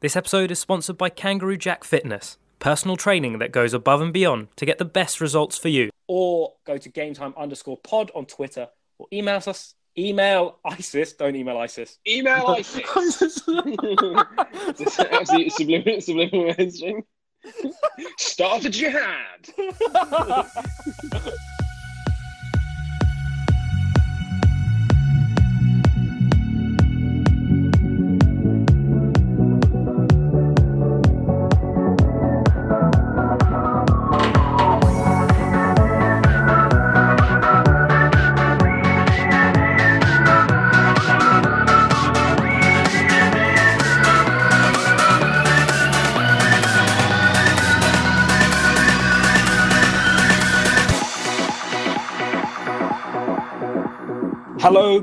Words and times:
This 0.00 0.14
episode 0.14 0.52
is 0.52 0.60
sponsored 0.60 0.96
by 0.96 1.08
Kangaroo 1.08 1.56
Jack 1.56 1.82
Fitness, 1.82 2.38
personal 2.60 2.96
training 2.96 3.40
that 3.40 3.50
goes 3.50 3.74
above 3.74 4.00
and 4.00 4.12
beyond 4.12 4.46
to 4.54 4.64
get 4.64 4.78
the 4.78 4.84
best 4.84 5.20
results 5.20 5.58
for 5.58 5.70
you. 5.70 5.90
Or 6.06 6.52
go 6.64 6.78
to 6.78 6.88
gametime 6.88 7.36
underscore 7.36 7.78
pod 7.78 8.12
on 8.14 8.26
Twitter 8.26 8.68
or 8.98 9.08
email 9.12 9.42
us. 9.44 9.74
Email 9.98 10.60
ISIS. 10.64 11.14
Don't 11.14 11.34
email 11.34 11.58
ISIS. 11.58 11.98
Email 12.06 12.46
ISIS. 12.46 13.42
This 14.76 15.00
absolute 15.00 15.52
subliminal, 15.54 16.00
subliminal 16.00 16.54
messaging. 16.54 17.02
Start 18.18 18.66
a 18.66 18.70
jihad. 18.70 19.48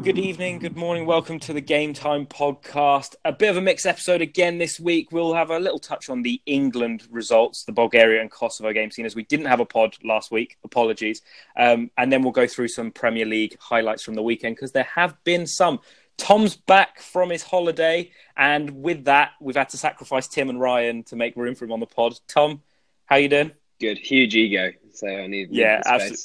good 0.05 0.19
evening, 0.19 0.59
good 0.59 0.77
morning. 0.77 1.07
Welcome 1.07 1.39
to 1.39 1.51
the 1.51 1.61
Game 1.61 1.91
Time 1.91 2.27
podcast. 2.27 3.15
A 3.25 3.31
bit 3.31 3.49
of 3.49 3.57
a 3.57 3.61
mixed 3.61 3.87
episode 3.87 4.21
again 4.21 4.59
this 4.59 4.79
week. 4.79 5.11
We'll 5.11 5.33
have 5.33 5.49
a 5.49 5.57
little 5.57 5.79
touch 5.79 6.11
on 6.11 6.21
the 6.21 6.39
England 6.45 7.07
results, 7.09 7.63
the 7.63 7.71
Bulgaria 7.71 8.21
and 8.21 8.29
Kosovo 8.29 8.71
game 8.71 8.91
scene, 8.91 9.07
as 9.07 9.15
we 9.15 9.23
didn't 9.23 9.47
have 9.47 9.61
a 9.61 9.65
pod 9.65 9.97
last 10.03 10.29
week. 10.29 10.59
Apologies. 10.63 11.23
Um, 11.57 11.89
and 11.97 12.11
then 12.11 12.21
we'll 12.21 12.33
go 12.33 12.45
through 12.45 12.67
some 12.67 12.91
Premier 12.91 13.25
League 13.25 13.57
highlights 13.59 14.03
from 14.03 14.13
the 14.13 14.21
weekend 14.21 14.57
because 14.57 14.73
there 14.73 14.83
have 14.83 15.15
been 15.23 15.47
some. 15.47 15.79
Tom's 16.17 16.55
back 16.55 16.99
from 16.99 17.31
his 17.31 17.41
holiday, 17.41 18.11
and 18.37 18.83
with 18.83 19.05
that, 19.05 19.31
we've 19.41 19.55
had 19.55 19.69
to 19.69 19.77
sacrifice 19.77 20.27
Tim 20.27 20.51
and 20.51 20.59
Ryan 20.61 21.01
to 21.05 21.15
make 21.15 21.35
room 21.35 21.55
for 21.55 21.65
him 21.65 21.71
on 21.71 21.79
the 21.79 21.87
pod. 21.87 22.19
Tom, 22.27 22.61
how 23.05 23.15
you 23.15 23.27
doing? 23.27 23.53
Good, 23.81 23.97
huge 23.97 24.35
ego. 24.35 24.71
So 24.93 25.07
I 25.07 25.25
need 25.25 25.49
Yeah, 25.49 25.81
absolutely. 25.83 26.19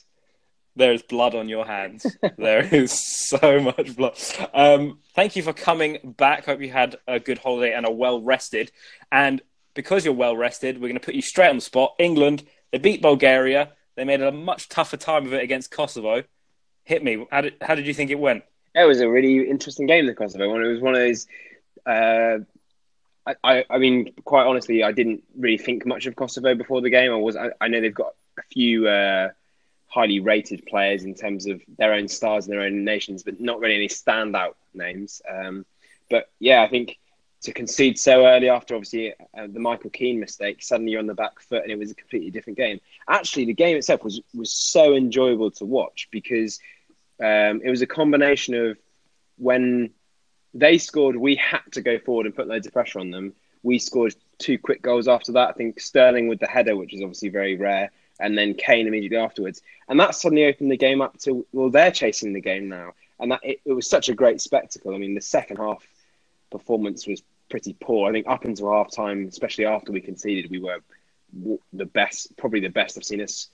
There 0.76 0.92
is 0.92 1.02
blood 1.02 1.34
on 1.34 1.48
your 1.48 1.66
hands. 1.66 2.06
there 2.38 2.62
is 2.74 2.92
so 2.92 3.60
much 3.60 3.96
blood. 3.96 4.16
Um, 4.54 4.98
thank 5.14 5.36
you 5.36 5.42
for 5.42 5.52
coming 5.52 6.14
back. 6.16 6.46
Hope 6.46 6.60
you 6.60 6.70
had 6.70 6.96
a 7.06 7.18
good 7.18 7.38
holiday 7.38 7.74
and 7.74 7.84
are 7.84 7.92
well 7.92 8.20
rested. 8.20 8.70
And 9.10 9.42
because 9.74 10.04
you're 10.04 10.14
well 10.14 10.36
rested, 10.36 10.76
we're 10.76 10.88
going 10.88 10.94
to 10.94 11.04
put 11.04 11.14
you 11.14 11.22
straight 11.22 11.48
on 11.48 11.56
the 11.56 11.62
spot. 11.62 11.94
England, 11.98 12.44
they 12.70 12.78
beat 12.78 13.02
Bulgaria. 13.02 13.72
They 13.96 14.04
made 14.04 14.22
a 14.22 14.32
much 14.32 14.68
tougher 14.68 14.96
time 14.96 15.26
of 15.26 15.32
it 15.32 15.42
against 15.42 15.70
Kosovo. 15.70 16.22
Hit 16.84 17.04
me. 17.04 17.26
How 17.30 17.42
did, 17.42 17.56
how 17.60 17.74
did 17.74 17.86
you 17.86 17.94
think 17.94 18.10
it 18.10 18.18
went? 18.18 18.44
It 18.74 18.84
was 18.84 19.00
a 19.00 19.08
really 19.08 19.48
interesting 19.48 19.86
game, 19.86 20.06
the 20.06 20.14
Kosovo 20.14 20.48
one. 20.48 20.64
It 20.64 20.68
was 20.68 20.80
one 20.80 20.94
of 20.94 21.00
those. 21.00 21.26
Uh, 21.84 22.38
I, 23.26 23.34
I, 23.42 23.64
I 23.68 23.78
mean, 23.78 24.12
quite 24.24 24.46
honestly, 24.46 24.82
I 24.82 24.92
didn't 24.92 25.24
really 25.36 25.58
think 25.58 25.84
much 25.84 26.06
of 26.06 26.16
Kosovo 26.16 26.54
before 26.54 26.80
the 26.80 26.90
game. 26.90 27.12
I 27.12 27.16
was, 27.16 27.36
I, 27.36 27.50
I 27.60 27.68
know 27.68 27.80
they've 27.80 27.94
got 27.94 28.14
a 28.38 28.42
few 28.52 28.88
uh, 28.88 29.30
highly 29.90 30.20
rated 30.20 30.64
players 30.66 31.04
in 31.04 31.14
terms 31.14 31.46
of 31.46 31.60
their 31.76 31.92
own 31.92 32.08
stars 32.08 32.46
and 32.46 32.54
their 32.54 32.62
own 32.62 32.84
nations, 32.84 33.22
but 33.22 33.40
not 33.40 33.60
really 33.60 33.74
any 33.74 33.88
standout 33.88 34.54
names. 34.72 35.20
Um, 35.28 35.66
but 36.08 36.30
yeah, 36.38 36.62
I 36.62 36.68
think 36.68 36.98
to 37.42 37.52
concede 37.52 37.98
so 37.98 38.26
early 38.26 38.48
after 38.48 38.74
obviously 38.74 39.12
uh, 39.12 39.46
the 39.48 39.58
Michael 39.58 39.90
Keane 39.90 40.20
mistake, 40.20 40.62
suddenly 40.62 40.92
you're 40.92 41.00
on 41.00 41.06
the 41.06 41.14
back 41.14 41.40
foot 41.40 41.62
and 41.62 41.72
it 41.72 41.78
was 41.78 41.90
a 41.90 41.94
completely 41.94 42.30
different 42.30 42.56
game. 42.56 42.80
Actually, 43.08 43.46
the 43.46 43.54
game 43.54 43.76
itself 43.76 44.04
was 44.04 44.20
was 44.32 44.52
so 44.52 44.94
enjoyable 44.94 45.50
to 45.52 45.64
watch 45.64 46.08
because 46.12 46.60
um, 47.20 47.60
it 47.64 47.70
was 47.70 47.82
a 47.82 47.86
combination 47.86 48.54
of 48.54 48.78
when 49.36 49.90
they 50.54 50.78
scored, 50.78 51.16
we 51.16 51.36
had 51.36 51.62
to 51.72 51.80
go 51.80 51.98
forward 51.98 52.26
and 52.26 52.34
put 52.34 52.48
loads 52.48 52.66
of 52.66 52.72
pressure 52.72 53.00
on 53.00 53.10
them. 53.10 53.34
We 53.62 53.78
scored 53.78 54.14
two 54.38 54.58
quick 54.58 54.82
goals 54.82 55.08
after 55.08 55.32
that. 55.32 55.50
I 55.50 55.52
think 55.52 55.80
Sterling 55.80 56.28
with 56.28 56.40
the 56.40 56.46
header, 56.46 56.76
which 56.76 56.94
is 56.94 57.02
obviously 57.02 57.28
very 57.28 57.56
rare, 57.56 57.90
and 58.20 58.36
then 58.36 58.54
Kane 58.54 58.86
immediately 58.86 59.18
afterwards. 59.18 59.62
And 59.88 59.98
that 60.00 60.14
suddenly 60.14 60.46
opened 60.46 60.70
the 60.70 60.76
game 60.76 61.00
up 61.00 61.18
to 61.20 61.46
well, 61.52 61.70
they're 61.70 61.90
chasing 61.90 62.32
the 62.32 62.40
game 62.40 62.68
now, 62.68 62.92
and 63.18 63.32
that 63.32 63.40
it, 63.42 63.60
it 63.64 63.72
was 63.72 63.88
such 63.88 64.08
a 64.08 64.14
great 64.14 64.40
spectacle. 64.40 64.94
I 64.94 64.98
mean, 64.98 65.14
the 65.14 65.20
second 65.20 65.56
half 65.56 65.86
performance 66.50 67.06
was 67.06 67.22
pretty 67.48 67.76
poor. 67.80 68.08
I 68.08 68.12
think 68.12 68.26
up 68.28 68.44
until 68.44 68.72
half 68.72 68.90
time, 68.90 69.26
especially 69.28 69.66
after 69.66 69.92
we 69.92 70.00
conceded, 70.00 70.50
we 70.50 70.60
were 70.60 70.80
the 71.72 71.86
best, 71.86 72.36
probably 72.36 72.60
the 72.60 72.68
best 72.68 72.96
I've 72.96 73.04
seen 73.04 73.20
us 73.20 73.48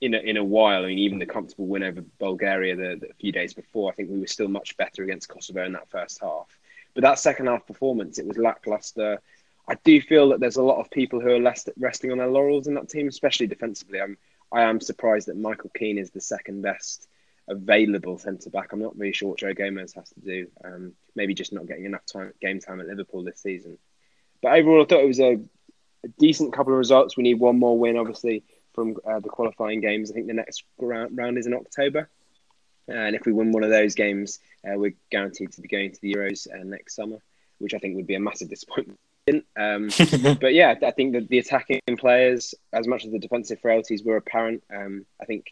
in 0.00 0.14
a, 0.14 0.18
in 0.18 0.36
a 0.36 0.44
while. 0.44 0.84
I 0.84 0.88
mean, 0.88 0.98
even 0.98 1.18
the 1.18 1.26
comfortable 1.26 1.66
win 1.66 1.82
over 1.82 2.02
Bulgaria 2.18 2.76
the, 2.76 2.98
the 3.00 3.14
few 3.20 3.32
days 3.32 3.54
before, 3.54 3.90
I 3.90 3.94
think 3.94 4.10
we 4.10 4.20
were 4.20 4.26
still 4.26 4.48
much 4.48 4.76
better 4.76 5.02
against 5.02 5.28
Kosovo 5.28 5.64
in 5.64 5.72
that 5.72 5.88
first 5.88 6.20
half. 6.20 6.46
But 6.94 7.02
that 7.02 7.18
second 7.18 7.46
half 7.46 7.66
performance, 7.66 8.18
it 8.18 8.26
was 8.26 8.38
lackluster. 8.38 9.20
I 9.66 9.76
do 9.82 10.00
feel 10.00 10.28
that 10.30 10.40
there's 10.40 10.56
a 10.56 10.62
lot 10.62 10.80
of 10.80 10.90
people 10.90 11.20
who 11.20 11.30
are 11.30 11.54
resting 11.78 12.12
on 12.12 12.18
their 12.18 12.28
laurels 12.28 12.66
in 12.66 12.74
that 12.74 12.88
team, 12.88 13.08
especially 13.08 13.46
defensively. 13.46 14.00
I'm 14.00 14.18
I 14.52 14.62
am 14.62 14.80
surprised 14.80 15.28
that 15.28 15.36
Michael 15.36 15.70
Keane 15.76 15.98
is 15.98 16.10
the 16.10 16.20
second 16.20 16.62
best 16.62 17.08
available 17.48 18.18
centre 18.18 18.50
back. 18.50 18.72
I'm 18.72 18.80
not 18.80 18.96
really 18.96 19.12
sure 19.12 19.30
what 19.30 19.38
Joe 19.38 19.52
Gomez 19.52 19.94
has 19.94 20.08
to 20.10 20.20
do. 20.20 20.46
Um, 20.64 20.92
maybe 21.16 21.34
just 21.34 21.52
not 21.52 21.66
getting 21.66 21.86
enough 21.86 22.06
time 22.06 22.32
game 22.40 22.60
time 22.60 22.80
at 22.80 22.86
Liverpool 22.86 23.24
this 23.24 23.40
season. 23.40 23.78
But 24.42 24.58
overall, 24.58 24.82
I 24.82 24.86
thought 24.86 25.02
it 25.02 25.08
was 25.08 25.20
a, 25.20 25.40
a 26.04 26.08
decent 26.18 26.52
couple 26.52 26.72
of 26.72 26.78
results. 26.78 27.16
We 27.16 27.22
need 27.22 27.40
one 27.40 27.58
more 27.58 27.78
win, 27.78 27.96
obviously, 27.96 28.44
from 28.74 28.96
uh, 29.04 29.20
the 29.20 29.28
qualifying 29.28 29.80
games. 29.80 30.10
I 30.10 30.14
think 30.14 30.26
the 30.26 30.34
next 30.34 30.64
round, 30.78 31.16
round 31.16 31.38
is 31.38 31.46
in 31.46 31.54
October. 31.54 32.08
And 32.86 33.16
if 33.16 33.24
we 33.24 33.32
win 33.32 33.52
one 33.52 33.64
of 33.64 33.70
those 33.70 33.94
games, 33.94 34.40
uh, 34.64 34.76
we're 34.76 34.94
guaranteed 35.10 35.52
to 35.52 35.62
be 35.62 35.68
going 35.68 35.92
to 35.92 36.00
the 36.00 36.14
Euros 36.14 36.46
uh, 36.52 36.62
next 36.64 36.94
summer, 36.94 37.18
which 37.58 37.72
I 37.72 37.78
think 37.78 37.96
would 37.96 38.06
be 38.06 38.14
a 38.14 38.20
massive 38.20 38.50
disappointment. 38.50 39.00
Um, 39.28 39.88
but 40.40 40.54
yeah, 40.54 40.74
I 40.82 40.90
think 40.90 41.14
that 41.14 41.28
the 41.28 41.38
attacking 41.38 41.80
players, 41.98 42.54
as 42.72 42.86
much 42.86 43.04
as 43.04 43.12
the 43.12 43.18
defensive 43.18 43.60
frailties 43.60 44.04
were 44.04 44.16
apparent, 44.16 44.62
um, 44.74 45.06
I 45.20 45.24
think 45.24 45.46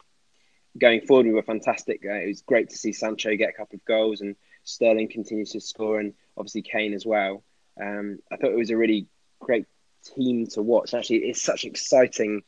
going 0.77 1.01
forward 1.01 1.25
we 1.25 1.33
were 1.33 1.43
fantastic. 1.43 2.01
Uh, 2.05 2.13
it 2.13 2.27
was 2.27 2.41
great 2.41 2.69
to 2.69 2.77
see 2.77 2.91
Sancho 2.91 3.35
get 3.35 3.49
a 3.49 3.53
couple 3.53 3.75
of 3.75 3.85
goals 3.85 4.21
and 4.21 4.35
Sterling 4.63 5.09
continues 5.09 5.51
to 5.51 5.59
score, 5.59 5.99
and 5.99 6.13
obviously 6.37 6.61
Kane 6.61 6.93
as 6.93 7.05
well. 7.05 7.43
Um, 7.81 8.19
I 8.31 8.37
thought 8.37 8.51
it 8.51 8.57
was 8.57 8.69
a 8.69 8.77
really 8.77 9.07
great 9.39 9.65
team 10.03 10.47
to 10.47 10.61
watch. 10.61 10.93
Actually, 10.93 11.25
it's 11.25 11.41
such 11.41 11.63
an 11.63 11.71
exciting 11.71 12.43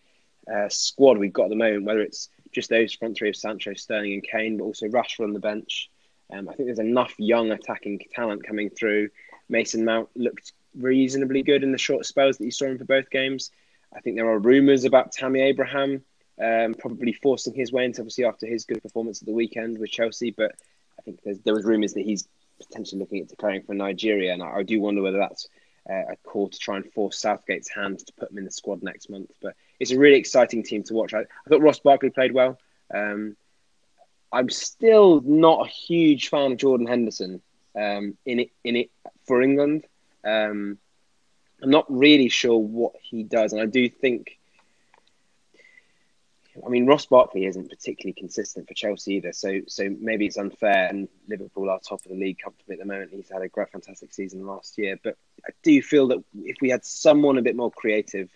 uh, 0.51 0.69
squad 0.69 1.17
we've 1.17 1.33
got 1.33 1.45
at 1.45 1.49
the 1.49 1.55
moment. 1.55 1.85
Whether 1.85 2.01
it's 2.01 2.29
just 2.51 2.69
those 2.69 2.93
front 2.93 3.17
three 3.17 3.29
of 3.29 3.35
Sancho, 3.35 3.73
Sterling, 3.73 4.13
and 4.13 4.23
Kane, 4.23 4.57
but 4.57 4.63
also 4.63 4.87
Rashford 4.87 5.25
on 5.25 5.33
the 5.33 5.39
bench. 5.39 5.89
Um, 6.31 6.47
I 6.47 6.53
think 6.53 6.67
there's 6.67 6.79
enough 6.79 7.13
young 7.17 7.51
attacking 7.51 7.99
talent 8.13 8.45
coming 8.47 8.69
through. 8.69 9.09
Mason 9.49 9.85
Mount 9.85 10.09
looked 10.15 10.53
reasonably 10.77 11.43
good 11.43 11.63
in 11.63 11.71
the 11.71 11.77
short 11.77 12.05
spells 12.05 12.37
that 12.37 12.45
you 12.45 12.51
saw 12.51 12.65
him 12.65 12.77
for 12.77 12.85
both 12.85 13.09
games. 13.09 13.51
I 13.95 14.01
think 14.01 14.15
there 14.15 14.29
are 14.29 14.39
rumours 14.39 14.83
about 14.83 15.11
Tammy 15.11 15.41
Abraham 15.41 16.03
um, 16.41 16.75
probably 16.77 17.13
forcing 17.13 17.53
his 17.53 17.71
way 17.71 17.85
into 17.85 18.01
obviously 18.01 18.25
after 18.25 18.45
his 18.45 18.65
good 18.65 18.81
performance 18.81 19.21
at 19.21 19.25
the 19.25 19.33
weekend 19.33 19.77
with 19.77 19.91
Chelsea, 19.91 20.31
but 20.31 20.51
I 20.99 21.01
think 21.01 21.19
there 21.43 21.53
was 21.53 21.65
rumours 21.65 21.93
that 21.93 22.03
he's 22.03 22.27
potentially 22.59 22.99
looking 22.99 23.21
at 23.21 23.27
declaring 23.27 23.63
for 23.63 23.73
Nigeria, 23.73 24.33
and 24.33 24.43
I, 24.43 24.57
I 24.57 24.63
do 24.63 24.81
wonder 24.81 25.01
whether 25.01 25.17
that's 25.17 25.47
uh, 25.89 26.13
a 26.13 26.15
call 26.23 26.49
to 26.49 26.57
try 26.57 26.77
and 26.77 26.91
force 26.93 27.19
Southgate's 27.19 27.69
hand 27.69 27.99
to 27.99 28.13
put 28.13 28.31
him 28.31 28.37
in 28.37 28.45
the 28.45 28.51
squad 28.51 28.83
next 28.83 29.09
month. 29.09 29.31
But 29.41 29.55
it's 29.79 29.91
a 29.91 29.99
really 29.99 30.17
exciting 30.17 30.63
team 30.63 30.83
to 30.83 30.93
watch. 30.93 31.13
I, 31.13 31.19
I 31.19 31.49
thought 31.49 31.61
Ross 31.61 31.79
Barkley 31.79 32.09
played 32.09 32.33
well. 32.33 32.57
Um, 32.93 33.35
I'm 34.31 34.49
still 34.49 35.21
not 35.21 35.65
a 35.65 35.69
huge 35.69 36.29
fan 36.29 36.51
of 36.51 36.57
Jordan 36.57 36.87
Henderson 36.87 37.41
um, 37.75 38.17
in 38.25 38.39
it 38.39 38.49
in 38.63 38.75
it 38.75 38.89
for 39.25 39.41
England. 39.41 39.85
Um, 40.25 40.77
I'm 41.61 41.69
not 41.69 41.85
really 41.89 42.29
sure 42.29 42.57
what 42.57 42.93
he 43.01 43.23
does, 43.23 43.53
and 43.53 43.61
I 43.61 43.65
do 43.65 43.87
think. 43.89 44.39
I 46.65 46.69
mean, 46.69 46.85
Ross 46.85 47.05
Barkley 47.05 47.45
isn't 47.45 47.69
particularly 47.69 48.13
consistent 48.13 48.67
for 48.67 48.73
Chelsea 48.73 49.15
either, 49.15 49.33
so 49.33 49.61
so 49.67 49.93
maybe 49.99 50.25
it's 50.25 50.37
unfair. 50.37 50.87
And 50.87 51.09
Liverpool 51.27 51.69
are 51.69 51.79
top 51.79 52.05
of 52.05 52.11
the 52.11 52.17
league 52.17 52.39
comfortably 52.43 52.73
at 52.73 52.79
the 52.79 52.85
moment. 52.85 53.11
He's 53.13 53.29
had 53.29 53.41
a 53.41 53.49
great, 53.49 53.71
fantastic 53.71 54.13
season 54.13 54.45
last 54.45 54.77
year, 54.77 54.97
but 55.03 55.17
I 55.45 55.51
do 55.63 55.81
feel 55.81 56.07
that 56.07 56.23
if 56.43 56.57
we 56.61 56.69
had 56.69 56.85
someone 56.85 57.37
a 57.37 57.41
bit 57.41 57.55
more 57.55 57.71
creative, 57.71 58.29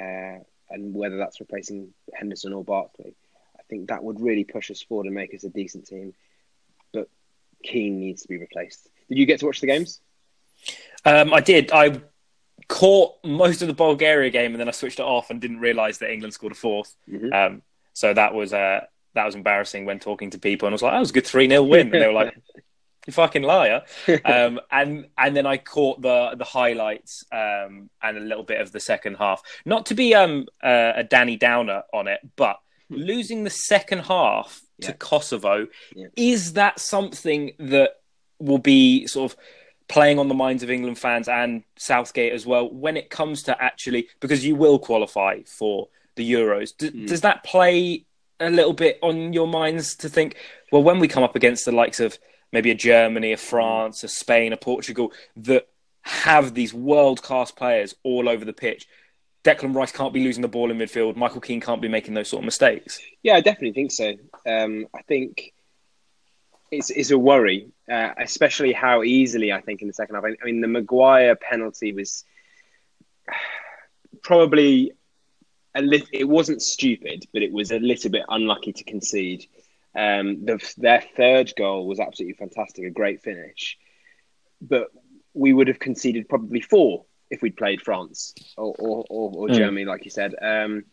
uh, 0.00 0.38
and 0.70 0.94
whether 0.94 1.16
that's 1.16 1.40
replacing 1.40 1.92
Henderson 2.14 2.52
or 2.52 2.64
Barkley, 2.64 3.14
I 3.58 3.62
think 3.68 3.88
that 3.88 4.02
would 4.02 4.20
really 4.20 4.44
push 4.44 4.70
us 4.70 4.82
forward 4.82 5.06
and 5.06 5.14
make 5.14 5.34
us 5.34 5.44
a 5.44 5.48
decent 5.48 5.86
team. 5.86 6.14
But 6.92 7.08
Keane 7.64 7.98
needs 7.98 8.22
to 8.22 8.28
be 8.28 8.38
replaced. 8.38 8.88
Did 9.08 9.18
you 9.18 9.26
get 9.26 9.40
to 9.40 9.46
watch 9.46 9.60
the 9.60 9.66
games? 9.66 10.00
Um, 11.04 11.32
I 11.32 11.40
did. 11.40 11.70
I 11.72 12.00
caught 12.68 13.14
most 13.24 13.62
of 13.62 13.68
the 13.68 13.74
Bulgaria 13.74 14.30
game 14.30 14.52
and 14.52 14.60
then 14.60 14.68
I 14.68 14.72
switched 14.72 14.98
it 14.98 15.04
off 15.04 15.30
and 15.30 15.40
didn't 15.40 15.60
realise 15.60 15.98
that 15.98 16.10
England 16.10 16.34
scored 16.34 16.52
a 16.52 16.56
4th 16.56 16.94
Mhm. 17.08 17.32
Um, 17.32 17.62
so 17.92 18.12
that 18.12 18.34
was 18.34 18.52
uh, 18.52 18.80
that 19.14 19.24
was 19.24 19.34
embarrassing 19.34 19.84
when 19.86 19.98
talking 20.00 20.30
to 20.30 20.38
people 20.38 20.66
and 20.66 20.72
I 20.72 20.74
was 20.74 20.82
like, 20.82 20.92
"That 20.92 20.98
was 21.00 21.10
a 21.10 21.14
good 21.14 21.26
three 21.26 21.48
0 21.48 21.62
win." 21.62 21.92
And 21.92 22.02
they 22.02 22.06
were 22.06 22.12
like, 22.12 22.34
You 23.06 23.12
fucking 23.12 23.42
liar. 23.42 23.82
um, 24.24 24.58
and 24.70 25.06
and 25.16 25.36
then 25.36 25.46
I 25.46 25.56
caught 25.58 26.02
the 26.02 26.34
the 26.36 26.44
highlights 26.44 27.24
um, 27.32 27.88
and 28.02 28.16
a 28.18 28.20
little 28.20 28.42
bit 28.42 28.60
of 28.60 28.72
the 28.72 28.80
second 28.80 29.14
half. 29.16 29.40
Not 29.64 29.86
to 29.86 29.94
be 29.94 30.14
um, 30.14 30.46
uh, 30.62 30.92
a 30.96 31.04
Danny 31.04 31.36
Downer 31.36 31.84
on 31.94 32.08
it, 32.08 32.20
but 32.34 32.58
losing 32.90 33.44
the 33.44 33.50
second 33.50 34.00
half 34.00 34.60
to 34.82 34.92
Kosovo 34.92 35.68
Yeah. 35.94 36.08
is 36.16 36.52
that 36.54 36.80
something 36.80 37.52
that 37.58 37.92
will 38.38 38.58
be 38.58 39.06
sort 39.06 39.32
of 39.32 39.38
playing 39.88 40.18
on 40.18 40.28
the 40.28 40.34
minds 40.34 40.62
of 40.62 40.70
England 40.70 40.98
fans 40.98 41.28
and 41.28 41.62
Southgate 41.76 42.32
as 42.32 42.44
well 42.46 42.68
when 42.68 42.96
it 42.96 43.08
comes 43.10 43.44
to 43.44 43.62
actually 43.62 44.08
because 44.20 44.44
you 44.44 44.56
will 44.56 44.78
qualify 44.78 45.42
for 45.44 45.88
the 46.16 46.32
Euros. 46.32 46.76
D- 46.76 46.90
Mm. 46.90 47.06
Does 47.06 47.20
that 47.20 47.44
play 47.44 48.04
a 48.40 48.50
little 48.50 48.72
bit 48.72 48.98
on 49.02 49.32
your 49.32 49.46
minds 49.46 49.94
to 49.96 50.08
think, 50.08 50.36
well, 50.72 50.82
when 50.82 50.98
we 50.98 51.08
come 51.08 51.22
up 51.22 51.36
against 51.36 51.64
the 51.64 51.72
likes 51.72 52.00
of 52.00 52.18
maybe 52.52 52.70
a 52.70 52.74
Germany, 52.74 53.32
a 53.32 53.36
France, 53.36 54.02
a 54.04 54.08
Spain, 54.08 54.52
a 54.52 54.56
Portugal 54.56 55.12
that 55.36 55.68
have 56.02 56.54
these 56.54 56.72
world 56.74 57.22
class 57.22 57.50
players 57.50 57.94
all 58.02 58.28
over 58.28 58.44
the 58.44 58.52
pitch, 58.52 58.86
Declan 59.44 59.74
Rice 59.74 59.92
can't 59.92 60.12
be 60.12 60.22
losing 60.24 60.42
the 60.42 60.48
ball 60.48 60.70
in 60.70 60.78
midfield. 60.78 61.14
Michael 61.16 61.40
Keane 61.40 61.60
can't 61.60 61.80
be 61.80 61.88
making 61.88 62.14
those 62.14 62.28
sort 62.28 62.40
of 62.42 62.44
mistakes. 62.46 62.98
Yeah, 63.22 63.34
I 63.34 63.40
definitely 63.40 63.72
think 63.72 63.92
so. 63.92 64.14
Um, 64.46 64.86
I 64.94 65.02
think 65.02 65.52
it's, 66.70 66.90
it's 66.90 67.10
a 67.10 67.18
worry, 67.18 67.68
uh, 67.90 68.10
especially 68.18 68.72
how 68.72 69.02
easily 69.02 69.52
I 69.52 69.60
think 69.60 69.82
in 69.82 69.88
the 69.88 69.94
second 69.94 70.16
half. 70.16 70.24
I, 70.24 70.36
I 70.40 70.44
mean, 70.44 70.60
the 70.60 70.68
Maguire 70.68 71.36
penalty 71.36 71.92
was 71.92 72.24
probably 74.22 74.92
a 75.74 75.82
it 76.12 76.28
wasn't 76.28 76.62
stupid, 76.62 77.26
but 77.32 77.42
it 77.42 77.52
was 77.52 77.70
a 77.70 77.78
little 77.78 78.10
bit 78.10 78.24
unlucky 78.28 78.72
to 78.72 78.84
concede. 78.84 79.46
Um, 79.94 80.44
the, 80.44 80.58
their 80.76 81.02
third 81.16 81.52
goal 81.56 81.86
was 81.86 82.00
absolutely 82.00 82.34
fantastic, 82.34 82.84
a 82.84 82.90
great 82.90 83.22
finish, 83.22 83.78
but 84.60 84.88
we 85.32 85.52
would 85.52 85.68
have 85.68 85.78
conceded 85.78 86.28
probably 86.28 86.60
four 86.60 87.04
if 87.30 87.42
we'd 87.42 87.56
played 87.56 87.82
France 87.82 88.34
or 88.56 88.74
or, 88.78 89.04
or, 89.08 89.32
or 89.34 89.48
Mm. 89.48 89.54
Germany, 89.54 89.84
like 89.84 90.04
you 90.04 90.10
said. 90.10 90.34
Um, 90.40 90.84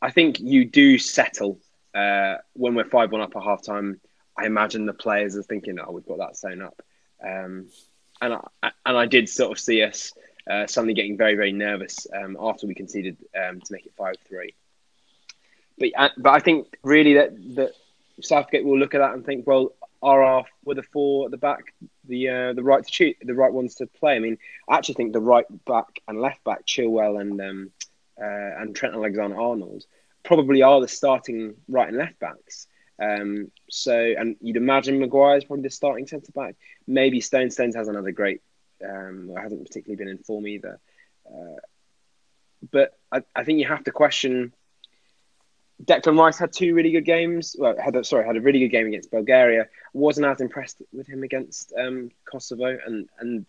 I 0.00 0.10
think 0.10 0.40
you 0.40 0.64
do 0.64 0.98
settle 0.98 1.58
uh, 1.94 2.36
when 2.54 2.74
we're 2.74 2.88
five 2.88 3.12
one 3.12 3.20
up 3.20 3.36
at 3.36 3.42
half 3.42 3.62
time. 3.62 4.00
I 4.36 4.46
imagine 4.46 4.86
the 4.86 4.92
players 4.92 5.36
are 5.36 5.42
thinking, 5.42 5.78
"Oh, 5.78 5.92
we've 5.92 6.06
got 6.06 6.18
that 6.18 6.36
sewn 6.36 6.62
up," 6.62 6.80
um, 7.24 7.68
and 8.20 8.34
I, 8.62 8.70
and 8.86 8.96
I 8.96 9.06
did 9.06 9.28
sort 9.28 9.52
of 9.52 9.58
see 9.58 9.82
us 9.82 10.12
uh, 10.50 10.66
suddenly 10.66 10.94
getting 10.94 11.16
very 11.16 11.34
very 11.34 11.52
nervous 11.52 12.06
um, 12.14 12.36
after 12.40 12.66
we 12.66 12.74
conceded 12.74 13.16
um, 13.36 13.60
to 13.60 13.72
make 13.72 13.86
it 13.86 13.92
five 13.96 14.16
three. 14.28 14.54
But 15.78 15.90
uh, 15.96 16.08
but 16.16 16.30
I 16.30 16.38
think 16.40 16.78
really 16.82 17.14
that 17.14 17.34
that 17.56 17.72
Southgate 18.20 18.64
will 18.64 18.78
look 18.78 18.94
at 18.94 18.98
that 18.98 19.14
and 19.14 19.24
think, 19.24 19.46
well, 19.46 19.72
are 20.02 20.22
our 20.22 20.44
were 20.64 20.74
the 20.74 20.82
four 20.82 21.26
at 21.26 21.30
the 21.30 21.36
back 21.36 21.74
the 22.08 22.28
uh, 22.28 22.52
the 22.52 22.62
right 22.62 22.84
to 22.84 22.90
choose 22.90 23.14
the 23.22 23.34
right 23.34 23.52
ones 23.52 23.76
to 23.76 23.86
play? 23.86 24.16
I 24.16 24.18
mean, 24.18 24.38
I 24.68 24.76
actually 24.76 24.94
think 24.94 25.12
the 25.12 25.20
right 25.20 25.46
back 25.64 26.00
and 26.08 26.20
left 26.20 26.42
back, 26.44 26.66
Chilwell 26.66 27.20
and 27.20 27.40
um, 27.40 27.70
uh, 28.20 28.60
and 28.60 28.74
Trent 28.74 28.94
Alexander 28.94 29.40
Arnold, 29.40 29.84
probably 30.24 30.62
are 30.62 30.80
the 30.80 30.88
starting 30.88 31.54
right 31.68 31.88
and 31.88 31.96
left 31.96 32.18
backs. 32.18 32.66
Um, 33.02 33.50
so, 33.68 33.96
and 33.96 34.36
you'd 34.40 34.56
imagine 34.56 35.00
Maguire 35.00 35.36
is 35.36 35.44
probably 35.44 35.64
the 35.64 35.70
starting 35.70 36.06
centre 36.06 36.32
back. 36.32 36.54
Maybe 36.86 37.20
Stone 37.20 37.50
Stones 37.50 37.74
has 37.74 37.88
another 37.88 38.12
great, 38.12 38.40
um, 38.84 39.32
hasn't 39.36 39.66
particularly 39.66 39.96
been 39.96 40.08
in 40.08 40.18
form 40.18 40.46
either. 40.46 40.78
Uh, 41.26 41.60
but 42.70 42.96
I, 43.10 43.22
I 43.34 43.44
think 43.44 43.58
you 43.58 43.66
have 43.66 43.84
to 43.84 43.90
question. 43.90 44.52
Declan 45.82 46.16
Rice 46.16 46.38
had 46.38 46.52
two 46.52 46.74
really 46.74 46.92
good 46.92 47.04
games. 47.04 47.56
Well, 47.58 47.74
had 47.82 47.96
a, 47.96 48.04
sorry, 48.04 48.24
had 48.24 48.36
a 48.36 48.40
really 48.40 48.60
good 48.60 48.68
game 48.68 48.86
against 48.86 49.10
Bulgaria. 49.10 49.66
wasn't 49.92 50.26
as 50.26 50.40
impressed 50.40 50.80
with 50.92 51.08
him 51.08 51.24
against 51.24 51.72
um, 51.76 52.10
Kosovo, 52.24 52.78
and 52.86 53.08
and 53.18 53.46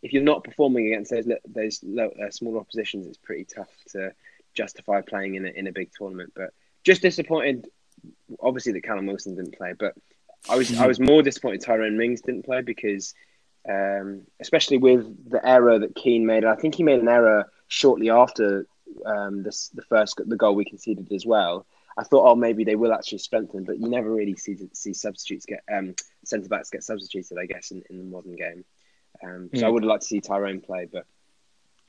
if 0.00 0.12
you're 0.12 0.22
not 0.22 0.44
performing 0.44 0.86
against 0.86 1.10
those 1.10 1.26
those 1.44 1.82
uh, 1.82 2.30
smaller 2.30 2.60
oppositions, 2.60 3.06
it's 3.06 3.18
pretty 3.18 3.44
tough 3.44 3.70
to 3.94 4.12
justify 4.54 5.00
playing 5.00 5.34
in 5.34 5.46
a, 5.46 5.48
in 5.48 5.66
a 5.66 5.72
big 5.72 5.90
tournament. 5.92 6.32
But 6.36 6.52
just 6.84 7.02
disappointed, 7.02 7.68
obviously 8.40 8.72
that 8.72 8.82
Callum 8.84 9.06
Wilson 9.06 9.34
didn't 9.36 9.56
play, 9.56 9.74
but 9.78 9.94
I 10.48 10.56
was 10.56 10.76
I 10.78 10.86
was 10.86 10.98
more 11.00 11.22
disappointed 11.22 11.62
Tyrone 11.62 11.96
Mings 11.96 12.20
didn't 12.20 12.44
play 12.44 12.62
because, 12.62 13.14
um, 13.68 14.22
especially 14.40 14.78
with 14.78 15.30
the 15.30 15.46
error 15.46 15.78
that 15.78 15.94
Keane 15.94 16.26
made, 16.26 16.44
and 16.44 16.52
I 16.52 16.56
think 16.56 16.74
he 16.74 16.82
made 16.82 17.00
an 17.00 17.08
error 17.08 17.50
shortly 17.68 18.10
after 18.10 18.66
um, 19.06 19.42
this, 19.42 19.68
the 19.68 19.82
first 19.82 20.20
the 20.26 20.36
goal 20.36 20.54
we 20.54 20.64
conceded 20.64 21.12
as 21.12 21.24
well. 21.24 21.66
I 21.96 22.04
thought, 22.04 22.26
oh, 22.26 22.34
maybe 22.34 22.64
they 22.64 22.74
will 22.74 22.92
actually 22.92 23.18
strengthen, 23.18 23.64
but 23.64 23.78
you 23.78 23.88
never 23.88 24.10
really 24.10 24.34
see 24.36 24.56
see 24.72 24.94
substitutes 24.94 25.46
get 25.46 25.62
um, 25.72 25.94
centre 26.24 26.48
backs 26.48 26.70
get 26.70 26.82
substituted. 26.82 27.38
I 27.38 27.46
guess 27.46 27.70
in, 27.70 27.82
in 27.90 27.98
the 27.98 28.04
modern 28.04 28.34
game. 28.36 28.64
Um, 29.22 29.50
so 29.54 29.66
I 29.66 29.68
Mm. 29.68 29.72
would 29.74 29.82
have 29.84 29.90
liked 29.90 30.02
to 30.02 30.08
see 30.08 30.20
Tyrone 30.20 30.60
play, 30.60 30.88
but 30.90 31.04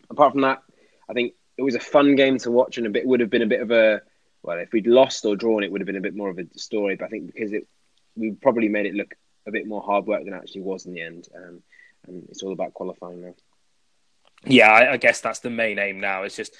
apart 0.10 0.34
from 0.34 0.42
that, 0.42 0.62
I 1.10 1.14
think 1.14 1.34
it 1.58 1.64
was 1.64 1.76
a 1.76 1.80
fun 1.80 2.16
game 2.16 2.38
to 2.40 2.52
watch, 2.52 2.78
and 2.78 2.86
a 2.86 2.90
bit 2.90 3.06
would 3.08 3.22
have 3.22 3.30
been 3.30 3.42
a 3.42 3.48
bit 3.48 3.62
of 3.62 3.72
a 3.72 4.02
well, 4.44 4.60
if 4.60 4.72
we'd 4.74 4.88
lost 4.88 5.26
or 5.26 5.36
drawn, 5.36 5.64
it 5.64 5.72
would 5.72 5.82
have 5.82 5.88
been 5.88 5.96
a 5.96 6.02
bit 6.02 6.16
more 6.16 6.30
of 6.30 6.38
a 6.38 6.46
story. 6.58 6.96
But 6.96 7.06
I 7.06 7.08
think 7.10 7.34
because 7.34 7.54
it, 7.54 7.68
we 8.16 8.32
probably 8.32 8.70
made 8.70 8.86
it 8.86 8.94
look 8.94 9.16
a 9.48 9.52
bit 9.52 9.66
more 9.68 9.82
hard 9.82 10.06
work 10.06 10.24
than 10.24 10.34
it 10.34 10.38
actually 10.38 10.62
was 10.62 10.86
in 10.86 10.94
the 10.94 11.02
end, 11.02 11.28
um, 11.36 11.64
and 12.08 12.28
it's 12.30 12.44
all 12.44 12.54
about 12.54 12.74
qualifying 12.74 13.22
now. 13.22 13.34
Yeah, 14.46 14.72
I, 14.72 14.94
I 14.94 14.98
guess 14.98 15.22
that's 15.22 15.40
the 15.40 15.50
main 15.50 15.80
aim 15.80 16.00
now. 16.00 16.24
It's 16.24 16.36
just 16.36 16.56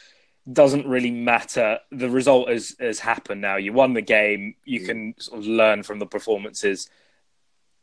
doesn't 0.52 0.88
really 0.88 1.12
matter. 1.12 1.80
The 1.92 2.10
result 2.10 2.50
has 2.50 2.76
has 2.80 3.00
happened 3.00 3.42
now. 3.42 3.58
You 3.58 3.74
won 3.74 3.94
the 3.94 4.02
game. 4.02 4.56
You 4.66 4.82
Mm. 4.82 4.86
can 4.86 5.16
sort 5.20 5.40
of 5.40 5.48
learn 5.48 5.84
from 5.84 6.00
the 6.00 6.06
performances 6.06 6.90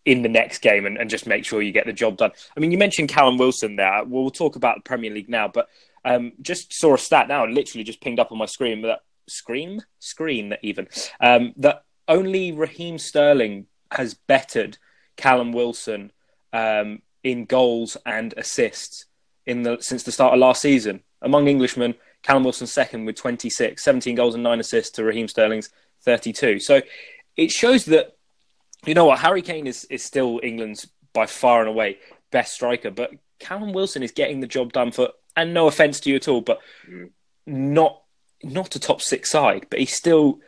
in 0.06 0.22
the 0.22 0.28
next 0.30 0.62
game 0.62 0.86
and, 0.86 0.96
and 0.96 1.10
just 1.10 1.26
make 1.26 1.44
sure 1.44 1.60
you 1.60 1.72
get 1.72 1.84
the 1.86 1.92
job 1.92 2.16
done. 2.16 2.32
I 2.56 2.60
mean, 2.60 2.70
you 2.72 2.78
mentioned 2.78 3.10
Callum 3.10 3.36
Wilson 3.36 3.76
there. 3.76 4.02
We'll 4.04 4.30
talk 4.30 4.56
about 4.56 4.76
the 4.76 4.82
Premier 4.82 5.10
League 5.10 5.28
now, 5.28 5.48
but 5.48 5.68
um, 6.06 6.32
just 6.40 6.72
saw 6.72 6.94
a 6.94 6.98
stat 6.98 7.28
now, 7.28 7.44
and 7.44 7.54
literally 7.54 7.84
just 7.84 8.00
pinged 8.00 8.18
up 8.18 8.32
on 8.32 8.38
my 8.38 8.46
screen 8.46 8.80
that 8.82 9.00
screen 9.30 9.80
screen 9.98 10.54
even 10.62 10.88
um, 11.20 11.54
that 11.56 11.84
only 12.08 12.52
Raheem 12.52 12.98
Sterling 12.98 13.66
has 13.92 14.14
bettered 14.14 14.78
Callum 15.16 15.52
Wilson 15.52 16.12
um, 16.52 17.02
in 17.22 17.44
goals 17.44 17.96
and 18.04 18.34
assists 18.36 19.06
in 19.46 19.62
the 19.62 19.78
since 19.80 20.02
the 20.02 20.12
start 20.12 20.34
of 20.34 20.40
last 20.40 20.62
season. 20.62 21.02
Among 21.22 21.48
Englishmen, 21.48 21.94
Callum 22.22 22.44
Wilson 22.44 22.66
second 22.66 23.04
with 23.04 23.16
26, 23.16 23.82
17 23.82 24.14
goals 24.14 24.34
and 24.34 24.42
nine 24.42 24.60
assists 24.60 24.92
to 24.96 25.04
Raheem 25.04 25.28
Sterling's 25.28 25.68
32. 26.02 26.58
So 26.60 26.80
it 27.36 27.50
shows 27.50 27.84
that 27.86 28.16
you 28.86 28.94
know 28.94 29.04
what 29.04 29.18
Harry 29.20 29.42
Kane 29.42 29.66
is 29.66 29.84
is 29.86 30.02
still 30.02 30.40
England's 30.42 30.88
by 31.12 31.26
far 31.26 31.60
and 31.60 31.68
away 31.68 31.98
best 32.30 32.54
striker, 32.54 32.90
but 32.90 33.10
Callum 33.38 33.72
Wilson 33.72 34.02
is 34.02 34.12
getting 34.12 34.40
the 34.40 34.46
job 34.46 34.72
done 34.72 34.92
for. 34.92 35.10
And 35.36 35.54
no 35.54 35.68
offense 35.68 36.00
to 36.00 36.10
you 36.10 36.16
at 36.16 36.28
all, 36.28 36.40
but 36.40 36.60
Mm. 36.88 37.10
not 37.46 37.99
not 38.42 38.76
a 38.76 38.80
top 38.80 39.00
six 39.00 39.30
side, 39.30 39.66
but 39.70 39.78
he's 39.78 39.94
still. 39.94 40.40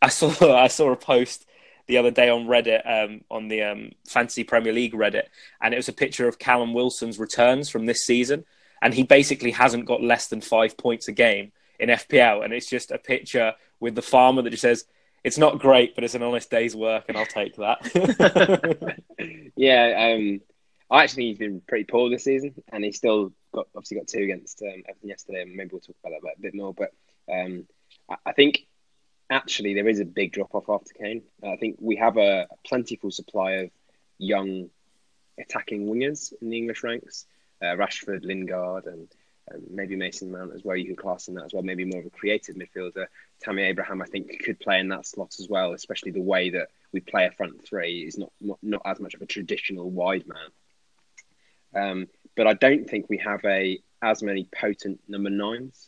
I 0.00 0.08
saw 0.08 0.56
I 0.56 0.68
saw 0.68 0.92
a 0.92 0.96
post 0.96 1.46
the 1.86 1.98
other 1.98 2.10
day 2.10 2.28
on 2.28 2.46
Reddit 2.46 2.82
um, 2.86 3.22
on 3.30 3.48
the 3.48 3.62
um, 3.62 3.92
Fantasy 4.08 4.44
Premier 4.44 4.72
League 4.72 4.94
Reddit, 4.94 5.24
and 5.60 5.74
it 5.74 5.76
was 5.76 5.88
a 5.88 5.92
picture 5.92 6.28
of 6.28 6.38
Callum 6.38 6.74
Wilson's 6.74 7.18
returns 7.18 7.68
from 7.68 7.86
this 7.86 8.04
season, 8.04 8.44
and 8.82 8.94
he 8.94 9.02
basically 9.02 9.50
hasn't 9.50 9.86
got 9.86 10.02
less 10.02 10.28
than 10.28 10.40
five 10.40 10.76
points 10.76 11.08
a 11.08 11.12
game 11.12 11.52
in 11.78 11.88
FPL, 11.88 12.44
and 12.44 12.52
it's 12.52 12.68
just 12.68 12.90
a 12.90 12.98
picture 12.98 13.54
with 13.80 13.94
the 13.94 14.02
farmer 14.02 14.42
that 14.42 14.50
just 14.50 14.62
says. 14.62 14.84
It's 15.22 15.38
not 15.38 15.58
great, 15.58 15.94
but 15.94 16.04
it's 16.04 16.14
an 16.14 16.22
honest 16.22 16.50
day's 16.50 16.76
work, 16.76 17.06
and 17.08 17.16
I'll 17.16 17.24
take 17.24 17.56
that. 17.56 19.00
yeah, 19.56 20.12
um, 20.12 20.42
I 20.90 21.02
actually 21.02 21.22
think 21.22 21.28
he's 21.28 21.38
been 21.38 21.62
pretty 21.66 21.84
poor 21.84 22.10
this 22.10 22.24
season, 22.24 22.54
and 22.70 22.84
he's 22.84 22.98
still 22.98 23.32
got 23.54 23.68
obviously 23.74 23.96
got 23.96 24.06
two 24.06 24.22
against 24.22 24.60
um, 24.62 24.82
Everton 24.86 25.08
yesterday, 25.08 25.42
and 25.42 25.54
maybe 25.54 25.70
we'll 25.72 25.80
talk 25.80 25.96
about 26.04 26.20
that 26.22 26.34
a 26.38 26.42
bit 26.42 26.54
more. 26.54 26.74
But 26.74 26.92
um, 27.32 27.66
I, 28.26 28.32
think 28.32 28.66
actually 29.30 29.74
there 29.74 29.88
is 29.88 30.00
a 30.00 30.04
big 30.04 30.32
drop 30.32 30.54
off 30.54 30.68
after 30.68 30.92
Kane. 30.94 31.22
I 31.42 31.56
think 31.56 31.76
we 31.80 31.96
have 31.96 32.16
a, 32.16 32.46
plentiful 32.66 33.10
supply 33.10 33.52
of 33.52 33.70
young 34.18 34.70
attacking 35.38 35.86
wingers 35.86 36.32
in 36.40 36.50
the 36.50 36.56
English 36.56 36.82
ranks. 36.82 37.26
Uh, 37.62 37.76
Rashford, 37.76 38.24
Lingard, 38.24 38.86
and 38.86 39.08
maybe 39.70 39.96
Mason 39.96 40.30
Mount 40.30 40.54
as 40.54 40.64
well. 40.64 40.76
You 40.76 40.86
can 40.86 40.96
class 40.96 41.28
in 41.28 41.34
that 41.34 41.44
as 41.44 41.52
well. 41.52 41.62
Maybe 41.62 41.84
more 41.84 42.00
of 42.00 42.06
a 42.06 42.10
creative 42.10 42.56
midfielder. 42.56 43.06
Tammy 43.40 43.62
Abraham, 43.62 44.02
I 44.02 44.06
think, 44.06 44.42
could 44.44 44.60
play 44.60 44.80
in 44.80 44.88
that 44.88 45.06
slot 45.06 45.36
as 45.38 45.48
well, 45.48 45.72
especially 45.72 46.10
the 46.10 46.20
way 46.20 46.50
that 46.50 46.68
we 46.92 47.00
play 47.00 47.26
a 47.26 47.30
front 47.30 47.64
three 47.64 48.00
is 48.00 48.18
not 48.18 48.32
not, 48.40 48.58
not 48.62 48.82
as 48.84 49.00
much 49.00 49.14
of 49.14 49.22
a 49.22 49.26
traditional 49.26 49.90
wide 49.90 50.24
man. 50.26 50.48
Um, 51.74 52.06
but 52.36 52.46
I 52.46 52.54
don't 52.54 52.88
think 52.88 53.08
we 53.08 53.18
have 53.18 53.44
a 53.44 53.80
as 54.02 54.22
many 54.22 54.48
potent 54.54 55.00
number 55.08 55.30
nines 55.30 55.86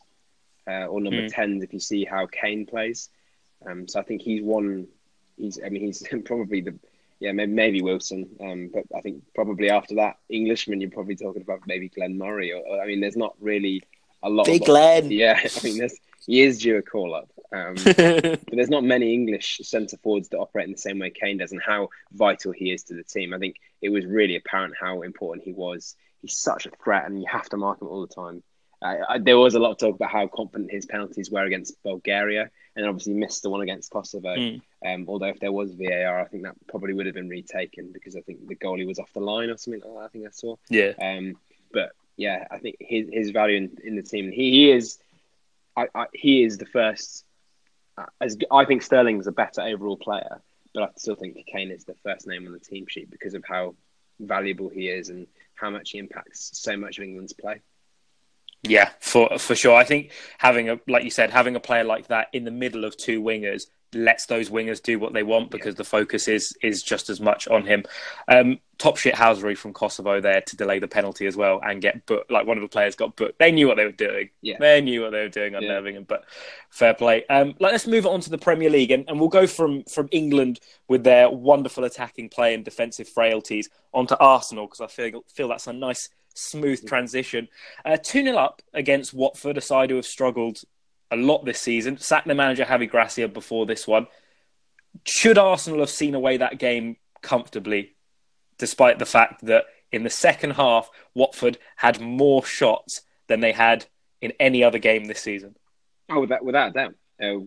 uh, 0.67 0.85
or 0.87 0.99
number 1.01 1.21
Mm. 1.21 1.33
tens 1.33 1.63
if 1.63 1.73
you 1.73 1.79
see 1.79 2.05
how 2.05 2.27
Kane 2.27 2.65
plays. 2.65 3.09
Um, 3.65 3.87
so 3.87 3.99
I 3.99 4.03
think 4.03 4.21
he's 4.21 4.41
one. 4.41 4.87
He's 5.37 5.59
I 5.63 5.69
mean 5.69 5.83
he's 5.83 6.03
probably 6.25 6.61
the 6.61 6.75
yeah 7.19 7.31
maybe, 7.31 7.51
maybe 7.51 7.81
Wilson, 7.81 8.29
um, 8.41 8.69
but 8.73 8.83
I 8.95 9.01
think 9.01 9.23
probably 9.33 9.69
after 9.69 9.95
that 9.95 10.17
Englishman 10.29 10.81
you're 10.81 10.91
probably 10.91 11.15
talking 11.15 11.41
about 11.41 11.61
maybe 11.65 11.89
Glenn 11.89 12.17
Murray 12.17 12.51
or, 12.51 12.61
or 12.61 12.81
I 12.81 12.87
mean 12.87 12.99
there's 12.99 13.17
not 13.17 13.35
really 13.39 13.83
a 14.23 14.29
lot. 14.29 14.45
Big 14.45 14.61
of, 14.61 14.67
Glenn. 14.67 15.11
yeah, 15.23 15.39
I 15.43 15.63
mean 15.63 15.77
there's 15.77 15.97
he 16.25 16.41
is 16.41 16.59
due 16.59 16.77
a 16.77 16.81
call 16.81 17.15
up. 17.15 17.29
Um, 17.53 17.75
but 17.85 18.41
there's 18.51 18.69
not 18.69 18.83
many 18.83 19.13
English 19.13 19.61
centre 19.63 19.97
forwards 20.03 20.27
that 20.29 20.37
operate 20.37 20.65
in 20.65 20.73
the 20.73 20.77
same 20.77 20.99
way 20.99 21.09
Kane 21.09 21.37
does, 21.37 21.53
and 21.53 21.61
how 21.61 21.89
vital 22.11 22.51
he 22.51 22.71
is 22.71 22.83
to 22.83 22.93
the 22.93 23.03
team. 23.03 23.33
I 23.33 23.39
think 23.39 23.55
it 23.81 23.89
was 23.89 24.05
really 24.05 24.35
apparent 24.35 24.75
how 24.79 25.01
important 25.01 25.45
he 25.45 25.53
was. 25.53 25.95
He's 26.21 26.35
such 26.35 26.65
a 26.65 26.71
threat, 26.83 27.05
and 27.05 27.19
you 27.21 27.27
have 27.31 27.47
to 27.49 27.57
mark 27.57 27.81
him 27.81 27.87
all 27.87 28.01
the 28.05 28.13
time. 28.13 28.43
Uh, 28.81 28.95
I, 29.09 29.17
there 29.19 29.37
was 29.37 29.55
a 29.55 29.59
lot 29.59 29.71
of 29.71 29.77
talk 29.77 29.95
about 29.95 30.11
how 30.11 30.27
confident 30.27 30.71
his 30.71 30.85
penalties 30.85 31.31
were 31.31 31.43
against 31.43 31.81
Bulgaria, 31.83 32.49
and 32.75 32.85
obviously 32.85 33.13
missed 33.13 33.43
the 33.43 33.49
one 33.49 33.61
against 33.61 33.91
Kosovo. 33.91 34.35
Mm. 34.35 34.61
Um, 34.85 35.05
although 35.07 35.27
if 35.27 35.39
there 35.39 35.51
was 35.51 35.73
VAR, 35.73 36.19
I 36.19 36.25
think 36.25 36.43
that 36.43 36.55
probably 36.67 36.93
would 36.93 37.07
have 37.07 37.15
been 37.15 37.29
retaken 37.29 37.91
because 37.91 38.15
I 38.15 38.21
think 38.21 38.47
the 38.47 38.55
goalie 38.55 38.87
was 38.87 38.99
off 38.99 39.11
the 39.13 39.19
line 39.19 39.49
or 39.49 39.57
something 39.57 39.81
like 39.83 39.93
that. 39.93 40.05
I 40.05 40.07
think 40.09 40.27
I 40.27 40.31
saw. 40.31 40.55
Yeah. 40.69 40.93
Um, 41.01 41.37
but 41.71 41.91
yeah, 42.17 42.47
I 42.51 42.59
think 42.59 42.77
his 42.79 43.07
his 43.11 43.29
value 43.31 43.57
in, 43.57 43.77
in 43.83 43.95
the 43.95 44.03
team, 44.03 44.31
he, 44.31 44.51
he 44.51 44.71
is, 44.71 44.99
I, 45.75 45.87
I, 45.93 46.05
he 46.13 46.43
is 46.43 46.57
the 46.57 46.65
first. 46.65 47.23
Uh, 47.97 48.05
as 48.21 48.37
I 48.51 48.65
think 48.65 48.83
Sterling's 48.83 49.25
a 49.25 49.31
better 49.31 49.61
overall 49.61 49.97
player, 49.97 50.41
but 50.73 50.83
I 50.83 50.89
still 50.97 51.15
think 51.15 51.43
Kane 51.47 51.71
is 51.71 51.85
the 51.85 51.95
first 52.03 52.27
name 52.27 52.45
on 52.45 52.53
the 52.53 52.59
team 52.59 52.85
sheet 52.87 53.09
because 53.09 53.33
of 53.33 53.43
how 53.43 53.73
valuable 54.19 54.69
he 54.69 54.87
is 54.87 55.09
and 55.09 55.25
how 55.55 55.71
much 55.71 55.91
he 55.91 55.97
impacts 55.97 56.51
so 56.53 56.77
much 56.77 56.99
of 56.99 57.03
England's 57.03 57.33
play. 57.33 57.61
Yeah, 58.63 58.89
for 58.99 59.37
for 59.37 59.55
sure. 59.55 59.75
I 59.75 59.83
think 59.83 60.11
having 60.37 60.69
a 60.69 60.79
like 60.87 61.03
you 61.03 61.11
said, 61.11 61.31
having 61.31 61.55
a 61.55 61.59
player 61.59 61.83
like 61.83 62.07
that 62.07 62.27
in 62.33 62.43
the 62.43 62.51
middle 62.51 62.85
of 62.85 62.97
two 62.97 63.21
wingers 63.21 63.67
lets 63.93 64.25
those 64.25 64.49
wingers 64.49 64.81
do 64.81 64.99
what 64.99 65.13
they 65.13 65.23
want 65.23 65.49
because 65.49 65.73
yeah. 65.73 65.77
the 65.77 65.83
focus 65.83 66.27
is 66.27 66.55
is 66.61 66.83
just 66.83 67.09
as 67.09 67.19
much 67.19 67.47
on 67.47 67.65
him. 67.65 67.83
Um, 68.27 68.59
top 68.77 68.97
shit 68.97 69.15
housery 69.15 69.57
from 69.57 69.73
Kosovo 69.73 70.21
there 70.21 70.41
to 70.41 70.55
delay 70.55 70.79
the 70.79 70.87
penalty 70.87 71.25
as 71.25 71.35
well 71.35 71.59
and 71.63 71.81
get 71.81 72.05
booked. 72.05 72.29
Like 72.29 72.45
one 72.45 72.57
of 72.57 72.61
the 72.61 72.67
players 72.67 72.95
got 72.95 73.15
booked. 73.15 73.39
They 73.39 73.51
knew 73.51 73.67
what 73.67 73.77
they 73.77 73.85
were 73.85 73.91
doing. 73.91 74.29
Yeah. 74.41 74.57
They 74.59 74.81
knew 74.81 75.01
what 75.01 75.11
they 75.11 75.21
were 75.21 75.29
doing, 75.29 75.55
unnerving 75.55 75.95
yeah. 75.95 76.01
But 76.01 76.25
fair 76.69 76.93
play. 76.93 77.25
Um, 77.27 77.55
like, 77.59 77.71
let's 77.71 77.87
move 77.87 78.05
on 78.05 78.19
to 78.21 78.29
the 78.29 78.37
Premier 78.37 78.69
League 78.69 78.91
and, 78.91 79.05
and 79.07 79.19
we'll 79.19 79.29
go 79.29 79.47
from 79.47 79.83
from 79.85 80.09
England 80.11 80.59
with 80.87 81.03
their 81.03 81.29
wonderful 81.29 81.85
attacking 81.85 82.29
play 82.29 82.53
and 82.53 82.65
defensive 82.65 83.07
frailties 83.07 83.69
onto 83.93 84.15
Arsenal 84.19 84.67
because 84.67 84.81
I 84.81 84.87
feel 84.87 85.23
feel 85.33 85.47
that's 85.47 85.67
a 85.67 85.73
nice 85.73 86.09
smooth 86.37 86.85
transition. 86.87 87.47
Uh, 87.83 87.97
2 87.97 88.19
uh, 88.19 88.23
0 88.23 88.37
up 88.37 88.61
against 88.73 89.13
Watford, 89.13 89.57
a 89.57 89.61
side 89.61 89.89
who 89.89 89.95
have 89.95 90.05
struggled 90.05 90.61
a 91.11 91.15
lot 91.15 91.45
this 91.45 91.61
season. 91.61 91.97
Sacked 91.97 92.27
the 92.27 92.35
manager 92.35 92.65
Javi 92.65 92.89
Gracia 92.89 93.27
before 93.27 93.65
this 93.65 93.87
one. 93.87 94.07
Should 95.05 95.37
Arsenal 95.37 95.79
have 95.79 95.89
seen 95.89 96.15
away 96.15 96.37
that 96.37 96.59
game 96.59 96.97
comfortably, 97.21 97.95
despite 98.57 98.99
the 98.99 99.05
fact 99.05 99.45
that 99.45 99.65
in 99.91 100.03
the 100.03 100.09
second 100.09 100.51
half, 100.51 100.89
Watford 101.13 101.57
had 101.75 102.01
more 102.01 102.43
shots 102.43 103.01
than 103.27 103.39
they 103.39 103.51
had 103.51 103.85
in 104.21 104.33
any 104.39 104.63
other 104.63 104.79
game 104.79 105.05
this 105.05 105.21
season? 105.21 105.55
Oh, 106.09 106.21
without, 106.21 106.43
without 106.43 106.73
doubt. 106.73 106.95
Uh, 107.21 107.39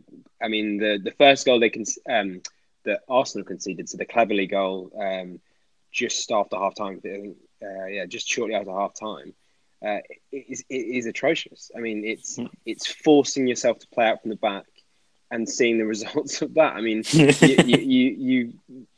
I 0.42 0.48
mean, 0.48 0.78
the, 0.78 0.98
the 1.02 1.12
first 1.12 1.46
goal 1.46 1.60
they 1.60 1.70
can, 1.70 1.84
um, 2.08 2.42
that 2.84 3.00
Arsenal 3.08 3.44
conceded, 3.44 3.88
so 3.88 3.98
the 3.98 4.06
Cleverley 4.06 4.50
goal 4.50 4.90
um, 4.98 5.40
just 5.92 6.30
after 6.30 6.56
half 6.56 6.74
time, 6.74 7.00
uh, 7.62 7.86
yeah, 7.86 8.06
just 8.06 8.28
shortly 8.28 8.54
after 8.54 8.70
half 8.70 8.94
time, 8.98 9.34
uh, 9.84 9.98
is, 10.32 10.64
is 10.68 11.06
atrocious. 11.06 11.70
I 11.76 11.80
mean, 11.80 12.04
it's 12.04 12.36
hmm. 12.36 12.46
it's 12.66 12.86
forcing 12.86 13.46
yourself 13.46 13.78
to 13.80 13.86
play 13.88 14.06
out 14.06 14.22
from 14.22 14.30
the 14.30 14.36
back 14.36 14.66
and 15.30 15.48
seeing 15.48 15.78
the 15.78 15.86
results 15.94 16.42
of 16.42 16.54
that. 16.54 16.74
I 16.74 16.80
mean, 16.80 17.02
you, 17.10 17.26
you, 17.40 17.56
you, 17.64 18.10
you, 18.10 18.52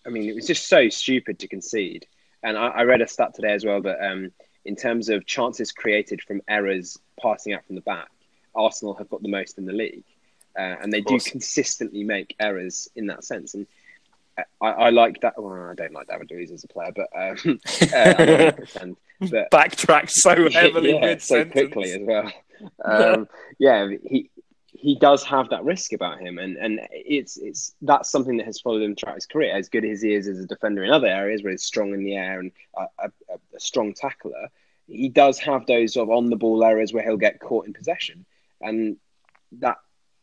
I 0.07 0.11
mean, 0.11 0.29
it 0.29 0.35
was 0.35 0.47
just 0.47 0.69
so 0.69 0.89
stupid 0.89 1.39
to 1.41 1.49
concede. 1.49 2.07
And 2.43 2.59
I, 2.59 2.69
I 2.69 2.83
read 2.85 3.01
a 3.01 3.09
stat 3.09 3.35
today 3.35 3.53
as 3.53 3.65
well 3.65 3.81
that 3.83 4.05
um, 4.05 4.33
in 4.65 4.77
terms 4.77 5.09
of 5.09 5.27
chances 5.27 5.73
created 5.73 6.23
from 6.23 6.43
errors 6.49 6.99
passing 7.21 7.53
out 7.53 7.65
from 7.67 7.77
the 7.77 7.83
back, 7.83 8.09
Arsenal 8.55 8.95
have 8.95 9.09
got 9.09 9.23
the 9.23 9.29
most 9.29 9.59
in 9.59 9.67
the 9.67 9.73
league, 9.73 10.05
uh, 10.59 10.77
and 10.83 10.93
they 10.93 11.01
do 11.01 11.19
consistently 11.19 12.05
make 12.05 12.35
errors 12.41 12.89
in 12.97 13.07
that 13.07 13.25
sense. 13.25 13.55
And 13.55 13.67
I, 14.61 14.67
I 14.67 14.91
like 14.91 15.21
that. 15.21 15.41
Well, 15.41 15.71
I 15.71 15.75
don't 15.75 15.93
like 15.93 16.09
David 16.09 16.31
Luiz 16.31 16.51
as 16.51 16.65
a 16.65 16.69
player, 16.69 16.93
but 16.95 17.09
um, 17.15 17.61
uh. 17.95 18.93
But 19.31 19.51
backtrack 19.51 20.11
so 20.11 20.51
heavily, 20.53 20.95
yeah, 20.95 21.19
so 21.19 21.45
quickly 21.45 21.93
as 21.93 22.01
well. 22.03 22.33
Um, 22.85 23.29
yeah, 23.59 23.89
he 24.05 24.31
he 24.67 24.97
does 24.97 25.23
have 25.25 25.51
that 25.51 25.65
risk 25.65 25.93
about 25.93 26.21
him, 26.21 26.39
and, 26.39 26.57
and 26.57 26.81
it's 26.91 27.37
it's 27.37 27.75
that's 27.83 28.11
something 28.11 28.37
that 28.39 28.47
has 28.47 28.61
followed 28.61 28.83
him 28.83 28.97
throughout 28.97 29.17
his 29.17 29.27
career. 29.27 29.55
As 29.55 29.69
good 29.69 29.85
as 29.85 30.03
he 30.03 30.15
is 30.15 30.27
as 30.27 30.39
a 30.39 30.47
defender 30.47 30.83
in 30.83 30.91
other 30.91 31.07
areas, 31.07 31.43
where 31.43 31.53
he's 31.53 31.63
strong 31.63 31.93
in 31.93 32.05
the 32.05 32.17
air 32.17 32.41
and 32.41 32.53
a, 32.77 32.87
a, 32.99 33.11
a 33.55 33.61
strong 33.61 33.93
tackler, 33.93 34.49
he 34.89 35.09
does 35.09 35.39
have 35.39 35.67
those 35.67 35.95
sort 35.95 36.09
of 36.09 36.17
on 36.17 36.31
the 36.31 36.37
ball 36.37 36.65
errors 36.65 36.93
where 36.93 37.05
he'll 37.05 37.17
get 37.17 37.41
caught 37.41 37.67
in 37.67 37.73
possession, 37.73 38.25
and 38.61 38.97
that 39.53 39.77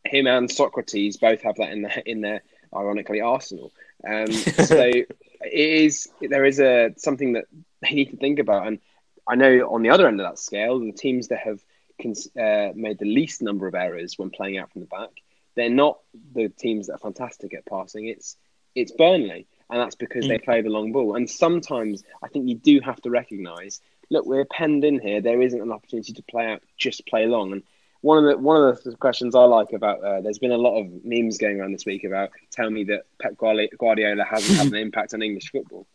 him 0.06 0.28
and 0.28 0.50
Sokratis 0.50 1.20
both 1.20 1.42
have 1.42 1.56
that 1.58 1.72
in 1.72 1.84
the 1.84 2.10
in 2.10 2.22
their 2.22 2.42
ironically 2.76 3.22
Arsenal. 3.22 3.72
Um, 4.08 4.32
so 4.32 4.80
it 4.82 5.08
is 5.52 6.10
there 6.22 6.46
is 6.46 6.60
a 6.60 6.94
something 6.98 7.34
that 7.34 7.46
they 7.82 7.92
need 7.92 8.12
to 8.12 8.18
think 8.18 8.40
about, 8.40 8.68
and 8.68 8.80
I 9.28 9.36
know 9.36 9.70
on 9.72 9.82
the 9.82 9.90
other 9.90 10.08
end 10.08 10.20
of 10.20 10.28
that 10.28 10.40
scale, 10.40 10.80
the 10.80 10.92
teams 10.92 11.30
that 11.30 11.40
have 11.40 11.60
uh, 12.06 12.74
made 12.76 12.98
the 13.00 13.06
least 13.06 13.42
number 13.42 13.68
of 13.68 13.76
errors 13.76 14.18
when 14.18 14.30
playing 14.30 14.58
out 14.58 14.72
from 14.72 14.82
the 14.82 14.88
back, 14.88 15.10
they're 15.56 15.70
not 15.70 16.00
the 16.34 16.50
teams 16.50 16.88
that 16.88 16.94
are 16.94 17.00
fantastic 17.00 17.54
at 17.54 17.66
passing. 17.66 18.08
It's 18.08 18.38
it's 18.76 18.92
Burnley, 18.92 19.48
and 19.70 19.80
that's 19.80 19.96
because 19.96 20.26
mm. 20.26 20.30
they 20.30 20.38
play 20.40 20.62
the 20.62 20.70
long 20.70 20.92
ball. 20.92 21.16
And 21.16 21.30
sometimes 21.30 22.04
I 22.24 22.28
think 22.28 22.48
you 22.48 22.56
do 22.56 22.80
have 22.82 23.02
to 23.02 23.10
recognise, 23.10 23.82
look, 24.10 24.26
we're 24.26 24.46
penned 24.46 24.84
in 24.84 25.00
here. 25.00 25.22
There 25.22 25.42
isn't 25.42 25.62
an 25.62 25.72
opportunity 25.72 26.14
to 26.14 26.24
play 26.24 26.48
out, 26.52 26.62
just 26.78 27.06
play 27.08 27.26
long. 27.26 27.52
And 27.52 27.64
one 28.02 28.18
of 28.18 28.24
the 28.24 28.38
one 28.38 28.64
of 28.64 28.82
the 28.84 28.96
questions 28.96 29.36
I 29.36 29.44
like 29.44 29.74
about 29.74 30.04
uh, 30.04 30.22
there's 30.22 30.40
been 30.40 30.52
a 30.52 30.58
lot 30.58 30.80
of 30.80 30.88
memes 31.04 31.38
going 31.38 31.60
around 31.60 31.74
this 31.74 31.86
week 31.86 32.04
about 32.04 32.30
tell 32.52 32.70
me 32.70 32.86
that 32.86 33.04
Pep 33.22 33.38
Guardiola 33.38 34.24
hasn't 34.24 34.58
had 34.58 34.68
an 34.68 34.76
impact 34.88 35.14
on 35.14 35.22
English 35.22 35.52
football. 35.52 35.86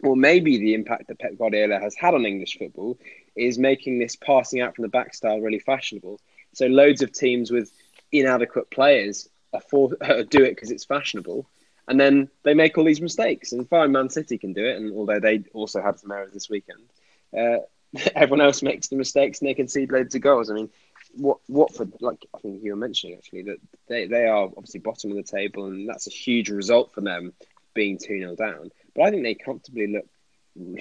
Well, 0.00 0.16
maybe 0.16 0.58
the 0.58 0.74
impact 0.74 1.08
that 1.08 1.18
Pep 1.18 1.36
Guardiola 1.38 1.78
has 1.78 1.94
had 1.94 2.14
on 2.14 2.26
English 2.26 2.58
football 2.58 2.98
is 3.36 3.58
making 3.58 3.98
this 3.98 4.16
passing 4.16 4.60
out 4.60 4.74
from 4.74 4.82
the 4.82 4.88
back 4.88 5.14
style 5.14 5.40
really 5.40 5.58
fashionable. 5.58 6.20
So 6.52 6.66
loads 6.66 7.02
of 7.02 7.12
teams 7.12 7.50
with 7.50 7.72
inadequate 8.12 8.70
players 8.70 9.28
for, 9.70 9.90
uh, 10.00 10.22
do 10.22 10.42
it 10.42 10.54
because 10.54 10.70
it's 10.70 10.84
fashionable, 10.84 11.46
and 11.88 12.00
then 12.00 12.28
they 12.42 12.54
make 12.54 12.78
all 12.78 12.84
these 12.84 13.00
mistakes. 13.00 13.52
And 13.52 13.68
fine, 13.68 13.92
Man 13.92 14.08
City 14.08 14.38
can 14.38 14.52
do 14.52 14.64
it, 14.64 14.76
and 14.76 14.92
although 14.94 15.20
they 15.20 15.44
also 15.52 15.82
had 15.82 15.98
some 15.98 16.10
errors 16.10 16.32
this 16.32 16.48
weekend, 16.48 16.84
uh, 17.36 17.58
everyone 18.14 18.44
else 18.44 18.62
makes 18.62 18.88
the 18.88 18.96
mistakes 18.96 19.40
and 19.40 19.48
they 19.48 19.54
concede 19.54 19.92
loads 19.92 20.14
of 20.14 20.20
goals. 20.22 20.50
I 20.50 20.54
mean, 20.54 20.70
what 21.16 21.38
Watford, 21.48 21.92
like 22.00 22.26
I 22.34 22.38
think 22.38 22.62
you 22.62 22.72
were 22.72 22.76
mentioning 22.76 23.16
actually, 23.16 23.42
that 23.42 23.58
they, 23.88 24.06
they 24.06 24.26
are 24.26 24.44
obviously 24.44 24.80
bottom 24.80 25.10
of 25.10 25.16
the 25.16 25.22
table, 25.22 25.66
and 25.66 25.88
that's 25.88 26.06
a 26.06 26.10
huge 26.10 26.50
result 26.50 26.92
for 26.92 27.00
them 27.00 27.32
being 27.74 27.98
2 27.98 28.18
0 28.18 28.36
down. 28.36 28.70
But 28.94 29.04
I 29.04 29.10
think 29.10 29.22
they 29.22 29.34
comfortably 29.34 29.88
look 29.88 30.06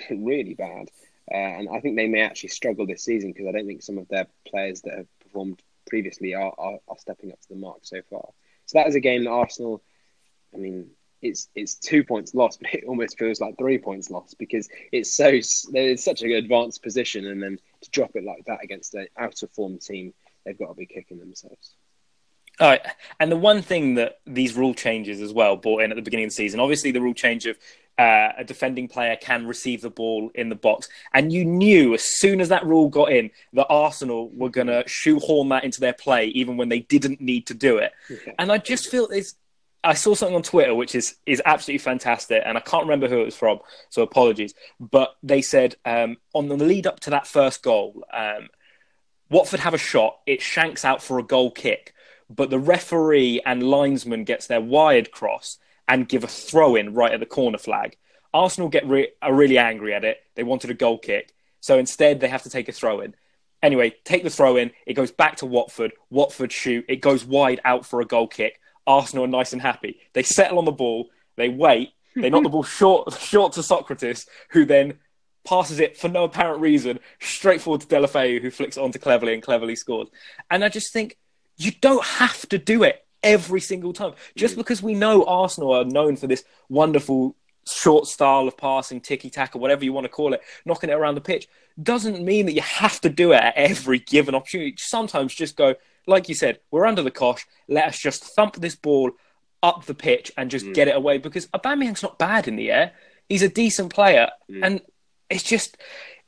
really 0.10 0.54
bad. 0.54 0.90
Uh, 1.32 1.38
and 1.38 1.70
I 1.70 1.80
think 1.80 1.96
they 1.96 2.08
may 2.08 2.22
actually 2.22 2.50
struggle 2.50 2.86
this 2.86 3.04
season 3.04 3.32
because 3.32 3.48
I 3.48 3.52
don't 3.54 3.66
think 3.66 3.82
some 3.82 3.98
of 3.98 4.08
their 4.10 4.28
players 4.48 4.82
that 4.82 4.98
have 4.98 5.20
performed 5.20 5.62
previously 5.88 6.36
are, 6.36 6.54
are, 6.58 6.80
are 6.88 6.98
stepping 6.98 7.32
up 7.32 7.40
to 7.42 7.50
the 7.50 7.56
mark 7.56 7.80
so 7.84 8.02
far. 8.10 8.28
So 8.66 8.80
that 8.80 8.88
is 8.88 8.96
a 8.96 9.00
game 9.00 9.24
that 9.24 9.32
Arsenal, 9.32 9.82
I 10.54 10.58
mean, 10.58 10.90
it's 11.22 11.48
it's 11.56 11.76
two 11.76 12.04
points 12.04 12.36
lost, 12.36 12.60
but 12.62 12.74
it 12.74 12.84
almost 12.86 13.18
feels 13.18 13.40
like 13.40 13.58
three 13.58 13.78
points 13.78 14.10
lost 14.10 14.38
because 14.38 14.70
it's 14.92 15.14
so 15.14 15.40
there's 15.72 16.04
such 16.04 16.22
an 16.22 16.32
advanced 16.32 16.84
position, 16.84 17.26
and 17.28 17.42
then 17.42 17.58
to 17.82 17.90
drop 17.92 18.12
it 18.16 18.24
like 18.24 18.44
that 18.46 18.64
against 18.64 18.94
an 18.94 19.08
out 19.18 19.42
of 19.44 19.52
form 19.52 19.78
team 19.80 20.14
they've 20.46 20.58
got 20.58 20.68
to 20.68 20.74
be 20.74 20.86
kicking 20.86 21.20
themselves. 21.20 21.76
All 22.60 22.70
right. 22.70 22.82
And 23.20 23.32
the 23.32 23.38
one 23.38 23.62
thing 23.62 23.96
that 23.96 24.20
these 24.28 24.54
rule 24.54 24.76
changes 24.76 25.22
as 25.22 25.34
well 25.34 25.58
brought 25.58 25.82
in 25.82 25.92
at 25.92 25.96
the 25.96 26.04
beginning 26.04 26.26
of 26.26 26.32
the 26.32 26.36
season, 26.36 26.60
obviously 26.60 26.92
the 26.92 27.02
rule 27.02 27.16
change 27.16 27.48
of 27.48 27.58
uh, 27.98 28.30
a 28.38 28.44
defending 28.44 28.88
player 28.88 29.16
can 29.16 29.48
receive 29.48 29.82
the 29.82 29.90
ball 29.90 30.30
in 30.36 30.50
the 30.50 30.56
box. 30.56 30.88
And 31.14 31.34
you 31.34 31.46
knew 31.46 31.94
as 31.96 32.04
soon 32.04 32.42
as 32.42 32.50
that 32.50 32.66
rule 32.66 32.90
got 32.90 33.12
in 33.12 33.32
that 33.54 33.68
Arsenal 33.70 34.30
were 34.30 34.50
going 34.50 34.68
to 34.68 34.84
shoehorn 34.88 35.50
that 35.50 35.64
into 35.64 35.80
their 35.80 35.94
play, 35.94 36.28
even 36.28 36.58
when 36.58 36.70
they 36.70 36.80
didn't 36.80 37.22
need 37.22 37.48
to 37.48 37.54
do 37.54 37.78
it. 37.78 37.92
Yeah. 38.10 38.34
And 38.40 38.52
I 38.52 38.58
just 38.58 38.90
feel 38.90 39.08
it's. 39.08 39.36
I 39.86 39.96
saw 39.96 40.16
something 40.16 40.38
on 40.38 40.44
Twitter 40.44 40.74
which 40.74 40.96
is 40.96 41.18
is 41.26 41.42
absolutely 41.46 41.80
fantastic, 41.80 42.42
and 42.46 42.58
I 42.58 42.62
can't 42.62 42.84
remember 42.84 43.10
who 43.10 43.20
it 43.20 43.26
was 43.26 43.36
from, 43.36 43.60
so 43.90 44.02
apologies. 44.02 44.54
But 44.80 45.14
they 45.22 45.42
said 45.42 45.76
um, 45.84 46.16
on 46.34 46.48
the 46.48 46.56
lead 46.56 46.88
up 46.88 47.02
to 47.02 47.10
that 47.10 47.28
first 47.28 47.62
goal, 47.64 48.06
um, 48.14 48.48
Watford 49.34 49.62
have 49.62 49.74
a 49.74 49.80
shot. 49.80 50.20
It 50.28 50.44
shanks 50.44 50.86
out 50.86 51.02
for 51.02 51.18
a 51.18 51.24
goal 51.24 51.50
kick, 51.50 51.96
but 52.30 52.52
the 52.52 52.60
referee 52.60 53.42
and 53.44 53.64
linesman 53.64 54.26
gets 54.26 54.46
their 54.46 54.62
wired 54.62 55.10
cross 55.10 55.58
and 55.88 56.08
give 56.08 56.24
a 56.24 56.28
throw 56.28 56.76
in 56.76 56.94
right 56.94 57.12
at 57.12 57.20
the 57.20 57.26
corner 57.26 57.58
flag. 57.58 57.98
Arsenal 58.32 58.70
get 58.70 58.88
re- 58.88 59.10
are 59.24 59.34
really 59.34 59.58
angry 59.58 59.92
at 59.92 60.04
it. 60.04 60.18
They 60.36 60.44
wanted 60.44 60.70
a 60.70 60.76
goal 60.76 61.00
kick, 61.00 61.34
so 61.62 61.80
instead 61.80 62.20
they 62.20 62.28
have 62.28 62.44
to 62.44 62.50
take 62.52 62.70
a 62.70 62.72
throw 62.72 63.02
in. 63.02 63.16
Anyway, 63.64 63.96
take 64.04 64.24
the 64.24 64.30
throw 64.30 64.56
in. 64.56 64.70
It 64.86 64.94
goes 64.94 65.10
back 65.10 65.38
to 65.38 65.48
Watford. 65.48 65.94
Watford 66.12 66.52
shoot. 66.52 66.86
It 66.88 66.98
goes 66.98 67.26
wide 67.26 67.60
out 67.66 67.88
for 67.88 68.02
a 68.02 68.06
goal 68.06 68.28
kick. 68.28 68.60
Arsenal 68.86 69.26
are 69.26 69.28
nice 69.28 69.52
and 69.52 69.64
happy. 69.64 70.00
They 70.14 70.22
settle 70.22 70.60
on 70.60 70.66
the 70.66 70.72
ball. 70.72 71.10
They 71.38 71.50
wait. 71.50 71.94
They 72.16 72.30
knock 72.30 72.44
the 72.44 72.50
ball 72.50 72.64
short, 72.80 73.12
short 73.14 73.54
to 73.54 73.62
Sokratis, 73.62 74.28
who 74.50 74.64
then 74.64 75.00
passes 75.46 75.80
it 75.80 75.98
for 75.98 76.08
no 76.08 76.24
apparent 76.24 76.62
reason 76.62 77.00
straight 77.20 77.62
forward 77.62 77.82
to 77.82 77.88
Deulofeu, 77.88 78.42
who 78.42 78.50
flicks 78.50 78.78
it 78.78 78.82
onto 78.82 79.00
Cleverley, 79.00 79.34
and 79.34 79.44
Cleverley 79.44 79.78
scores. 79.78 80.10
And 80.50 80.64
I 80.64 80.70
just 80.70 80.94
think 80.94 81.18
you 81.58 81.72
don't 81.82 82.04
have 82.04 82.48
to 82.50 82.58
do 82.58 82.84
it 82.84 83.06
every 83.22 83.62
single 83.62 83.94
time. 83.94 84.14
Just 84.36 84.56
because 84.56 84.82
we 84.82 84.94
know 84.94 85.26
Arsenal 85.26 85.74
are 85.74 85.86
known 85.86 86.16
for 86.16 86.28
this 86.28 86.44
wonderful 86.70 87.36
short 87.66 88.08
style 88.08 88.48
of 88.48 88.58
passing, 88.58 89.02
ticky 89.02 89.30
tack, 89.30 89.56
or 89.56 89.60
whatever 89.60 89.84
you 89.84 89.94
want 89.94 90.06
to 90.06 90.10
call 90.10 90.34
it, 90.34 90.42
knocking 90.66 90.90
it 90.90 90.94
around 90.94 91.16
the 91.16 91.22
pitch, 91.22 91.48
doesn't 91.82 92.24
mean 92.24 92.46
that 92.46 92.54
you 92.54 92.62
have 92.62 93.00
to 93.02 93.10
do 93.10 93.32
it 93.32 93.42
at 93.42 93.56
every 93.56 94.00
given 94.00 94.36
opportunity. 94.36 94.76
Sometimes 94.78 95.34
just 95.34 95.56
go, 95.56 95.76
like 96.06 96.30
you 96.30 96.36
said, 96.36 96.60
we're 96.72 96.86
under 96.86 97.02
the 97.02 97.12
cosh. 97.12 97.46
Let 97.68 97.88
us 97.88 98.00
just 98.00 98.24
thump 98.24 98.56
this 98.56 98.76
ball 98.76 99.12
up 99.62 99.86
the 99.86 99.94
pitch 99.94 100.32
and 100.38 100.52
just 100.52 100.66
mm. 100.66 100.74
get 100.74 100.90
it 100.90 100.96
away 100.96 101.18
because 101.18 101.48
Aubameyang's 101.48 102.04
not 102.04 102.20
bad 102.20 102.48
in 102.48 102.58
the 102.58 102.72
air. 102.72 102.92
He's 103.30 103.42
a 103.42 103.50
decent 103.50 103.94
player, 103.94 104.30
mm. 104.52 104.60
and 104.62 104.82
it's 105.34 105.44
just 105.44 105.78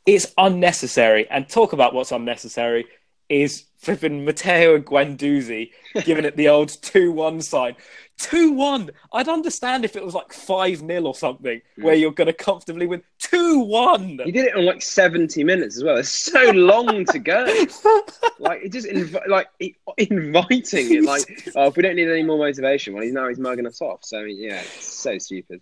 it's 0.05 0.33
unnecessary. 0.38 1.27
And 1.29 1.47
talk 1.47 1.74
about 1.74 1.93
what's 1.93 2.12
unnecessary 2.12 2.85
is 3.29 3.65
flipping 3.77 4.25
Matteo 4.25 4.79
Guendouzi 4.79 5.71
giving 6.03 6.25
it 6.25 6.35
the 6.35 6.50
old 6.50 6.69
two-one 6.81 7.41
sign. 7.41 7.75
Two 8.17 8.53
one. 8.53 8.91
I'd 9.12 9.27
understand 9.27 9.83
if 9.83 9.97
it 9.97 10.05
was 10.05 10.13
like 10.13 10.31
five 10.31 10.77
0 10.77 11.03
or 11.03 11.13
something, 11.13 11.62
mm. 11.77 11.83
where 11.83 11.95
you're 11.95 12.12
going 12.12 12.27
to 12.27 12.33
comfortably 12.33 12.88
win. 12.88 13.03
Two 13.19 13.59
one. 13.59 14.19
You 14.25 14.31
did 14.31 14.45
it 14.45 14.55
on 14.55 14.63
like 14.63 14.81
seventy 14.81 15.43
minutes 15.43 15.75
as 15.75 15.83
well. 15.83 15.97
It's 15.97 16.09
so 16.09 16.51
long 16.51 17.03
to 17.05 17.19
go. 17.19 17.43
like 18.39 18.62
it 18.63 18.71
just 18.71 18.88
inv- 18.88 19.27
like 19.27 19.50
inviting 19.97 20.93
it. 20.93 21.03
Like 21.03 21.24
oh, 21.55 21.67
if 21.67 21.75
we 21.75 21.83
don't 21.83 21.97
need 21.97 22.07
any 22.07 22.24
more 22.24 22.38
motivation, 22.38 22.93
well, 22.93 23.03
he's 23.03 23.12
now 23.12 23.27
he's 23.27 23.38
mugging 23.38 23.67
us 23.67 23.81
off. 23.81 24.05
So 24.05 24.21
yeah, 24.21 24.62
it's 24.62 24.88
so 24.88 25.17
stupid. 25.17 25.59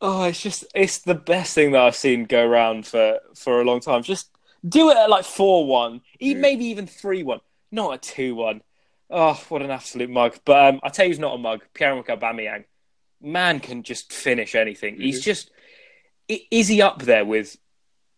Oh, 0.00 0.24
it's 0.24 0.40
just 0.40 0.64
it's 0.74 0.98
the 0.98 1.14
best 1.14 1.54
thing 1.54 1.72
that 1.72 1.82
I've 1.82 1.96
seen 1.96 2.24
go 2.24 2.46
around 2.46 2.86
for 2.86 3.18
for 3.34 3.60
a 3.60 3.64
long 3.64 3.80
time. 3.80 4.02
Just 4.02 4.30
do 4.66 4.90
it 4.90 4.96
at 4.96 5.10
like 5.10 5.24
four 5.24 5.66
one, 5.66 6.02
mm. 6.20 6.36
maybe 6.38 6.66
even 6.66 6.86
three 6.86 7.22
one, 7.22 7.40
not 7.70 7.94
a 7.94 7.98
two 7.98 8.34
one. 8.34 8.62
Oh, 9.08 9.40
what 9.48 9.62
an 9.62 9.70
absolute 9.70 10.10
mug! 10.10 10.38
But 10.44 10.74
um, 10.74 10.80
I 10.82 10.88
tell 10.88 11.06
you, 11.06 11.10
he's 11.10 11.18
not 11.18 11.34
a 11.34 11.38
mug. 11.38 11.62
Pierre-Emerick 11.74 12.08
Aubameyang, 12.08 12.64
man, 13.22 13.60
can 13.60 13.84
just 13.84 14.12
finish 14.12 14.54
anything. 14.54 14.94
Mm-hmm. 14.94 15.02
He's 15.02 15.24
just 15.24 15.50
is 16.28 16.68
he 16.68 16.82
up 16.82 17.02
there 17.02 17.24
with 17.24 17.56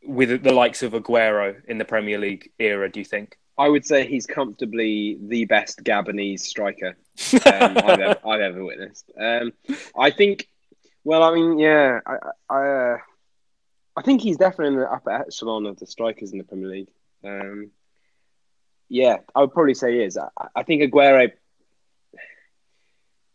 with 0.02 0.42
the 0.42 0.52
likes 0.52 0.82
of 0.82 0.92
Aguero 0.92 1.56
in 1.66 1.78
the 1.78 1.84
Premier 1.84 2.18
League 2.18 2.50
era? 2.58 2.90
Do 2.90 3.00
you 3.00 3.04
think? 3.04 3.38
I 3.58 3.68
would 3.68 3.84
say 3.84 4.06
he's 4.06 4.26
comfortably 4.26 5.18
the 5.20 5.44
best 5.44 5.82
Gabonese 5.82 6.40
striker 6.40 6.96
um, 7.32 7.76
I've, 7.76 8.00
ever, 8.00 8.16
I've, 8.24 8.40
ever, 8.40 8.64
witnessed. 8.64 9.10
Um, 9.18 9.52
I 9.98 10.10
think. 10.10 10.48
Well, 11.08 11.22
I 11.22 11.34
mean, 11.34 11.58
yeah, 11.58 12.00
I, 12.04 12.16
I, 12.50 12.68
uh, 12.68 12.98
I 13.96 14.02
think 14.02 14.20
he's 14.20 14.36
definitely 14.36 14.74
in 14.74 14.80
the 14.80 14.92
upper 14.92 15.10
echelon 15.10 15.64
of 15.64 15.78
the 15.78 15.86
strikers 15.86 16.32
in 16.32 16.38
the 16.38 16.44
Premier 16.44 16.68
League. 16.68 16.90
Um, 17.24 17.70
yeah, 18.90 19.16
I 19.34 19.40
would 19.40 19.54
probably 19.54 19.72
say 19.72 19.92
he 19.94 20.02
is. 20.02 20.18
I, 20.18 20.28
I 20.54 20.64
think 20.64 20.82
Aguero. 20.82 21.32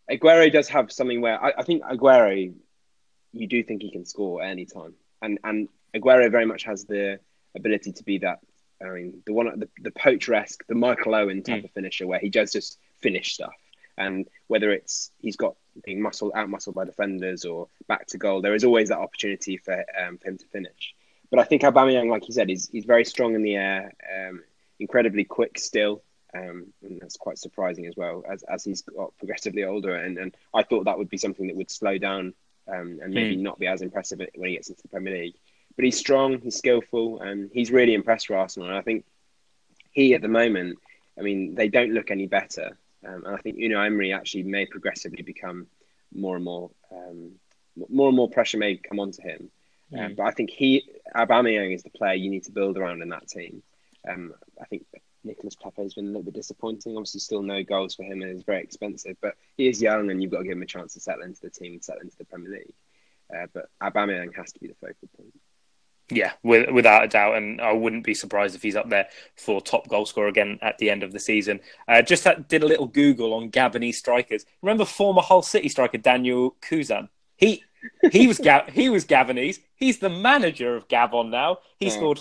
Aguero 0.08 0.54
does 0.54 0.68
have 0.68 0.92
something 0.92 1.20
where 1.20 1.44
I, 1.44 1.54
I, 1.58 1.64
think 1.64 1.82
Aguero, 1.82 2.54
you 3.32 3.48
do 3.48 3.64
think 3.64 3.82
he 3.82 3.90
can 3.90 4.06
score 4.06 4.44
at 4.44 4.52
any 4.52 4.68
time, 4.68 4.94
and 5.24 5.40
and 5.44 5.68
Aguero 5.96 6.30
very 6.30 6.46
much 6.46 6.66
has 6.66 6.86
the 6.86 7.20
ability 7.56 7.94
to 7.94 8.04
be 8.04 8.20
that. 8.20 8.38
I 8.86 8.90
mean, 8.90 9.24
the 9.26 9.34
one 9.34 9.48
the, 9.60 9.70
the 9.82 9.90
poacher-esque, 9.90 10.64
the 10.68 10.76
Michael 10.76 11.16
Owen 11.16 11.42
type 11.42 11.64
mm. 11.64 11.66
of 11.66 11.72
finisher, 11.72 12.06
where 12.06 12.20
he 12.20 12.30
does 12.30 12.52
just 12.52 12.78
finish 13.02 13.34
stuff, 13.34 13.56
and 13.98 14.28
whether 14.48 14.72
it's 14.72 15.12
he's 15.20 15.36
got 15.36 15.56
being 15.84 16.02
muscled 16.02 16.32
out 16.36 16.50
muscled 16.50 16.76
by 16.76 16.86
defenders 16.86 17.46
or 17.46 17.68
back 17.88 18.08
to 18.08 18.18
goal, 18.18 18.42
there 18.42 18.56
is 18.56 18.64
always 18.64 18.90
that 18.90 19.00
opportunity 19.00 19.58
for, 19.58 19.84
um, 20.00 20.18
for 20.18 20.30
him 20.30 20.38
to 20.38 20.46
finish. 20.48 20.94
But 21.30 21.40
I 21.40 21.44
think 21.44 21.64
Aubameyang, 21.64 22.10
like 22.10 22.28
you 22.28 22.34
said, 22.34 22.50
he's 22.50 22.70
he's 22.70 22.86
very 22.86 23.06
strong 23.06 23.36
in 23.36 23.44
the 23.44 23.56
air. 23.56 23.94
Um, 24.16 24.44
incredibly 24.80 25.24
quick 25.24 25.58
still. 25.58 26.04
Um, 26.36 26.74
and 26.82 27.00
that's 27.00 27.18
quite 27.18 27.38
surprising 27.38 27.86
as 27.86 27.96
well 27.96 28.24
as, 28.28 28.44
as 28.44 28.64
he's 28.64 28.82
got 28.82 29.16
progressively 29.18 29.64
older. 29.64 29.96
And, 29.96 30.18
and 30.18 30.36
I 30.54 30.64
thought 30.64 30.86
that 30.86 30.98
would 30.98 31.10
be 31.10 31.18
something 31.18 31.48
that 31.48 31.56
would 31.56 31.70
slow 31.70 31.98
down 31.98 32.34
um, 32.68 33.00
and 33.04 33.14
maybe 33.14 33.38
mm. 33.38 33.42
not 33.42 33.60
be 33.60 33.68
as 33.68 33.82
impressive 33.82 34.20
when 34.36 34.50
he 34.50 34.56
gets 34.56 34.70
into 34.70 34.82
the 34.82 34.88
Premier 34.88 35.14
League. 35.14 35.36
But 35.76 35.86
he's 35.86 35.98
strong, 35.98 36.40
he's 36.40 36.56
skillful, 36.56 37.22
and 37.22 37.50
he's 37.54 37.72
really 37.72 37.94
impressed 37.94 38.28
for 38.28 38.36
Arsenal. 38.36 38.70
And 38.70 38.78
I 38.78 38.82
think 38.82 39.06
he, 39.92 40.14
at 40.14 40.22
the 40.22 40.28
moment, 40.28 40.80
I 41.18 41.22
mean, 41.22 41.56
they 41.56 41.68
don't 41.68 41.94
look 41.94 42.12
any 42.12 42.28
better. 42.28 42.78
Um, 43.06 43.26
and 43.26 43.36
I 43.36 43.38
think 43.40 43.58
Unai 43.58 43.88
Emery 43.88 44.14
actually 44.14 44.44
may 44.44 44.66
progressively 44.66 45.24
become 45.24 45.68
more 46.14 46.36
and 46.36 46.46
more, 46.46 46.72
um, 46.92 47.32
more 47.90 48.08
and 48.08 48.16
more 48.16 48.30
pressure 48.30 48.58
may 48.58 48.78
come 48.78 49.00
onto 49.00 49.22
him. 49.22 49.50
Mm. 49.92 50.16
but 50.16 50.24
I 50.24 50.32
think 50.32 50.50
he, 50.50 50.90
Aubameyang, 51.16 51.76
is 51.76 51.84
the 51.84 51.90
player 51.90 52.16
you 52.16 52.30
need 52.30 52.46
to 52.46 52.52
build 52.52 52.78
around 52.78 53.02
in 53.02 53.10
that 53.10 53.28
team. 53.28 53.62
Um, 54.10 54.34
I 54.60 54.66
think 54.66 54.86
Nicolas 55.24 55.56
Pepe 55.56 55.84
has 55.84 55.94
been 55.94 56.06
a 56.06 56.08
little 56.08 56.24
bit 56.24 56.34
disappointing. 56.34 56.96
Obviously, 56.98 57.20
still 57.20 57.44
no 57.44 57.64
goals 57.64 57.96
for 57.96 58.04
him, 58.04 58.22
and 58.22 58.32
it's 58.32 58.44
very 58.44 58.62
expensive. 58.62 59.18
But 59.22 59.36
he 59.56 59.68
is 59.68 59.82
young, 59.82 60.10
and 60.10 60.22
you've 60.22 60.32
got 60.32 60.40
to 60.40 60.44
give 60.44 60.54
him 60.54 60.64
a 60.64 60.68
chance 60.68 60.94
to 60.94 61.00
settle 61.00 61.24
into 61.24 61.42
the 61.42 61.50
team 61.50 61.74
and 61.74 61.84
settle 61.84 62.02
into 62.02 62.18
the 62.18 62.26
Premier 62.26 62.52
League. 62.52 62.74
Uh, 63.34 63.48
but 63.54 63.70
Aubameyang 63.82 64.36
has 64.36 64.52
to 64.54 64.60
be 64.60 64.68
the 64.68 64.76
focal 64.76 65.10
point. 65.16 65.34
Yeah, 66.10 66.34
with, 66.44 66.70
without 66.70 67.06
a 67.06 67.08
doubt, 67.08 67.38
and 67.38 67.62
I 67.62 67.72
wouldn't 67.72 68.04
be 68.04 68.14
surprised 68.14 68.56
if 68.56 68.62
he's 68.62 68.76
up 68.76 68.90
there 68.90 69.08
for 69.36 69.62
top 69.62 69.88
goal 69.88 70.06
scorer 70.06 70.28
again 70.28 70.60
at 70.62 70.78
the 70.78 70.90
end 70.90 71.02
of 71.02 71.14
the 71.14 71.20
season. 71.20 71.60
Uh, 71.88 72.02
just 72.02 72.28
did 72.50 72.62
a 72.62 72.68
little 72.68 72.88
Google 72.88 73.34
on 73.34 73.50
Gabonese 73.50 73.96
strikers. 73.96 74.46
Remember 74.62 74.86
former 74.86 75.22
Hull 75.22 75.42
City 75.42 75.70
striker 75.70 75.98
Daniel 75.98 76.58
Cousin? 76.62 77.10
He 77.38 77.64
he 78.12 78.28
was 78.28 78.38
Ga- 78.38 78.70
he 78.72 78.90
was 78.90 79.06
Gabonese. 79.06 79.60
He's 79.76 80.00
the 80.00 80.10
manager 80.10 80.76
of 80.76 80.88
Gabon 80.88 81.30
now. 81.30 81.60
He 81.78 81.88
oh. 81.88 81.90
scored 81.90 82.20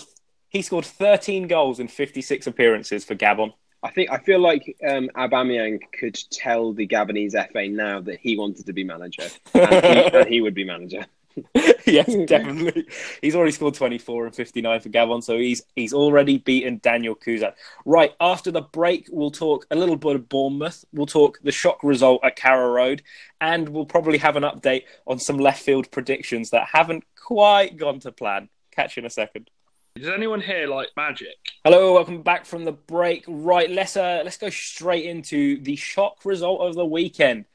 he 0.49 0.61
scored 0.61 0.85
13 0.85 1.47
goals 1.47 1.79
in 1.79 1.87
56 1.87 2.47
appearances 2.47 3.03
for 3.03 3.15
Gabon. 3.15 3.53
I 3.81 3.89
think 3.89 4.11
I 4.11 4.17
feel 4.19 4.39
like 4.39 4.77
um, 4.87 5.09
Aubameyang 5.15 5.79
could 5.99 6.17
tell 6.31 6.71
the 6.71 6.87
Gabonese 6.87 7.33
FA 7.51 7.67
now 7.67 7.99
that 8.01 8.19
he 8.19 8.37
wanted 8.37 8.65
to 8.65 8.73
be 8.73 8.83
manager, 8.83 9.27
and 9.53 9.85
he, 9.85 10.03
and 10.17 10.27
he 10.27 10.41
would 10.41 10.53
be 10.53 10.63
manager. 10.63 11.05
yes, 11.85 12.13
definitely. 12.27 12.87
He's 13.21 13.35
already 13.35 13.51
scored 13.51 13.73
24 13.73 14.27
and 14.27 14.35
59 14.35 14.79
for 14.79 14.89
Gabon, 14.89 15.23
so 15.23 15.37
he's 15.37 15.63
he's 15.75 15.93
already 15.93 16.37
beaten 16.37 16.79
Daniel 16.81 17.15
Cousin. 17.15 17.51
Right, 17.85 18.13
after 18.19 18.51
the 18.51 18.61
break, 18.61 19.07
we'll 19.11 19.31
talk 19.31 19.65
a 19.71 19.75
little 19.75 19.95
bit 19.95 20.15
of 20.15 20.29
Bournemouth. 20.29 20.85
We'll 20.93 21.05
talk 21.05 21.39
the 21.43 21.51
shock 21.51 21.83
result 21.83 22.23
at 22.23 22.35
Carrow 22.35 22.71
Road, 22.71 23.03
and 23.41 23.69
we'll 23.69 23.85
probably 23.85 24.17
have 24.19 24.35
an 24.35 24.43
update 24.43 24.83
on 25.07 25.19
some 25.19 25.37
left 25.37 25.63
field 25.63 25.91
predictions 25.91 26.51
that 26.51 26.67
haven't 26.71 27.03
quite 27.15 27.77
gone 27.77 27.99
to 28.01 28.11
plan. 28.11 28.49
Catch 28.71 28.97
you 28.97 29.01
in 29.01 29.05
a 29.05 29.09
second. 29.09 29.49
Does 29.95 30.09
anyone 30.09 30.41
here 30.41 30.67
like 30.67 30.89
magic? 30.97 31.37
Hello, 31.63 31.93
welcome 31.93 32.23
back 32.23 32.45
from 32.45 32.65
the 32.65 32.71
break. 32.71 33.25
Right, 33.27 33.69
let's 33.69 33.95
uh, 33.95 34.21
let's 34.23 34.37
go 34.37 34.49
straight 34.49 35.05
into 35.05 35.61
the 35.61 35.75
shock 35.75 36.25
result 36.25 36.61
of 36.61 36.73
the 36.73 36.85
weekend. 36.85 37.45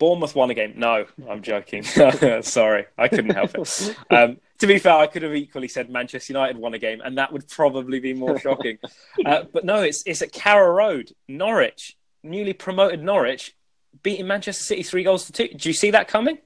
Bournemouth 0.00 0.34
won 0.34 0.50
a 0.50 0.54
game. 0.54 0.72
No, 0.76 1.04
I'm 1.28 1.42
joking. 1.42 1.82
Sorry, 2.42 2.86
I 2.98 3.06
couldn't 3.06 3.34
help 3.34 3.54
it. 3.54 3.96
Um, 4.10 4.38
to 4.58 4.66
be 4.66 4.78
fair, 4.78 4.94
I 4.94 5.06
could 5.06 5.22
have 5.22 5.34
equally 5.34 5.68
said 5.68 5.88
Manchester 5.88 6.32
United 6.32 6.56
won 6.56 6.74
a 6.74 6.78
game, 6.78 7.00
and 7.04 7.16
that 7.18 7.32
would 7.32 7.48
probably 7.48 8.00
be 8.00 8.12
more 8.12 8.38
shocking. 8.40 8.78
Uh, 9.24 9.44
but 9.52 9.64
no, 9.64 9.82
it's 9.82 10.02
it's 10.06 10.22
at 10.22 10.32
Carrow 10.32 10.72
Road, 10.72 11.12
Norwich, 11.28 11.96
newly 12.22 12.54
promoted 12.54 13.02
Norwich, 13.02 13.54
beating 14.02 14.26
Manchester 14.26 14.64
City 14.64 14.82
three 14.82 15.02
goals 15.02 15.26
to 15.26 15.32
two. 15.32 15.48
Do 15.48 15.68
you 15.68 15.74
see 15.74 15.90
that 15.90 16.08
coming? 16.08 16.38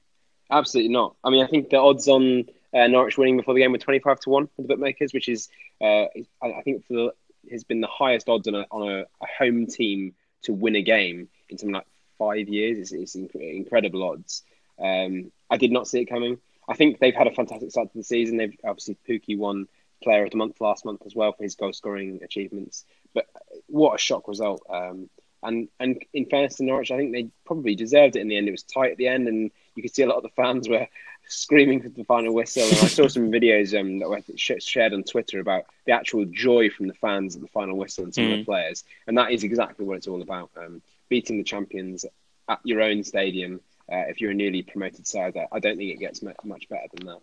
Absolutely 0.51 0.91
not. 0.91 1.15
I 1.23 1.29
mean, 1.29 1.43
I 1.43 1.47
think 1.47 1.69
the 1.69 1.77
odds 1.77 2.07
on 2.09 2.45
uh, 2.73 2.87
Norwich 2.87 3.17
winning 3.17 3.37
before 3.37 3.53
the 3.53 3.61
game 3.61 3.71
were 3.71 3.77
25 3.77 4.19
to 4.21 4.29
1 4.29 4.47
for 4.47 4.61
the 4.61 4.67
bookmakers, 4.67 5.13
which 5.13 5.29
is, 5.29 5.47
uh, 5.81 6.05
I 6.43 6.61
think, 6.63 6.85
for 6.85 6.93
the, 6.93 7.13
has 7.51 7.63
been 7.63 7.79
the 7.79 7.87
highest 7.87 8.27
odds 8.27 8.47
on, 8.47 8.55
a, 8.55 8.65
on 8.71 8.89
a, 8.89 8.99
a, 9.01 9.27
home 9.39 9.67
team 9.67 10.13
to 10.43 10.53
win 10.53 10.75
a 10.75 10.81
game 10.81 11.29
in 11.49 11.57
something 11.57 11.73
like 11.73 11.87
five 12.17 12.47
years. 12.47 12.91
It's, 12.91 13.15
it's 13.15 13.33
incredible 13.35 14.03
odds. 14.03 14.43
Um, 14.79 15.31
I 15.49 15.57
did 15.57 15.71
not 15.71 15.87
see 15.87 16.01
it 16.01 16.05
coming. 16.05 16.37
I 16.67 16.75
think 16.75 16.99
they've 16.99 17.15
had 17.15 17.27
a 17.27 17.31
fantastic 17.31 17.71
start 17.71 17.91
to 17.91 17.97
the 17.97 18.03
season. 18.03 18.37
They've 18.37 18.57
obviously 18.63 18.97
Pukki 19.07 19.37
won 19.37 19.67
Player 20.03 20.25
of 20.25 20.31
the 20.31 20.37
Month 20.37 20.61
last 20.61 20.85
month 20.85 21.03
as 21.05 21.15
well 21.15 21.31
for 21.31 21.43
his 21.43 21.55
goal 21.55 21.73
scoring 21.73 22.19
achievements. 22.23 22.85
But 23.13 23.27
what 23.67 23.95
a 23.95 23.97
shock 23.97 24.27
result! 24.27 24.61
Um, 24.69 25.09
and 25.43 25.69
and 25.79 26.03
in 26.13 26.25
fairness 26.25 26.55
to 26.55 26.63
Norwich, 26.63 26.91
I 26.91 26.97
think 26.97 27.13
they 27.13 27.29
probably 27.45 27.75
deserved 27.75 28.15
it 28.15 28.21
in 28.21 28.27
the 28.27 28.37
end. 28.37 28.47
It 28.47 28.51
was 28.51 28.63
tight 28.63 28.91
at 28.91 28.97
the 28.97 29.07
end, 29.07 29.27
and 29.27 29.51
you 29.75 29.83
could 29.83 29.93
see 29.93 30.03
a 30.03 30.07
lot 30.07 30.17
of 30.17 30.23
the 30.23 30.29
fans 30.29 30.67
were 30.67 30.87
screaming 31.27 31.81
for 31.81 31.89
the 31.89 32.03
final 32.03 32.33
whistle. 32.33 32.63
And 32.63 32.73
I 32.73 32.87
saw 32.87 33.07
some 33.07 33.31
videos 33.31 33.79
um, 33.79 33.99
that 33.99 34.09
were 34.09 34.21
shared 34.59 34.93
on 34.93 35.03
Twitter 35.03 35.39
about 35.39 35.65
the 35.85 35.93
actual 35.93 36.25
joy 36.25 36.69
from 36.69 36.87
the 36.87 36.93
fans 36.93 37.35
at 37.35 37.41
the 37.41 37.47
final 37.47 37.77
whistle 37.77 38.03
and 38.03 38.13
some 38.13 38.25
mm. 38.25 38.31
of 38.31 38.37
the 38.37 38.43
mm. 38.43 38.45
players. 38.45 38.83
And 39.07 39.17
that 39.17 39.31
is 39.31 39.43
exactly 39.43 39.85
what 39.85 39.97
it's 39.97 40.07
all 40.07 40.21
about: 40.21 40.49
um, 40.57 40.81
beating 41.09 41.37
the 41.37 41.43
champions 41.43 42.05
at 42.49 42.59
your 42.63 42.81
own 42.81 43.03
stadium. 43.03 43.61
Uh, 43.91 44.05
if 44.07 44.19
you're 44.19 44.31
a 44.31 44.35
newly 44.35 44.63
promoted 44.63 45.05
side, 45.05 45.37
I 45.51 45.59
don't 45.59 45.77
think 45.77 45.91
it 45.91 45.99
gets 45.99 46.23
much 46.23 46.69
better 46.69 46.87
than 46.95 47.07
that. 47.07 47.19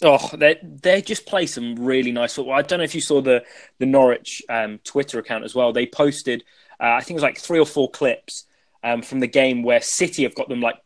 Oh, 0.00 0.30
they 0.36 0.58
they 0.62 1.02
just 1.02 1.26
play 1.26 1.46
some 1.46 1.74
really 1.74 2.12
nice 2.12 2.34
football. 2.34 2.54
I 2.54 2.62
don't 2.62 2.78
know 2.78 2.84
if 2.84 2.94
you 2.94 3.00
saw 3.00 3.20
the 3.20 3.44
the 3.78 3.86
Norwich 3.86 4.42
um, 4.48 4.78
Twitter 4.84 5.18
account 5.18 5.44
as 5.44 5.54
well. 5.56 5.72
They 5.72 5.86
posted, 5.86 6.44
uh, 6.78 6.92
I 6.92 7.00
think 7.00 7.10
it 7.10 7.14
was 7.14 7.22
like 7.24 7.38
three 7.38 7.58
or 7.58 7.66
four 7.66 7.90
clips 7.90 8.46
um, 8.84 9.02
from 9.02 9.18
the 9.18 9.26
game 9.26 9.64
where 9.64 9.80
City 9.80 10.22
have 10.22 10.36
got 10.36 10.48
them 10.48 10.60
like 10.60 10.76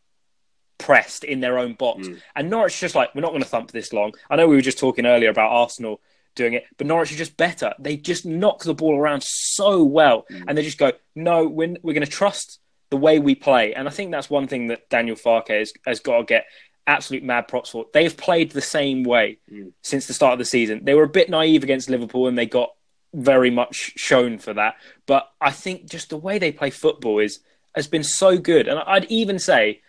pressed 0.79 1.25
in 1.25 1.41
their 1.41 1.59
own 1.59 1.75
box. 1.75 2.09
Mm. 2.09 2.21
And 2.35 2.51
Norwich 2.51 2.81
just 2.81 2.95
like, 2.95 3.15
we're 3.15 3.21
not 3.21 3.31
going 3.31 3.43
to 3.43 3.49
thump 3.49 3.71
this 3.71 3.93
long. 3.93 4.15
I 4.31 4.37
know 4.37 4.49
we 4.49 4.57
were 4.57 4.63
just 4.63 4.79
talking 4.79 5.07
earlier 5.07 5.31
about 5.31 5.53
Arsenal 5.53 6.01
doing 6.35 6.55
it. 6.55 6.65
But 6.79 6.87
Norwich 6.87 7.13
are 7.13 7.17
just 7.17 7.37
better. 7.37 7.75
They 7.79 7.97
just 7.97 8.25
knock 8.27 8.63
the 8.65 8.75
ball 8.75 8.97
around 8.99 9.23
so 9.23 9.83
well, 9.83 10.25
Mm. 10.31 10.45
and 10.49 10.59
they 10.59 10.63
just 10.63 10.79
go, 10.79 10.93
no, 11.15 11.47
we're, 11.47 11.77
we're 11.83 11.95
going 11.95 12.05
to 12.07 12.11
trust 12.11 12.59
the 12.91 12.97
way 12.97 13.19
we 13.19 13.35
play. 13.35 13.75
And 13.75 13.89
I 13.89 13.91
think 13.91 14.11
that's 14.11 14.29
one 14.31 14.47
thing 14.49 14.67
that 14.69 14.89
Daniel 14.91 15.17
Farke 15.17 15.49
has, 15.49 15.73
has 15.87 16.01
got 16.01 16.19
to 16.19 16.25
get 16.25 16.45
absolute 16.87 17.23
mad 17.23 17.49
props 17.49 17.71
for. 17.71 17.87
They've 17.93 18.15
played 18.17 18.51
the 18.51 18.61
same 18.61 19.03
way 19.05 19.39
Mm. 19.51 19.73
since 19.83 20.07
the 20.07 20.15
start 20.15 20.33
of 20.35 20.39
the 20.39 20.45
season. 20.45 20.85
They 20.85 20.95
were 20.95 21.05
a 21.05 21.09
bit 21.09 21.31
naive 21.31 21.63
against 21.63 21.89
Liverpool, 21.91 22.27
and 22.27 22.37
they 22.37 22.47
got 22.47 22.71
very 23.15 23.51
much 23.51 23.93
shown 23.97 24.39
for 24.39 24.55
that. 24.55 24.77
But 25.07 25.31
I 25.41 25.51
think 25.51 25.91
just 25.91 26.09
the 26.11 26.17
way 26.17 26.39
they 26.39 26.51
play 26.53 26.71
football 26.71 27.19
is 27.19 27.41
has 27.75 27.87
been 27.87 28.05
so 28.05 28.37
good. 28.39 28.69
And 28.69 28.79
I'd 28.81 29.05
even 29.07 29.39
say, 29.39 29.81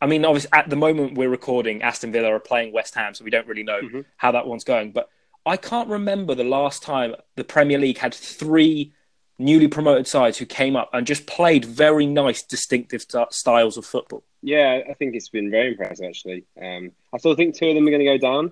I 0.00 0.06
mean, 0.06 0.24
obviously 0.24 0.50
at 0.52 0.68
the 0.68 0.76
moment 0.76 1.14
we're 1.16 1.28
recording, 1.30 1.82
Aston 1.82 2.12
Villa 2.12 2.28
are 2.34 2.38
playing 2.40 2.72
West 2.72 2.94
Ham, 2.94 3.14
so 3.14 3.24
we 3.24 3.30
don't 3.30 3.46
really 3.46 3.62
know 3.62 3.80
Mhm. 3.80 4.04
how 4.16 4.32
that 4.32 4.46
one's 4.46 4.64
going. 4.64 4.92
But 4.92 5.08
I 5.48 5.56
can't 5.56 5.88
remember 5.88 6.34
the 6.34 6.44
last 6.44 6.82
time 6.82 7.14
the 7.36 7.44
Premier 7.44 7.78
League 7.78 7.98
had 7.98 8.14
three 8.14 8.92
newly 9.38 9.68
promoted 9.68 10.06
sides 10.06 10.38
who 10.38 10.46
came 10.46 10.76
up 10.76 10.90
and 10.92 11.06
just 11.06 11.26
played 11.26 11.64
very 11.64 12.06
nice, 12.06 12.42
distinctive 12.42 13.02
st- 13.02 13.32
styles 13.32 13.76
of 13.76 13.86
football. 13.86 14.24
Yeah, 14.42 14.82
I 14.88 14.94
think 14.94 15.14
it's 15.14 15.28
been 15.28 15.50
very 15.50 15.68
impressive 15.72 16.06
actually. 16.06 16.44
Um, 16.60 16.92
I 17.12 17.18
still 17.18 17.34
think 17.34 17.56
two 17.56 17.68
of 17.68 17.74
them 17.74 17.86
are 17.86 17.90
going 17.90 18.04
to 18.04 18.04
go 18.04 18.18
down. 18.18 18.44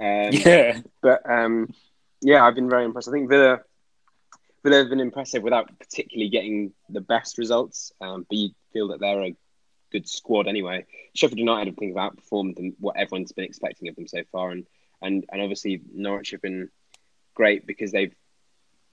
Um, 0.00 0.32
Yeah, 0.32 0.80
But 1.00 1.28
um, 1.28 1.74
yeah, 2.20 2.44
I've 2.44 2.54
been 2.54 2.70
very 2.70 2.84
impressed. 2.84 3.08
I 3.08 3.12
think 3.12 3.28
Villa, 3.28 3.60
Villa 4.64 4.78
have 4.78 4.88
been 4.90 5.00
impressive 5.00 5.42
without 5.42 5.70
particularly 5.78 6.30
getting 6.30 6.72
the 6.88 7.00
best 7.00 7.36
results. 7.36 7.92
Um, 8.00 8.24
but 8.28 8.38
you 8.38 8.50
feel 8.72 8.88
that 8.88 9.00
they're 9.00 9.22
a 9.22 9.36
good 9.90 10.08
squad 10.08 10.46
anyway. 10.48 10.86
Sheffield 11.14 11.38
United, 11.38 11.74
I 11.74 11.74
think, 11.74 11.96
have 11.96 12.12
outperformed 12.12 12.56
them, 12.56 12.74
what 12.78 12.96
everyone's 12.96 13.32
been 13.32 13.44
expecting 13.44 13.88
of 13.88 13.96
them 13.96 14.08
so 14.08 14.22
far, 14.32 14.50
and 14.50 14.66
and 15.02 15.24
and 15.30 15.42
obviously 15.42 15.82
Norwich 15.92 16.30
have 16.30 16.42
been 16.42 16.70
great 17.34 17.66
because 17.66 17.92
they've, 17.92 18.14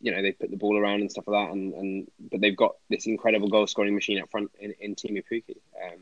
you 0.01 0.11
know, 0.11 0.21
they've 0.21 0.37
put 0.37 0.51
the 0.51 0.57
ball 0.57 0.77
around 0.77 1.01
and 1.01 1.11
stuff 1.11 1.27
like 1.27 1.47
that, 1.47 1.53
and 1.53 1.73
and 1.73 2.07
but 2.31 2.41
they've 2.41 2.55
got 2.55 2.75
this 2.89 3.05
incredible 3.07 3.49
goal 3.49 3.67
scoring 3.67 3.95
machine 3.95 4.21
up 4.21 4.29
front 4.29 4.51
in 4.59 4.73
in 4.79 4.95
Teemu 4.95 5.23
Pukki. 5.31 5.57
Um, 5.83 5.99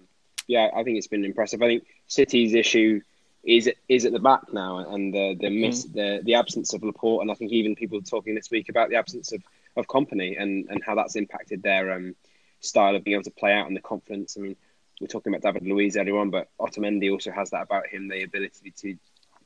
yeah, 0.48 0.70
I 0.76 0.84
think 0.84 0.98
it's 0.98 1.08
been 1.08 1.26
impressive. 1.26 1.62
I 1.62 1.68
think 1.68 1.88
City's 2.08 2.54
issue 2.54 3.02
is 3.44 3.70
is 3.88 4.06
at 4.06 4.12
the 4.12 4.20
back 4.20 4.52
now, 4.52 4.80
and 4.80 5.14
the 5.14 5.36
the 5.40 5.50
miss 5.50 5.84
the 5.86 6.22
the 6.24 6.36
absence 6.36 6.74
of 6.74 6.84
Laporte, 6.84 7.22
and 7.22 7.32
I 7.32 7.36
think 7.36 7.52
even 7.52 7.76
people 7.76 8.02
talking 8.02 8.36
this 8.36 8.52
week 8.52 8.70
about 8.70 8.90
the 8.90 8.96
absence 8.96 9.32
of 9.32 9.42
of 9.76 9.88
Kompany 9.88 10.42
and 10.42 10.68
and 10.70 10.84
how 10.84 10.96
that's 10.96 11.16
impacted 11.16 11.64
their 11.64 11.92
um 11.94 12.16
style 12.60 12.96
of 12.96 13.04
being 13.04 13.16
able 13.16 13.24
to 13.24 13.32
play 13.32 13.54
out 13.54 13.68
and 13.68 13.76
the 13.76 13.82
confidence. 13.82 14.36
I 14.38 14.42
mean, 14.42 14.56
we 15.00 15.06
we're 15.06 15.08
talking 15.08 15.34
about 15.34 15.42
David 15.42 15.68
Luiz 15.68 15.96
earlier 15.96 16.18
on, 16.18 16.30
but 16.30 16.50
Otamendi 16.60 17.12
also 17.12 17.32
has 17.32 17.52
that 17.52 17.64
about 17.64 17.88
him, 17.88 18.08
the 18.08 18.24
ability 18.24 18.74
to 18.78 18.98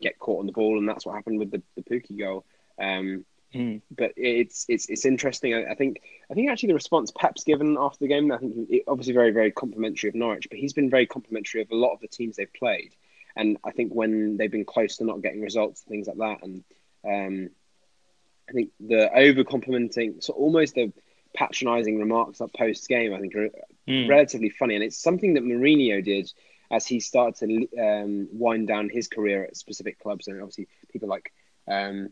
get 0.01 0.19
caught 0.19 0.39
on 0.39 0.45
the 0.45 0.51
ball, 0.51 0.77
and 0.77 0.87
that's 0.87 1.05
what 1.05 1.15
happened 1.15 1.39
with 1.39 1.51
the 1.51 1.61
the 1.75 1.83
Pukki 1.83 2.17
goal. 2.17 2.45
Um, 2.79 3.25
Mm. 3.53 3.81
but 3.91 4.13
it's 4.15 4.65
it's 4.69 4.89
it's 4.89 5.05
interesting. 5.05 5.53
I, 5.53 5.71
I 5.71 5.75
think 5.75 6.01
I 6.31 6.33
think 6.35 6.49
actually 6.49 6.67
the 6.67 6.75
response 6.75 7.11
Pep's 7.11 7.43
given 7.43 7.75
after 7.77 7.99
the 7.99 8.07
game, 8.07 8.31
I 8.31 8.37
think 8.37 8.69
he, 8.69 8.81
obviously 8.87 9.13
very 9.13 9.31
very 9.31 9.51
complimentary 9.51 10.07
of 10.07 10.15
Norwich, 10.15 10.47
but 10.49 10.57
he's 10.57 10.71
been 10.71 10.89
very 10.89 11.05
complimentary 11.05 11.61
of 11.61 11.69
a 11.69 11.75
lot 11.75 11.91
of 11.93 11.99
the 11.99 12.07
teams 12.07 12.37
they've 12.37 12.53
played. 12.53 12.95
And 13.35 13.57
I 13.65 13.71
think 13.71 13.93
when 13.93 14.37
they've 14.37 14.49
been 14.49 14.63
close 14.63 14.97
to 14.97 15.03
not 15.03 15.21
getting 15.21 15.41
results, 15.41 15.81
things 15.81 16.07
like 16.07 16.17
that, 16.17 16.43
and 16.43 16.63
um, 17.03 17.49
I 18.49 18.53
think 18.53 18.69
the 18.79 19.13
over 19.13 19.43
complimenting, 19.43 20.21
so 20.21 20.31
almost 20.31 20.75
the 20.75 20.93
patronising 21.33 21.99
remarks 21.99 22.39
up 22.39 22.53
post 22.53 22.87
game, 22.87 23.13
I 23.13 23.19
think 23.19 23.35
are 23.35 23.49
Mm. 23.87 24.07
relatively 24.07 24.49
funny, 24.49 24.75
and 24.75 24.83
it's 24.83 24.95
something 24.97 25.33
that 25.33 25.43
Mourinho 25.43 26.01
did 26.03 26.31
as 26.71 26.87
he 26.87 26.99
started 26.99 27.35
to 27.35 27.77
um, 27.77 28.29
wind 28.31 28.67
down 28.67 28.89
his 28.89 29.07
career 29.07 29.43
at 29.43 29.57
specific 29.57 29.99
clubs, 29.99 30.27
and 30.27 30.41
obviously 30.41 30.67
people 30.91 31.09
like 31.09 31.31
um, 31.67 32.09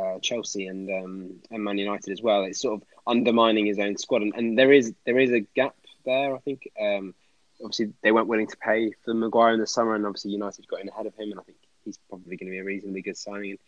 uh, 0.00 0.18
Chelsea 0.20 0.66
and 0.66 0.88
um, 0.88 1.36
and 1.50 1.64
Man 1.64 1.78
United 1.78 2.12
as 2.12 2.22
well. 2.22 2.44
It's 2.44 2.60
sort 2.60 2.80
of 2.80 2.88
undermining 3.06 3.66
his 3.66 3.78
own 3.78 3.96
squad, 3.96 4.22
and, 4.22 4.34
and 4.34 4.58
there 4.58 4.72
is 4.72 4.94
there 5.04 5.18
is 5.18 5.32
a 5.32 5.40
gap 5.40 5.74
there. 6.04 6.34
I 6.34 6.38
think 6.38 6.70
um, 6.80 7.14
obviously 7.62 7.92
they 8.02 8.12
weren't 8.12 8.28
willing 8.28 8.46
to 8.46 8.56
pay 8.56 8.92
for 9.04 9.14
Maguire 9.14 9.54
in 9.54 9.60
the 9.60 9.66
summer, 9.66 9.94
and 9.94 10.06
obviously 10.06 10.30
United 10.30 10.68
got 10.68 10.80
in 10.80 10.88
ahead 10.88 11.06
of 11.06 11.14
him, 11.14 11.32
and 11.32 11.40
I 11.40 11.42
think 11.42 11.58
he's 11.84 11.98
probably 12.08 12.36
going 12.36 12.50
to 12.50 12.52
be 12.52 12.58
a 12.58 12.64
reasonably 12.64 13.02
good 13.02 13.16
signing. 13.16 13.58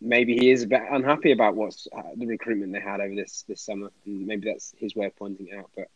Maybe 0.00 0.36
he 0.36 0.50
is 0.50 0.62
a 0.62 0.66
bit 0.66 0.82
unhappy 0.90 1.32
about 1.32 1.56
what's 1.56 1.88
uh, 1.96 2.02
the 2.14 2.26
recruitment 2.26 2.74
they 2.74 2.80
had 2.80 3.00
over 3.00 3.14
this 3.14 3.44
this 3.48 3.62
summer, 3.62 3.90
and 4.04 4.26
maybe 4.26 4.50
that's 4.50 4.74
his 4.76 4.94
way 4.94 5.06
of 5.06 5.16
pointing 5.16 5.48
it 5.48 5.56
out. 5.56 5.70
But 5.74 5.88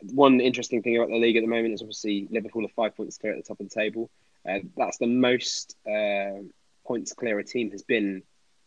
one 0.00 0.40
interesting 0.40 0.82
thing 0.82 0.96
about 0.96 1.08
the 1.08 1.18
league 1.18 1.36
at 1.36 1.42
the 1.42 1.48
moment 1.48 1.74
is 1.74 1.82
obviously 1.82 2.28
Liverpool 2.30 2.64
are 2.64 2.68
five 2.68 2.96
points 2.96 3.18
clear 3.18 3.32
at 3.32 3.38
the 3.38 3.48
top 3.48 3.60
of 3.60 3.68
the 3.68 3.74
table. 3.74 4.10
Uh, 4.48 4.58
that's 4.76 4.98
the 4.98 5.06
most 5.06 5.76
uh, 5.86 6.42
points 6.84 7.12
clear 7.12 7.38
a 7.38 7.44
team 7.44 7.70
has 7.70 7.82
been 7.82 8.22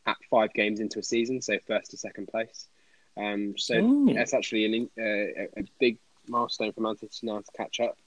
at 0.05 0.17
five 0.29 0.53
games 0.53 0.79
into 0.79 0.99
a 0.99 1.03
season, 1.03 1.41
so 1.41 1.57
first 1.67 1.91
to 1.91 1.97
second 1.97 2.27
place. 2.27 2.67
Um, 3.17 3.57
so 3.57 3.75
Ooh. 3.75 4.13
that's 4.13 4.33
actually 4.33 4.65
an, 4.65 4.89
uh, 4.97 5.61
a- 5.61 5.65
big 5.79 5.97
milestone 6.27 6.73
for 6.73 6.81
Manchester 6.81 7.25
United 7.25 7.45
to 7.45 7.51
catch 7.57 7.79
up. 7.79 7.97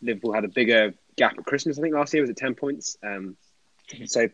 Liverpool 0.00 0.32
had 0.32 0.44
a 0.44 0.48
bigger 0.48 0.94
gap 1.16 1.38
at 1.38 1.44
Christmas, 1.44 1.78
I 1.78 1.82
think 1.82 1.94
last 1.94 2.12
year 2.12 2.22
was 2.22 2.30
at 2.30 2.36
ten 2.36 2.54
points. 2.54 2.96
Um, 3.02 3.36
so 4.06 4.28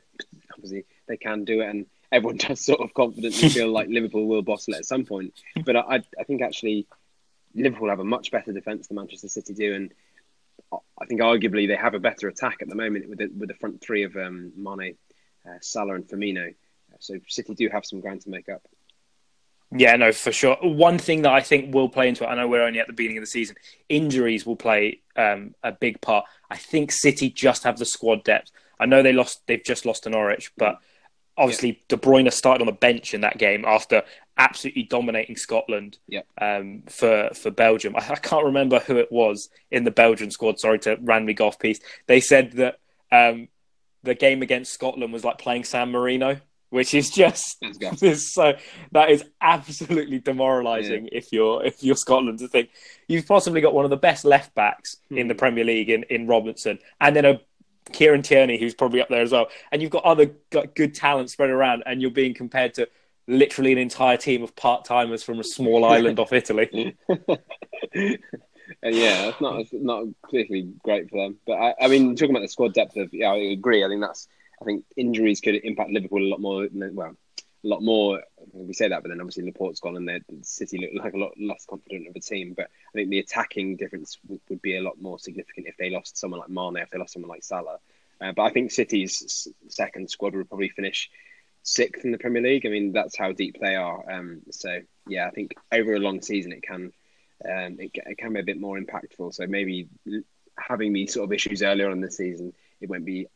obviously 0.53 0.85
they 1.09 1.17
can 1.17 1.45
do 1.45 1.61
it, 1.61 1.69
and 1.69 1.87
everyone 2.13 2.37
does 2.49 2.61
sort 2.61 2.81
of 2.81 2.95
confidently 2.95 3.49
feel 3.49 3.71
like 3.71 3.89
Liverpool 3.89 4.27
will 4.27 4.43
bottle 4.43 4.75
it 4.75 4.79
at 4.79 4.85
some 4.85 5.05
point. 5.05 5.35
But 5.65 5.77
I, 5.77 6.03
I 6.19 6.25
think 6.27 6.43
actually 6.43 6.87
Liverpool 7.55 7.89
have 7.89 8.01
a 8.01 8.05
much 8.05 8.31
better 8.31 8.53
defence 8.53 8.89
than 8.89 8.97
Manchester 8.97 9.29
City 9.29 9.55
do, 9.55 9.75
and 9.75 9.95
I 10.73 11.07
think 11.07 11.21
arguably 11.21 11.67
they 11.67 11.77
have 11.77 11.95
a 11.95 12.01
better 12.01 12.29
attack 12.29 12.59
at 12.61 12.69
the 12.69 12.75
moment 12.75 13.09
with 13.09 13.19
the, 13.19 13.29
with 13.29 13.49
the 13.49 13.55
front 13.55 13.81
three 13.81 14.05
of 14.05 14.17
um, 14.17 14.53
Mane, 14.57 14.97
uh, 15.47 15.59
Salah, 15.61 15.95
and 15.95 16.07
Firmino. 16.07 16.55
So 17.01 17.15
City 17.29 17.55
do 17.55 17.69
have 17.69 17.87
some 17.87 18.01
ground 18.01 18.23
to 18.23 18.31
make 18.31 18.49
up. 18.49 18.63
Yeah, 19.71 19.97
no, 19.97 20.13
for 20.13 20.33
sure. 20.33 20.57
One 20.63 20.99
thing 20.99 21.23
that 21.23 21.33
I 21.33 21.43
think 21.43 21.75
will 21.75 21.91
play 21.91 22.09
into 22.09 22.25
it, 22.25 22.29
I 22.29 22.35
know 22.35 22.49
we're 22.49 22.63
only 22.63 22.81
at 22.81 22.87
the 22.87 22.95
beginning 22.95 23.19
of 23.19 23.23
the 23.23 23.27
season, 23.27 23.57
injuries 23.89 24.47
will 24.47 24.57
play 24.57 25.03
um, 25.15 25.55
a 25.63 25.73
big 25.73 26.01
part. 26.01 26.25
I 26.51 26.57
think 26.57 26.91
City 26.91 27.29
just 27.29 27.65
have 27.65 27.79
the 27.79 27.85
squad 27.85 28.25
depth. 28.25 28.51
I 28.81 28.87
know 28.87 29.03
they 29.03 29.13
lost, 29.13 29.43
they've 29.47 29.63
just 29.63 29.85
lost 29.85 30.05
to 30.05 30.11
Norwich, 30.11 30.53
but 30.57 30.79
obviously 31.39 31.83
De 31.89 31.97
Bruyne 31.97 32.31
started 32.33 32.61
on 32.61 32.67
the 32.67 32.73
bench 32.73 33.15
in 33.15 33.23
that 33.23 33.39
game 33.39 33.65
after 33.65 34.03
absolutely 34.37 34.83
dominating 34.85 35.37
Scotland 35.37 35.99
Yeah. 36.07 36.23
um, 36.41 36.83
for 36.89 37.31
for 37.35 37.51
Belgium. 37.51 37.97
I, 37.97 38.01
I 38.11 38.17
can't 38.17 38.45
remember 38.45 38.81
who 38.81 38.97
it 38.99 39.11
was 39.11 39.49
in 39.71 39.85
the 39.85 39.91
Belgian 39.91 40.31
squad. 40.31 40.59
Sorry 40.61 40.79
to 40.81 40.97
randomly 41.01 41.35
go 41.35 41.47
off 41.47 41.59
piece. 41.59 41.81
They 42.07 42.21
said 42.21 42.53
that 42.53 42.79
um, 43.11 43.49
the 44.03 44.15
game 44.15 44.43
against 44.43 44.73
Scotland 44.75 45.13
was 45.13 45.25
like 45.25 45.39
playing 45.39 45.65
San 45.65 45.91
Marino, 45.91 46.41
which 46.71 46.93
is 46.95 47.11
just 47.11 47.57
is 48.03 48.33
so 48.35 48.55
that 48.93 49.11
is 49.11 49.25
absolutely 49.41 50.19
demoralising 50.19 51.09
if 51.13 51.33
you're 51.33 51.65
if 51.65 51.83
you're 51.83 51.97
Scotland 51.97 52.39
to 52.41 52.49
think 52.49 52.69
you've 53.09 53.27
possibly 53.27 53.61
got 53.61 53.75
one 53.75 53.85
of 53.85 53.91
the 53.91 53.97
best 53.97 54.25
left 54.25 54.55
backs 54.55 54.97
in 55.11 55.29
the 55.29 55.35
Premier 55.35 55.65
League 55.65 55.89
in, 55.91 56.03
in 56.05 56.27
Robinson 56.27 56.79
and 57.01 57.17
then 57.17 57.25
a 57.25 57.41
Kieran 57.93 58.23
Tierney 58.23 58.59
who's 58.59 58.75
probably 58.75 59.01
up 59.01 59.09
there 59.09 59.23
as 59.23 59.33
well 59.33 59.49
and 59.73 59.83
you've 59.83 59.91
got 59.91 60.05
other 60.05 60.27
good 60.51 60.95
talent 60.95 61.31
spread 61.31 61.51
around 61.51 61.83
and 61.87 62.01
you're 62.01 62.11
being 62.11 62.35
compared 62.35 62.75
to 62.75 62.89
literally 63.29 63.73
an 63.73 63.79
entire 63.79 64.17
team 64.17 64.43
of 64.43 64.57
part 64.57 64.85
timers 64.85 65.23
from 65.23 65.39
a 65.39 65.45
small 65.45 65.85
island 65.85 66.19
off 66.19 66.33
Italy. 66.33 66.97
And 67.09 67.19
uh, 68.85 68.89
yeah, 68.89 69.27
that's 69.27 69.41
not 69.41 69.65
not 69.73 70.05
particularly 70.23 70.73
great 70.83 71.11
for 71.11 71.23
them. 71.23 71.39
But 71.47 71.55
I, 71.55 71.75
I 71.83 71.89
mean, 71.89 72.17
talking 72.17 72.31
about 72.31 72.43
the 72.43 72.49
squad 72.49 72.75
depth 72.75 72.97
of, 72.97 73.11
yeah, 73.13 73.29
I 73.29 73.37
agree. 73.37 73.85
I 73.85 73.89
think 73.89 74.01
that's, 74.01 74.27
I 74.61 74.65
think 74.65 74.85
injuries 74.97 75.41
could 75.41 75.55
impact 75.57 75.91
Liverpool 75.91 76.23
a 76.23 76.31
lot 76.31 76.41
more. 76.41 76.67
Than, 76.67 76.95
well, 76.95 77.15
a 77.65 77.69
lot 77.69 77.83
more. 77.83 78.23
We 78.53 78.75
say 78.75 78.89
that, 78.89 79.03
but 79.03 79.09
then 79.09 79.21
obviously 79.21 79.45
Laporte's 79.45 79.81
gone, 79.81 79.97
and 79.97 80.09
the 80.09 80.21
City 80.43 80.79
look 80.79 81.05
like 81.05 81.15
a 81.15 81.19
lot 81.19 81.33
less 81.39 81.67
confident 81.69 82.09
of 82.09 82.17
a 82.17 82.21
team. 82.21 82.55
But 82.57 82.67
I 82.67 82.93
think 82.95 83.11
the 83.11 83.19
attacking 83.19 83.77
difference 83.77 84.19
would, 84.29 84.41
would 84.49 84.63
be 84.63 84.77
a 84.77 84.83
lot 84.83 85.01
more 85.01 85.19
significant 85.19 85.67
if 85.67 85.77
they 85.77 85.91
lost 85.91 86.17
someone 86.17 86.41
like 86.41 86.51
Mane, 86.51 86.83
if 86.83 86.91
they 86.91 86.99
lost 86.99 87.13
someone 87.13 87.31
like 87.31 87.45
Salah. 87.45 87.79
Uh, 88.21 88.33
but 88.33 88.43
I 88.43 88.51
think 88.51 88.71
City's 88.71 89.49
second 89.69 90.11
squad 90.11 90.35
would 90.35 90.49
probably 90.49 90.69
finish 90.69 91.11
sixth 91.63 92.05
in 92.05 92.13
the 92.13 92.19
Premier 92.19 92.43
League. 92.43 92.67
I 92.67 92.71
mean, 92.71 92.93
that's 92.93 93.17
how 93.17 93.33
deep 93.33 93.57
they 93.61 93.77
are. 93.77 94.11
Um, 94.11 94.43
so 94.51 94.81
yeah, 95.07 95.27
I 95.27 95.31
think 95.31 95.55
over 95.73 95.95
a 95.95 96.01
long 96.01 96.23
season, 96.23 96.53
it 96.53 96.63
can 96.63 96.93
um, 97.45 97.77
it, 97.79 97.91
it 97.95 98.19
can 98.19 98.33
be 98.33 98.41
a 98.41 98.45
bit 98.45 98.61
more 98.61 98.79
impactful. 98.79 99.35
So 99.35 99.47
maybe 99.47 99.89
having 100.59 100.93
these 100.93 101.15
sort 101.15 101.25
of 101.25 101.33
issues 101.33 101.63
earlier 101.63 101.87
on 101.87 101.93
in 101.93 102.01
the 102.01 102.11
season, 102.11 102.53
it 102.81 102.89
won't 102.89 103.05
be 103.05 103.29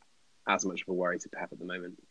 as 0.49 0.65
much 0.65 0.83
of 0.83 0.89
a 0.89 0.93
worry 0.93 1.19
to 1.21 1.29
Pep 1.29 1.51
at 1.53 1.59
the 1.59 1.65
moment. 1.65 2.03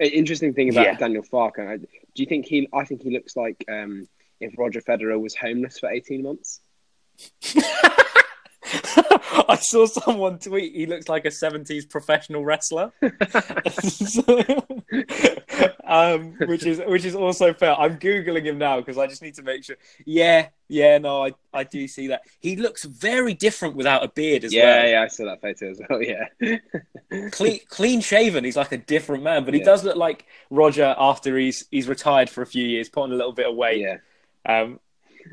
An 0.00 0.06
interesting 0.06 0.54
thing 0.54 0.70
about 0.70 0.84
Yeah. 0.86 0.94
Daniel 0.96 1.22
Farke, 1.22 1.80
do 1.80 2.22
you 2.22 2.26
think 2.26 2.46
he? 2.46 2.68
I 2.72 2.84
think 2.84 3.02
he 3.02 3.10
looks 3.10 3.36
like 3.36 3.64
um, 3.68 4.08
if 4.40 4.58
Roger 4.58 4.80
Federer 4.80 5.20
was 5.20 5.34
homeless 5.36 5.78
for 5.78 5.90
eighteen 5.90 6.22
months. 6.22 6.60
I 9.48 9.56
saw 9.60 9.86
someone 9.86 10.38
tweet 10.38 10.74
he 10.74 10.86
looks 10.86 11.08
like 11.08 11.24
a 11.24 11.30
70s 11.30 11.88
professional 11.88 12.44
wrestler. 12.44 12.92
um, 15.84 16.34
which 16.46 16.64
is 16.66 16.80
which 16.86 17.04
is 17.04 17.14
also 17.14 17.52
fair. 17.52 17.74
I'm 17.78 17.98
googling 17.98 18.44
him 18.44 18.58
now 18.58 18.78
because 18.78 18.98
I 18.98 19.06
just 19.06 19.22
need 19.22 19.34
to 19.36 19.42
make 19.42 19.64
sure. 19.64 19.76
Yeah, 20.04 20.48
yeah, 20.68 20.98
no, 20.98 21.24
I, 21.24 21.32
I 21.52 21.64
do 21.64 21.86
see 21.88 22.08
that. 22.08 22.22
He 22.40 22.56
looks 22.56 22.84
very 22.84 23.34
different 23.34 23.76
without 23.76 24.04
a 24.04 24.08
beard 24.08 24.44
as 24.44 24.52
yeah, 24.52 24.64
well. 24.64 24.84
yeah, 24.84 24.90
yeah, 24.92 25.02
I 25.02 25.08
saw 25.08 25.24
that 25.26 25.40
photo 25.40 25.70
as 25.70 25.80
well. 25.88 26.02
Yeah, 26.02 26.26
Clean, 27.30 27.60
clean 27.68 28.00
shaven. 28.00 28.44
He's 28.44 28.56
like 28.56 28.72
a 28.72 28.78
different 28.78 29.24
man, 29.24 29.44
but 29.44 29.54
he 29.54 29.60
Yeah. 29.60 29.66
does 29.66 29.84
look 29.84 29.96
like 29.96 30.26
Roger 30.50 30.94
after 30.98 31.36
he's 31.38 31.66
he's 31.70 31.88
retired 31.88 32.30
for 32.30 32.42
a 32.42 32.46
few 32.46 32.64
years, 32.64 32.88
putting 32.88 33.12
a 33.12 33.16
little 33.16 33.32
bit 33.32 33.48
of 33.48 33.56
weight. 33.56 33.80
yeah. 33.80 33.96
Um, 34.46 34.80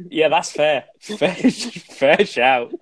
yeah, 0.10 0.30
that's 0.30 0.52
fair. 0.52 0.86
Fair, 1.00 1.36
fair 1.36 2.26
shout. 2.26 2.74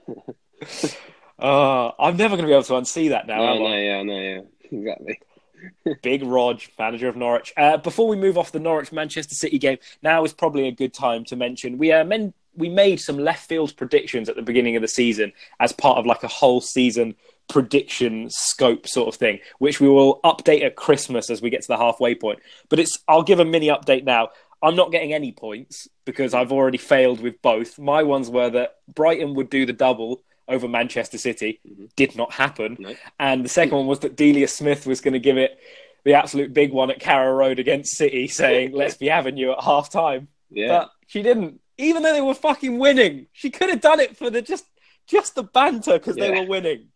Oh, 1.37 1.91
I'm 1.99 2.17
never 2.17 2.35
going 2.35 2.45
to 2.45 2.47
be 2.47 2.53
able 2.53 2.63
to 2.63 2.73
unsee 2.73 3.09
that 3.09 3.27
now. 3.27 3.37
No, 3.37 3.55
am 3.55 3.63
I? 3.63 3.81
yeah, 3.81 4.03
no, 4.03 4.19
yeah, 4.19 4.41
exactly. 4.71 5.19
Big 6.01 6.23
Rog, 6.23 6.61
manager 6.77 7.07
of 7.07 7.15
Norwich. 7.15 7.53
Uh, 7.57 7.77
before 7.77 8.07
we 8.07 8.15
move 8.15 8.37
off 8.37 8.51
the 8.51 8.59
Norwich 8.59 8.91
Manchester 8.91 9.35
City 9.35 9.57
game, 9.57 9.77
now 10.01 10.23
is 10.23 10.33
probably 10.33 10.67
a 10.67 10.71
good 10.71 10.93
time 10.93 11.25
to 11.25 11.35
mention 11.35 11.77
we 11.77 11.91
uh, 11.91 12.03
men- 12.03 12.33
we 12.55 12.69
made 12.69 12.99
some 13.01 13.17
left 13.17 13.47
field 13.49 13.75
predictions 13.75 14.29
at 14.29 14.35
the 14.35 14.41
beginning 14.41 14.75
of 14.75 14.81
the 14.81 14.87
season 14.87 15.33
as 15.59 15.73
part 15.73 15.97
of 15.97 16.05
like 16.05 16.23
a 16.23 16.27
whole 16.27 16.61
season 16.61 17.15
prediction 17.47 18.27
scope 18.29 18.87
sort 18.87 19.07
of 19.07 19.15
thing, 19.15 19.39
which 19.59 19.79
we 19.79 19.87
will 19.89 20.19
update 20.23 20.63
at 20.63 20.75
Christmas 20.75 21.29
as 21.29 21.41
we 21.41 21.49
get 21.49 21.61
to 21.61 21.67
the 21.67 21.77
halfway 21.77 22.15
point. 22.15 22.39
But 22.69 22.79
it's 22.79 22.97
I'll 23.07 23.23
give 23.23 23.39
a 23.39 23.45
mini 23.45 23.67
update 23.67 24.03
now. 24.03 24.29
I'm 24.65 24.75
not 24.75 24.91
getting 24.91 25.13
any 25.13 25.31
points 25.31 25.87
because 26.05 26.33
I've 26.33 26.51
already 26.51 26.79
failed 26.79 27.21
with 27.21 27.39
both. 27.43 27.77
My 27.77 28.01
ones 28.01 28.31
were 28.31 28.49
that 28.49 28.77
Brighton 28.93 29.35
would 29.35 29.51
do 29.51 29.65
the 29.67 29.73
double 29.73 30.23
over 30.47 30.67
Manchester 30.67 31.19
City. 31.19 31.59
Mm-hmm. 31.67 31.85
Did 31.95 32.15
not 32.15 32.33
happen. 32.33 32.77
No. 32.79 32.95
And 33.19 33.45
the 33.45 33.49
second 33.49 33.77
one 33.77 33.85
was 33.85 33.99
that 33.99 34.15
Delia 34.15 34.47
Smith 34.47 34.87
was 34.87 35.01
going 35.01 35.13
to 35.13 35.19
give 35.19 35.37
it 35.37 35.59
the 36.03 36.15
absolute 36.15 36.51
big 36.51 36.71
one 36.71 36.89
at 36.89 36.99
Carrow 36.99 37.33
Road 37.35 37.59
against 37.59 37.95
City, 37.95 38.27
saying, 38.27 38.71
let's 38.73 38.97
be 38.97 39.07
having 39.07 39.37
you 39.37 39.51
at 39.51 39.63
half 39.63 39.91
time. 39.91 40.29
Yeah, 40.49 40.67
But 40.69 40.91
she 41.05 41.21
didn't. 41.21 41.61
Even 41.77 42.01
though 42.01 42.13
they 42.13 42.21
were 42.21 42.33
fucking 42.33 42.79
winning, 42.79 43.27
she 43.33 43.51
could 43.51 43.69
have 43.69 43.81
done 43.81 43.99
it 43.99 44.17
for 44.17 44.29
the 44.29 44.41
just 44.41 44.65
just 45.07 45.35
the 45.35 45.43
banter 45.43 45.93
because 45.93 46.15
they 46.15 46.31
were 46.31 46.47
winning. 46.47 46.87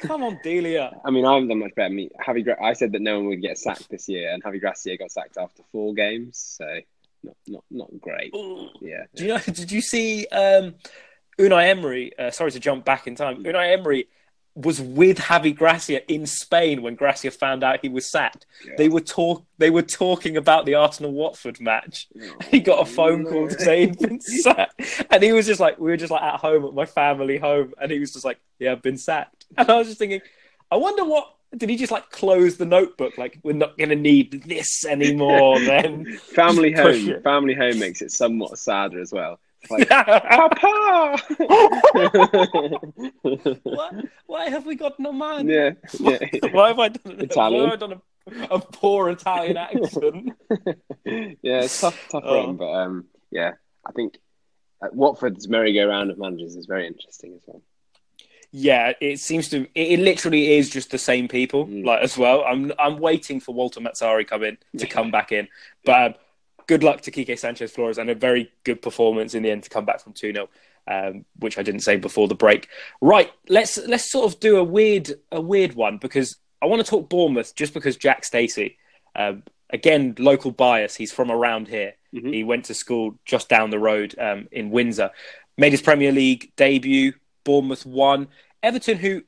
Come 0.00 0.22
on, 0.22 0.40
Delia. 0.42 0.98
I 1.04 1.10
mean, 1.10 1.24
I 1.24 1.34
haven't 1.34 1.48
done 1.48 1.60
much 1.60 1.74
better. 1.74 1.94
I 1.94 2.08
Javi, 2.26 2.44
Gra- 2.44 2.62
I 2.62 2.72
said 2.72 2.92
that 2.92 3.02
no 3.02 3.18
one 3.18 3.28
would 3.28 3.42
get 3.42 3.58
sacked 3.58 3.88
this 3.90 4.08
year, 4.08 4.32
and 4.32 4.42
Javi 4.42 4.60
Gracia 4.60 4.96
got 4.96 5.10
sacked 5.12 5.36
after 5.36 5.62
four 5.70 5.94
games, 5.94 6.56
so 6.58 6.66
not 7.22 7.36
not 7.46 7.64
not 7.70 7.88
great. 8.00 8.32
Yeah, 8.80 9.04
Do 9.14 9.24
you 9.24 9.28
know? 9.28 9.38
Did 9.44 9.70
you 9.70 9.80
see 9.80 10.26
um, 10.28 10.74
Unai 11.38 11.68
Emery? 11.68 12.12
Uh, 12.18 12.30
sorry 12.30 12.50
to 12.52 12.60
jump 12.60 12.84
back 12.84 13.06
in 13.06 13.14
time. 13.14 13.44
Unai 13.44 13.72
Emery 13.78 14.08
was 14.58 14.80
with 14.80 15.18
Javi 15.18 15.54
Gracia 15.54 16.04
in 16.12 16.26
Spain 16.26 16.82
when 16.82 16.96
Gracia 16.96 17.30
found 17.30 17.62
out 17.62 17.78
he 17.80 17.88
was 17.88 18.10
sacked. 18.10 18.44
Yeah. 18.66 18.74
They 18.76 18.88
were 18.88 19.00
talk. 19.00 19.44
They 19.58 19.70
were 19.70 19.82
talking 19.82 20.36
about 20.36 20.66
the 20.66 20.74
Arsenal 20.74 21.12
Watford 21.12 21.60
match. 21.60 22.08
He 22.50 22.60
got 22.60 22.80
a 22.80 22.90
phone 22.90 23.24
call 23.24 23.48
to 23.48 23.58
say 23.58 23.80
he'd 23.86 23.98
been 23.98 24.20
sacked, 24.42 25.06
and 25.10 25.22
he 25.22 25.32
was 25.32 25.46
just 25.46 25.60
like, 25.60 25.78
we 25.78 25.90
were 25.90 25.96
just 25.96 26.10
like 26.10 26.22
at 26.22 26.40
home 26.40 26.64
at 26.64 26.74
my 26.74 26.86
family 26.86 27.36
home, 27.38 27.74
and 27.80 27.92
he 27.92 27.98
was 28.00 28.12
just 28.12 28.24
like, 28.24 28.38
yeah, 28.58 28.72
I've 28.72 28.82
been 28.82 28.98
sacked. 28.98 29.46
And 29.56 29.70
I 29.70 29.76
was 29.76 29.86
just 29.86 29.98
thinking, 29.98 30.20
I 30.70 30.76
wonder 30.76 31.04
what. 31.04 31.34
Did 31.56 31.70
he 31.70 31.76
just 31.76 31.92
like 31.92 32.10
close 32.10 32.58
the 32.58 32.66
notebook? 32.66 33.16
Like 33.16 33.38
we're 33.42 33.54
not 33.54 33.78
going 33.78 33.88
to 33.88 33.96
need 33.96 34.42
this 34.46 34.84
anymore. 34.84 35.58
Then 35.58 36.18
family 36.18 36.72
home. 36.72 37.08
it. 37.08 37.22
Family 37.24 37.54
home 37.54 37.78
makes 37.78 38.02
it 38.02 38.10
somewhat 38.10 38.58
sadder 38.58 39.00
as 39.00 39.10
well. 39.12 39.40
It's 39.62 39.70
like, 39.70 39.88
Papa. 39.88 41.18
Why, 43.62 43.90
why 44.26 44.48
have 44.50 44.66
we 44.66 44.74
got 44.76 44.98
no 45.00 45.12
man? 45.12 45.48
yeah, 45.48 45.70
yeah. 45.98 46.18
Why 46.52 46.68
have 46.68 46.78
I 46.78 46.88
done, 46.88 47.20
Italian. 47.20 47.62
Why 47.64 47.70
have 47.70 47.82
I 47.82 47.86
done 47.86 48.00
a, 48.50 48.54
a 48.54 48.58
poor 48.60 49.10
Italian 49.10 49.56
accent? 49.56 50.32
yeah, 51.42 51.62
it's 51.62 51.80
tough, 51.80 51.98
tough 52.10 52.22
Oh. 52.26 52.34
run, 52.46 52.56
but 52.56 52.70
um, 52.72 53.06
yeah, 53.30 53.52
I 53.86 53.92
think 53.92 54.18
uh, 54.82 54.88
Watford's 54.92 55.48
merry-go-round 55.48 56.10
of 56.10 56.18
managers 56.18 56.54
is 56.56 56.66
very 56.66 56.86
interesting 56.86 57.34
as 57.34 57.42
well. 57.46 57.62
yeah, 58.52 58.92
it 59.00 59.18
seems 59.20 59.48
to. 59.50 59.62
It, 59.74 59.92
it 59.92 60.00
literally 60.00 60.56
is 60.56 60.70
just 60.70 60.90
the 60.90 60.98
same 60.98 61.26
people, 61.28 61.66
Mm. 61.66 61.84
like 61.84 62.02
as 62.02 62.16
well. 62.16 62.44
I'm 62.44 62.72
I'm 62.78 62.98
waiting 62.98 63.40
for 63.40 63.52
Walter 63.54 63.80
Mazzarri 63.80 64.26
come 64.26 64.44
in 64.44 64.56
to 64.78 64.86
come 64.86 65.10
back 65.10 65.32
in, 65.32 65.48
but 65.84 66.06
um, 66.06 66.14
good 66.68 66.84
luck 66.84 67.00
to 67.00 67.10
Quique 67.10 67.36
Sanchez 67.36 67.72
Flores 67.72 67.98
and 67.98 68.08
a 68.08 68.14
very 68.14 68.52
good 68.62 68.80
performance 68.80 69.34
in 69.34 69.42
the 69.42 69.50
end 69.50 69.64
to 69.64 69.70
come 69.70 69.84
back 69.84 70.00
from 70.00 70.12
two 70.12 70.32
0 70.32 70.48
um, 70.86 71.24
which 71.38 71.58
I 71.58 71.62
didn't 71.62 71.80
say 71.80 71.96
before 71.96 72.28
the 72.28 72.34
break. 72.34 72.68
Right, 73.00 73.30
let's 73.48 73.76
let's 73.76 74.10
sort 74.10 74.32
of 74.32 74.40
do 74.40 74.56
a 74.56 74.64
weird 74.64 75.12
a 75.32 75.40
weird 75.40 75.74
one 75.74 75.98
because 75.98 76.36
I 76.62 76.66
want 76.66 76.84
to 76.84 76.88
talk 76.88 77.10
Bournemouth 77.10 77.54
just 77.54 77.74
because 77.74 77.96
Jack 77.96 78.24
Stacey, 78.24 78.78
um, 79.14 79.42
again 79.70 80.14
local 80.18 80.50
bias. 80.50 80.94
He's 80.94 81.12
from 81.12 81.30
around 81.30 81.68
here. 81.68 81.94
Mhm. 82.14 82.32
He 82.32 82.44
went 82.44 82.66
to 82.66 82.74
school 82.74 83.18
just 83.24 83.48
down 83.48 83.70
the 83.70 83.78
road 83.78 84.14
um, 84.18 84.48
in 84.50 84.70
Windsor. 84.70 85.10
Made 85.56 85.72
his 85.72 85.82
Premier 85.82 86.12
League 86.12 86.52
debut. 86.56 87.12
Bournemouth 87.44 87.84
won. 87.84 88.28
Everton, 88.62 88.98
who 88.98 89.22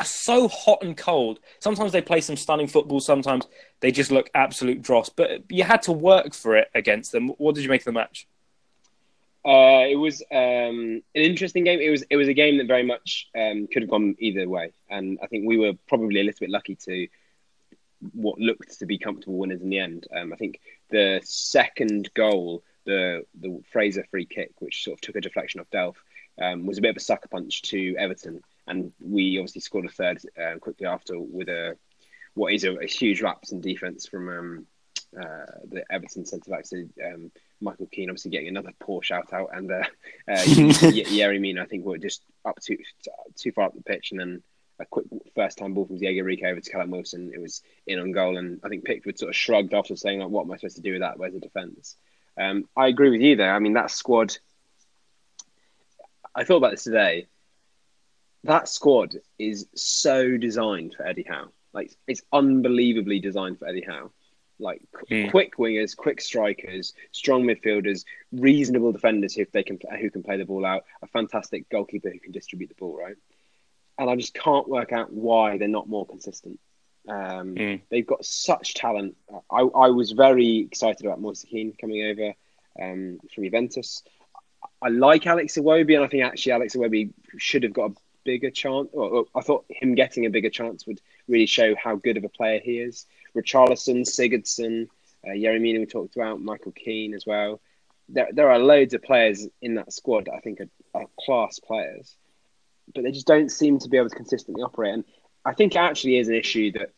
are 0.00 0.04
so 0.04 0.48
hot 0.48 0.82
and 0.82 0.96
cold. 0.96 1.40
Sometimes 1.58 1.92
they 1.92 2.00
play 2.00 2.20
some 2.20 2.36
stunning 2.36 2.66
football. 2.66 3.00
Sometimes 3.00 3.46
they 3.80 3.92
just 3.92 4.10
look 4.10 4.30
absolute 4.34 4.82
dross. 4.82 5.08
But 5.08 5.42
you 5.50 5.64
had 5.64 5.82
to 5.82 5.92
work 5.92 6.34
for 6.34 6.56
it 6.56 6.70
against 6.74 7.12
them. 7.12 7.28
What 7.38 7.54
did 7.54 7.64
you 7.64 7.70
make 7.70 7.82
of 7.82 7.86
the 7.86 7.92
match? 7.92 8.26
Uh, 9.44 9.86
it 9.88 9.96
was 9.96 10.22
um, 10.30 11.02
an 11.14 11.22
interesting 11.22 11.64
game. 11.64 11.80
It 11.80 11.90
was 11.90 12.04
it 12.10 12.16
was 12.16 12.28
a 12.28 12.34
game 12.34 12.58
that 12.58 12.66
very 12.66 12.82
much 12.82 13.28
um, 13.34 13.68
could 13.72 13.82
have 13.82 13.90
gone 13.90 14.14
either 14.18 14.46
way, 14.46 14.72
and 14.90 15.18
I 15.22 15.28
think 15.28 15.46
we 15.46 15.56
were 15.56 15.72
probably 15.88 16.20
a 16.20 16.24
little 16.24 16.40
bit 16.40 16.50
lucky 16.50 16.74
to 16.74 17.08
what 18.12 18.38
looked 18.38 18.78
to 18.78 18.86
be 18.86 18.98
comfortable 18.98 19.38
winners 19.38 19.62
in 19.62 19.70
the 19.70 19.78
end. 19.78 20.06
Um, 20.14 20.32
I 20.32 20.36
think 20.36 20.60
the 20.90 21.20
second 21.24 22.10
goal, 22.12 22.62
the 22.84 23.24
the 23.40 23.62
Fraser 23.72 24.04
free 24.10 24.26
kick, 24.26 24.52
which 24.58 24.84
sort 24.84 24.98
of 24.98 25.00
took 25.00 25.16
a 25.16 25.22
deflection 25.22 25.60
off 25.60 25.70
Delph, 25.70 25.96
um, 26.38 26.66
was 26.66 26.76
a 26.76 26.82
bit 26.82 26.90
of 26.90 26.96
a 26.96 27.00
sucker 27.00 27.28
punch 27.28 27.62
to 27.62 27.96
Everton, 27.96 28.42
and 28.70 28.92
we 29.00 29.36
obviously 29.38 29.60
scored 29.60 29.84
a 29.84 29.88
third 29.88 30.20
uh, 30.40 30.58
quickly 30.58 30.86
after 30.86 31.18
with 31.18 31.48
a 31.48 31.76
what 32.34 32.52
is 32.52 32.64
a, 32.64 32.72
a 32.76 32.86
huge 32.86 33.20
lapse 33.20 33.50
in 33.50 33.60
defence 33.60 34.06
from 34.06 34.28
um, 34.28 34.66
uh, 35.20 35.46
the 35.68 35.84
Everton 35.90 36.24
centre 36.24 36.50
back. 36.50 36.64
So 36.64 36.76
um, 37.04 37.32
Michael 37.60 37.88
Keane 37.90 38.08
obviously 38.08 38.30
getting 38.30 38.48
another 38.48 38.70
poor 38.78 39.02
shout 39.02 39.32
out, 39.32 39.50
and 39.52 39.70
uh, 39.70 39.82
uh, 40.28 40.42
Ye- 40.46 41.04
Yerry 41.04 41.40
Mina 41.40 41.62
I 41.62 41.66
think 41.66 41.84
were 41.84 41.98
just 41.98 42.22
up 42.44 42.60
too 42.60 42.78
too 43.36 43.52
far 43.52 43.66
up 43.66 43.74
the 43.74 43.82
pitch, 43.82 44.12
and 44.12 44.20
then 44.20 44.42
a 44.78 44.86
quick 44.86 45.06
first 45.34 45.58
time 45.58 45.74
ball 45.74 45.86
from 45.86 45.98
Diego 45.98 46.22
Rico 46.22 46.46
over 46.46 46.60
to 46.60 46.70
Callum 46.70 46.90
Wilson. 46.90 47.32
It 47.34 47.40
was 47.40 47.62
in 47.86 47.98
on 47.98 48.12
goal, 48.12 48.38
and 48.38 48.60
I 48.64 48.68
think 48.68 48.84
Pickford 48.84 49.18
sort 49.18 49.30
of 49.30 49.36
shrugged 49.36 49.74
after 49.74 49.96
saying 49.96 50.20
like, 50.20 50.30
"What 50.30 50.44
am 50.44 50.52
I 50.52 50.56
supposed 50.56 50.76
to 50.76 50.82
do 50.82 50.92
with 50.92 51.02
that? 51.02 51.18
Where's 51.18 51.34
the 51.34 51.40
defence?" 51.40 51.96
Um, 52.38 52.68
I 52.76 52.86
agree 52.86 53.10
with 53.10 53.20
you 53.20 53.34
there. 53.34 53.52
I 53.52 53.58
mean 53.58 53.74
that 53.74 53.90
squad. 53.90 54.36
I 56.34 56.44
thought 56.44 56.58
about 56.58 56.70
this 56.70 56.84
today. 56.84 57.26
That 58.44 58.68
squad 58.68 59.16
is 59.38 59.66
so 59.74 60.36
designed 60.36 60.94
for 60.94 61.06
Eddie 61.06 61.26
Howe. 61.28 61.48
Like 61.72 61.92
it's 62.06 62.22
unbelievably 62.32 63.20
designed 63.20 63.58
for 63.58 63.68
Eddie 63.68 63.84
Howe. 63.86 64.10
Like 64.58 64.82
Mm. 65.10 65.30
quick 65.30 65.56
wingers, 65.56 65.96
quick 65.96 66.20
strikers, 66.20 66.92
strong 67.12 67.44
midfielders, 67.44 68.04
reasonable 68.32 68.92
defenders 68.92 69.34
who 69.34 69.46
they 69.52 69.62
can 69.62 69.78
who 70.00 70.10
can 70.10 70.22
play 70.22 70.36
the 70.36 70.44
ball 70.44 70.64
out, 70.66 70.84
a 71.02 71.06
fantastic 71.06 71.68
goalkeeper 71.70 72.10
who 72.10 72.18
can 72.18 72.32
distribute 72.32 72.68
the 72.68 72.74
ball 72.74 72.96
right. 72.96 73.16
And 73.98 74.08
I 74.10 74.16
just 74.16 74.34
can't 74.34 74.68
work 74.68 74.92
out 74.92 75.12
why 75.12 75.58
they're 75.58 75.68
not 75.68 75.88
more 75.88 76.06
consistent. 76.06 76.58
Um, 77.08 77.54
Mm. 77.54 77.80
They've 77.90 78.06
got 78.06 78.24
such 78.24 78.74
talent. 78.74 79.16
I, 79.50 79.60
I 79.60 79.88
was 79.90 80.12
very 80.12 80.58
excited 80.58 81.04
about 81.06 81.20
Moise 81.20 81.44
Kean 81.48 81.72
coming 81.80 82.04
over 82.04 82.34
um, 82.80 83.18
from 83.34 83.44
Juventus. 83.44 84.02
I 84.82 84.88
like 84.88 85.26
Alex 85.26 85.56
Iwobi, 85.56 85.94
and 85.96 86.04
I 86.04 86.08
think 86.08 86.22
actually 86.24 86.52
Alex 86.52 86.74
Iwobi 86.76 87.12
should 87.38 87.62
have 87.62 87.72
got 87.72 87.90
a 87.90 87.94
bigger 88.24 88.50
chance. 88.50 88.88
Or 88.92 89.26
I 89.34 89.40
thought 89.40 89.64
him 89.68 89.94
getting 89.94 90.26
a 90.26 90.30
bigger 90.30 90.50
chance 90.50 90.86
would 90.86 91.00
really 91.28 91.46
show 91.46 91.74
how 91.76 91.96
good 91.96 92.16
of 92.16 92.24
a 92.24 92.28
player 92.28 92.60
he 92.62 92.78
is. 92.78 93.06
Richarlison, 93.36 94.02
Sigurdsson, 94.02 94.88
uh, 95.26 95.30
Yerry 95.30 95.60
Mina 95.60 95.80
we 95.80 95.86
talked 95.86 96.16
about, 96.16 96.40
Michael 96.40 96.72
Keane 96.72 97.14
as 97.14 97.26
well. 97.26 97.60
There, 98.08 98.28
there 98.32 98.50
are 98.50 98.58
loads 98.58 98.94
of 98.94 99.02
players 99.02 99.46
in 99.62 99.74
that 99.74 99.92
squad 99.92 100.26
that 100.26 100.34
I 100.34 100.40
think 100.40 100.60
are, 100.60 101.00
are 101.00 101.06
class 101.20 101.60
players, 101.60 102.16
but 102.94 103.04
they 103.04 103.12
just 103.12 103.26
don't 103.26 103.50
seem 103.50 103.78
to 103.78 103.88
be 103.88 103.98
able 103.98 104.08
to 104.08 104.16
consistently 104.16 104.62
operate. 104.62 104.94
And 104.94 105.04
I 105.44 105.54
think 105.54 105.74
it 105.74 105.78
actually 105.78 106.18
is 106.18 106.28
an 106.28 106.34
issue 106.34 106.72
that 106.72 106.92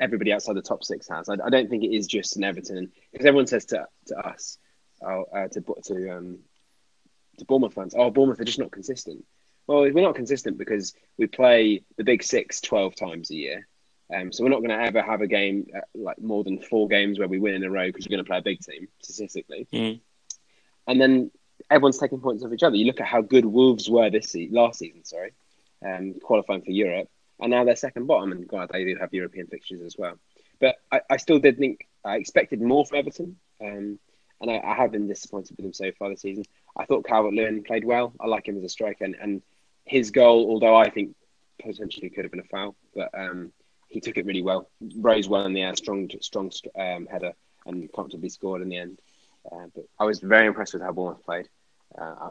everybody 0.00 0.32
outside 0.32 0.56
the 0.56 0.62
top 0.62 0.84
six 0.84 1.08
has. 1.08 1.28
I, 1.28 1.34
I 1.44 1.50
don't 1.50 1.70
think 1.70 1.84
it 1.84 1.94
is 1.94 2.06
just 2.06 2.36
an 2.36 2.44
Everton 2.44 2.90
because 3.12 3.26
everyone 3.26 3.46
says 3.46 3.66
to 3.66 3.86
to 4.06 4.16
us, 4.16 4.58
oh, 5.02 5.24
uh, 5.34 5.48
to 5.48 5.60
to 5.84 6.16
um, 6.16 6.38
to 7.38 7.44
Bournemouth 7.44 7.74
fans, 7.74 7.94
oh, 7.96 8.10
Bournemouth 8.10 8.40
are 8.40 8.44
just 8.44 8.58
not 8.58 8.72
consistent. 8.72 9.24
Well, 9.68 9.82
we're 9.82 10.02
not 10.02 10.16
consistent 10.16 10.58
because 10.58 10.94
we 11.18 11.26
play 11.26 11.82
the 11.96 12.04
big 12.04 12.24
six 12.24 12.60
12 12.60 12.96
times 12.96 13.30
a 13.30 13.36
year. 13.36 13.68
Um, 14.12 14.32
so 14.32 14.42
we're 14.42 14.50
not 14.50 14.60
going 14.60 14.70
to 14.70 14.82
ever 14.82 15.02
have 15.02 15.20
a 15.20 15.26
game 15.26 15.66
uh, 15.76 15.80
like 15.94 16.18
more 16.20 16.42
than 16.42 16.58
four 16.58 16.88
games 16.88 17.18
where 17.18 17.28
we 17.28 17.38
win 17.38 17.54
in 17.54 17.62
a 17.62 17.70
row 17.70 17.86
because 17.86 18.06
we're 18.06 18.16
going 18.16 18.24
to 18.24 18.28
play 18.28 18.38
a 18.38 18.42
big 18.42 18.60
team 18.60 18.88
statistically. 19.02 19.68
Mm. 19.72 20.00
And 20.86 21.00
then 21.00 21.30
everyone's 21.70 21.98
taking 21.98 22.20
points 22.20 22.42
off 22.42 22.52
each 22.52 22.62
other. 22.62 22.76
You 22.76 22.86
look 22.86 23.00
at 23.00 23.06
how 23.06 23.20
good 23.20 23.44
Wolves 23.44 23.90
were 23.90 24.08
this 24.08 24.30
se- 24.30 24.48
last 24.50 24.78
season, 24.78 25.04
sorry, 25.04 25.32
um, 25.84 26.14
qualifying 26.22 26.62
for 26.62 26.70
Europe, 26.70 27.08
and 27.38 27.50
now 27.50 27.64
they're 27.64 27.76
second 27.76 28.06
bottom, 28.06 28.32
and 28.32 28.48
God, 28.48 28.70
they 28.72 28.84
do 28.84 28.96
have 28.98 29.12
European 29.12 29.46
fixtures 29.46 29.82
as 29.82 29.96
well. 29.98 30.18
But 30.60 30.76
I, 30.90 31.02
I 31.10 31.16
still 31.18 31.38
did 31.38 31.58
think 31.58 31.86
I 32.04 32.16
expected 32.16 32.62
more 32.62 32.86
from 32.86 32.98
Everton, 32.98 33.36
um, 33.60 33.98
and 34.40 34.50
I, 34.50 34.58
I, 34.64 34.74
have 34.74 34.92
been 34.92 35.08
disappointed 35.08 35.56
with 35.56 35.64
them 35.64 35.72
so 35.72 35.92
far 35.98 36.08
this 36.08 36.22
season. 36.22 36.44
I 36.76 36.84
thought 36.84 37.06
Calvert 37.06 37.34
Lewin 37.34 37.64
played 37.64 37.84
well. 37.84 38.14
I 38.20 38.26
like 38.26 38.48
him 38.48 38.56
as 38.56 38.64
a 38.64 38.68
striker, 38.68 39.04
and, 39.04 39.16
and, 39.20 39.42
his 39.88 40.10
goal, 40.10 40.50
although 40.50 40.76
I 40.76 40.90
think 40.90 41.14
potentially 41.60 42.10
could 42.10 42.24
have 42.24 42.30
been 42.30 42.40
a 42.40 42.44
foul, 42.44 42.76
but 42.94 43.10
um, 43.14 43.52
he 43.88 44.00
took 44.00 44.16
it 44.16 44.26
really 44.26 44.42
well. 44.42 44.70
Rose 44.96 45.28
well 45.28 45.44
in 45.44 45.54
the 45.54 45.62
air, 45.62 45.74
strong, 45.76 46.10
strong 46.20 46.52
um, 46.78 47.06
header, 47.06 47.32
and 47.66 47.92
comfortably 47.92 48.28
scored 48.28 48.62
in 48.62 48.68
the 48.68 48.76
end. 48.76 49.00
Uh, 49.50 49.66
but 49.74 49.84
I 49.98 50.04
was 50.04 50.20
very 50.20 50.46
impressed 50.46 50.74
with 50.74 50.82
how 50.82 50.92
Bournemouth 50.92 51.24
played. 51.24 51.48
Uh, 51.96 52.30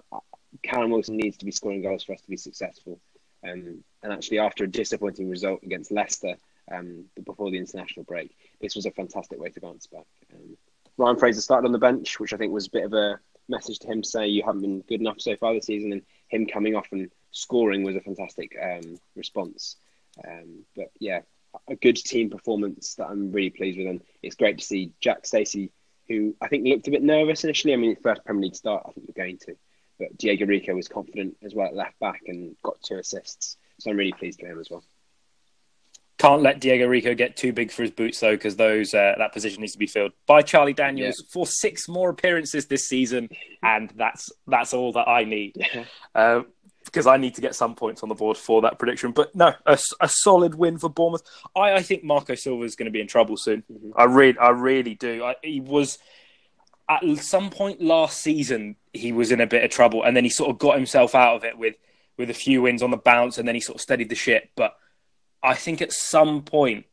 Callum 0.64 0.92
Wilson 0.92 1.18
needs 1.18 1.38
to 1.38 1.46
be 1.46 1.52
scoring 1.52 1.82
goals 1.82 2.04
for 2.04 2.14
us 2.14 2.22
to 2.22 2.30
be 2.30 2.38
successful. 2.38 3.00
Um, 3.44 3.84
and 4.04 4.14
actually, 4.14 4.40
after 4.40 4.64
a 4.64 4.68
disappointing 4.68 5.30
result 5.30 5.62
against 5.64 5.92
Leicester 5.92 6.36
um, 6.72 7.06
before 7.26 7.52
the 7.52 7.58
international 7.58 8.06
break, 8.06 8.36
this 8.62 8.76
was 8.76 8.86
a 8.86 8.92
fantastic 8.92 9.40
way 9.40 9.50
to 9.50 9.62
bounce 9.62 9.88
back. 9.88 10.06
Um, 10.34 10.58
Ryan 10.98 11.18
Fraser 11.18 11.42
started 11.42 11.68
on 11.68 11.72
the 11.72 11.80
bench, 11.80 12.20
which 12.20 12.34
I 12.34 12.38
think 12.38 12.52
was 12.52 12.68
a 12.68 12.72
bit 12.72 12.86
of 12.86 12.94
a 12.94 13.20
message 13.50 13.80
to 13.80 13.88
him 13.88 14.02
to 14.02 14.08
say 14.08 14.28
you 14.28 14.44
haven't 14.44 14.62
been 14.62 14.82
good 14.82 15.00
enough 15.00 15.22
so 15.22 15.36
far 15.36 15.54
this 15.54 15.66
season, 15.66 15.92
and 15.92 16.02
him 16.28 16.46
coming 16.46 16.76
off 16.76 16.88
and 16.92 17.10
scoring 17.32 17.84
was 17.84 17.96
a 17.96 18.02
fantastic 18.02 18.56
um, 18.62 19.00
response. 19.16 19.78
Um, 20.28 20.64
but 20.76 20.92
yeah, 21.00 21.22
a 21.68 21.76
good 21.76 21.96
team 21.96 22.30
performance 22.30 22.96
that 22.96 23.08
I'm 23.08 23.32
really 23.32 23.50
pleased 23.50 23.78
with, 23.78 23.88
and 23.88 24.02
it's 24.22 24.36
great 24.36 24.58
to 24.60 24.66
see 24.66 24.94
Jack 25.00 25.26
Stacey, 25.26 25.72
who 26.08 26.36
I 26.42 26.48
think 26.48 26.66
looked 26.66 26.88
a 26.88 26.92
bit 26.92 27.04
nervous 27.04 27.44
initially. 27.44 27.74
I 27.74 27.78
mean, 27.78 27.96
first 28.02 28.24
Premier 28.26 28.44
League 28.44 28.56
start, 28.56 28.84
I 28.88 28.92
think 28.92 29.08
you're 29.08 29.26
going 29.26 29.38
to, 29.40 29.56
but 30.00 30.18
Diego 30.18 30.46
Rico 30.46 30.76
was 30.76 30.88
confident 30.88 31.38
as 31.44 31.54
well 31.54 31.68
at 31.68 31.76
left 31.76 32.00
back 32.00 32.22
and 32.28 32.56
got 32.64 32.82
two 32.82 32.98
assists, 32.98 33.58
so 33.80 33.92
I'm 33.92 33.98
really 33.98 34.14
pleased 34.14 34.42
with 34.42 34.52
him 34.52 34.60
as 34.60 34.70
well. 34.70 34.84
Can't 36.18 36.42
let 36.42 36.60
Diego 36.60 36.88
Rico 36.88 37.14
get 37.14 37.38
too 37.38 37.54
big 37.54 37.72
for 37.72 37.84
his 37.84 37.92
boots 37.92 38.20
though, 38.20 38.32
because 38.32 38.56
those 38.56 38.96
uh, 38.96 39.14
that 39.20 39.34
position 39.34 39.62
needs 39.62 39.74
to 39.74 39.78
be 39.78 39.86
filled 39.86 40.14
by 40.26 40.42
Charlie 40.42 40.74
Daniels 40.74 41.20
yeah. 41.20 41.32
for 41.32 41.46
six 41.46 41.88
more 41.88 42.10
appearances 42.10 42.66
this 42.66 42.88
season, 42.88 43.30
and 43.62 43.94
that's 43.96 44.32
that's 44.48 44.74
all 44.74 44.94
that 44.94 45.08
I 45.08 45.26
need. 45.26 45.56
uh, 46.16 46.42
because 46.88 47.08
I 47.08 47.18
need 47.18 47.36
to 47.36 47.42
get 47.42 47.56
some 47.56 47.76
points 47.76 48.04
on 48.04 48.10
the 48.10 48.16
board 48.16 48.38
for 48.38 48.62
that 48.64 48.80
prediction. 48.80 49.12
But 49.12 49.36
no, 49.36 49.54
a, 49.66 49.78
a 50.02 50.10
solid 50.10 50.56
win 50.56 50.78
for 50.78 50.90
Bournemouth. 50.90 51.24
I, 51.56 51.74
I 51.74 51.82
think 51.82 52.04
Marco 52.04 52.36
Silva 52.36 52.64
is 52.64 52.76
going 52.76 52.86
to 52.86 52.92
be 52.92 53.02
in 53.02 53.08
trouble 53.08 53.38
soon. 53.38 53.64
Mm-hmm. 53.72 53.92
I 53.96 54.06
really, 54.06 54.38
I 54.38 54.50
really 54.50 54.96
do. 54.96 55.24
I, 55.24 55.36
he 55.44 55.60
was 55.60 56.00
at 56.90 57.04
some 57.18 57.50
point 57.50 57.82
last 57.82 58.22
season 58.22 58.78
he 58.94 59.12
was 59.12 59.32
in 59.32 59.42
a 59.42 59.48
bit 59.48 59.64
of 59.64 59.72
trouble, 59.72 60.04
and 60.04 60.16
then 60.16 60.24
he 60.24 60.30
sort 60.30 60.50
of 60.50 60.58
got 60.58 60.76
himself 60.76 61.16
out 61.16 61.36
of 61.36 61.44
it 61.44 61.58
with 61.58 61.76
with 62.18 62.30
a 62.30 62.34
few 62.34 62.64
wins 62.64 62.82
on 62.82 62.92
the 62.92 62.98
bounce, 62.98 63.38
and 63.38 63.48
then 63.48 63.56
he 63.56 63.62
sort 63.62 63.76
of 63.76 63.82
steadied 63.82 64.10
the 64.10 64.16
ship. 64.16 64.50
But 64.56 64.76
I 65.44 65.54
think 65.54 65.82
at 65.82 65.92
some 65.92 66.42
point, 66.42 66.86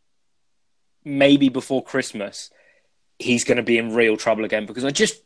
maybe 1.04 1.48
before 1.48 1.83
Christmas, 1.83 2.50
he's 3.18 3.44
going 3.44 3.57
to 3.57 3.62
be 3.62 3.78
in 3.78 3.94
real 3.94 4.16
trouble 4.16 4.44
again 4.44 4.66
because 4.66 4.85
I 4.85 4.90
just 4.90 5.23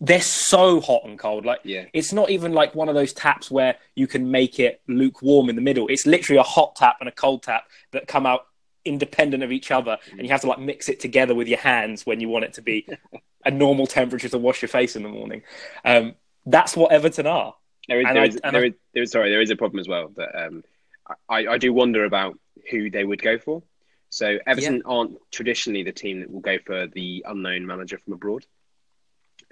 they're 0.00 0.22
so 0.22 0.80
hot 0.80 1.02
and 1.04 1.18
cold. 1.18 1.44
Like 1.44 1.60
yeah. 1.64 1.84
it's 1.92 2.12
not 2.12 2.30
even 2.30 2.52
like 2.52 2.74
one 2.74 2.88
of 2.88 2.94
those 2.94 3.12
taps 3.12 3.50
where 3.50 3.76
you 3.94 4.06
can 4.06 4.30
make 4.30 4.58
it 4.58 4.80
lukewarm 4.88 5.50
in 5.50 5.56
the 5.56 5.62
middle. 5.62 5.88
It's 5.88 6.06
literally 6.06 6.38
a 6.38 6.44
hot 6.44 6.76
tap 6.76 6.96
and 7.00 7.08
a 7.08 7.12
cold 7.12 7.42
tap 7.42 7.64
that 7.92 8.08
come 8.08 8.24
out 8.24 8.46
independent 8.84 9.42
of 9.42 9.52
each 9.52 9.70
other, 9.70 9.98
and 10.12 10.22
you 10.22 10.28
have 10.28 10.40
to 10.40 10.46
like 10.46 10.58
mix 10.58 10.88
it 10.88 11.00
together 11.00 11.34
with 11.34 11.48
your 11.48 11.58
hands 11.58 12.06
when 12.06 12.20
you 12.20 12.28
want 12.28 12.46
it 12.46 12.54
to 12.54 12.62
be 12.62 12.86
a 13.44 13.50
normal 13.50 13.86
temperature 13.86 14.28
to 14.28 14.38
wash 14.38 14.62
your 14.62 14.70
face 14.70 14.96
in 14.96 15.02
the 15.02 15.08
morning. 15.08 15.42
Um, 15.84 16.14
that's 16.46 16.76
what 16.76 16.92
Everton 16.92 17.26
are. 17.26 17.54
There 17.86 18.00
is, 18.00 18.06
there, 18.06 18.22
I, 18.22 18.26
is, 18.26 18.40
there, 18.42 18.62
I, 18.62 18.66
is, 18.66 18.74
there 18.94 19.02
is, 19.02 19.10
sorry, 19.10 19.30
there 19.30 19.42
is 19.42 19.50
a 19.50 19.56
problem 19.56 19.80
as 19.80 19.88
well 19.88 20.12
that 20.16 20.46
um, 20.46 20.64
I, 21.28 21.46
I 21.46 21.58
do 21.58 21.72
wonder 21.72 22.04
about 22.04 22.38
who 22.70 22.90
they 22.90 23.04
would 23.04 23.20
go 23.20 23.38
for. 23.38 23.62
So 24.08 24.38
Everton 24.46 24.76
yeah. 24.76 24.82
aren't 24.86 25.18
traditionally 25.30 25.82
the 25.82 25.92
team 25.92 26.20
that 26.20 26.30
will 26.30 26.40
go 26.40 26.58
for 26.64 26.86
the 26.86 27.24
unknown 27.28 27.66
manager 27.66 27.98
from 27.98 28.14
abroad 28.14 28.46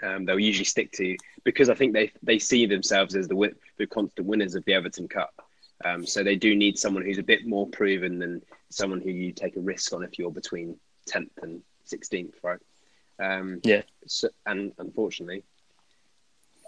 um, 0.02 0.24
they'll 0.24 0.38
usually 0.38 0.64
stick 0.64 0.92
to 0.92 1.16
because 1.44 1.68
I 1.68 1.74
think 1.74 1.92
they 1.92 2.12
they 2.22 2.38
see 2.38 2.66
themselves 2.66 3.16
as 3.16 3.28
the 3.28 3.52
the 3.78 3.86
constant 3.86 4.26
winners 4.26 4.54
of 4.54 4.64
the 4.64 4.74
Everton 4.74 5.08
Cup. 5.08 5.34
Um, 5.84 6.04
so 6.04 6.24
they 6.24 6.36
do 6.36 6.56
need 6.56 6.78
someone 6.78 7.04
who's 7.04 7.18
a 7.18 7.22
bit 7.22 7.46
more 7.46 7.66
proven 7.66 8.18
than 8.18 8.42
someone 8.68 9.00
who 9.00 9.10
you 9.10 9.32
take 9.32 9.56
a 9.56 9.60
risk 9.60 9.92
on 9.92 10.02
if 10.02 10.18
you're 10.18 10.30
between 10.30 10.76
tenth 11.06 11.38
and 11.42 11.62
sixteenth, 11.84 12.34
right? 12.42 12.58
Um, 13.20 13.60
yeah. 13.64 13.82
So, 14.06 14.28
and 14.46 14.72
unfortunately, 14.78 15.44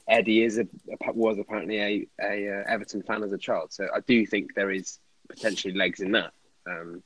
Eddie 0.09 0.43
is 0.43 0.59
a, 0.59 0.67
was 1.13 1.39
apparently 1.39 1.79
a, 1.79 2.07
a 2.21 2.61
uh, 2.61 2.65
Everton 2.67 3.03
fan 3.03 3.23
as 3.23 3.33
a 3.33 3.39
child, 3.39 3.73
so 3.73 3.89
I 3.95 4.01
do 4.01 4.27
think 4.27 4.55
there 4.55 4.71
is 4.71 4.99
potentially 5.29 5.75
legs 5.75 6.01
in 6.01 6.13
that. 6.13 6.33
Um, 6.67 7.03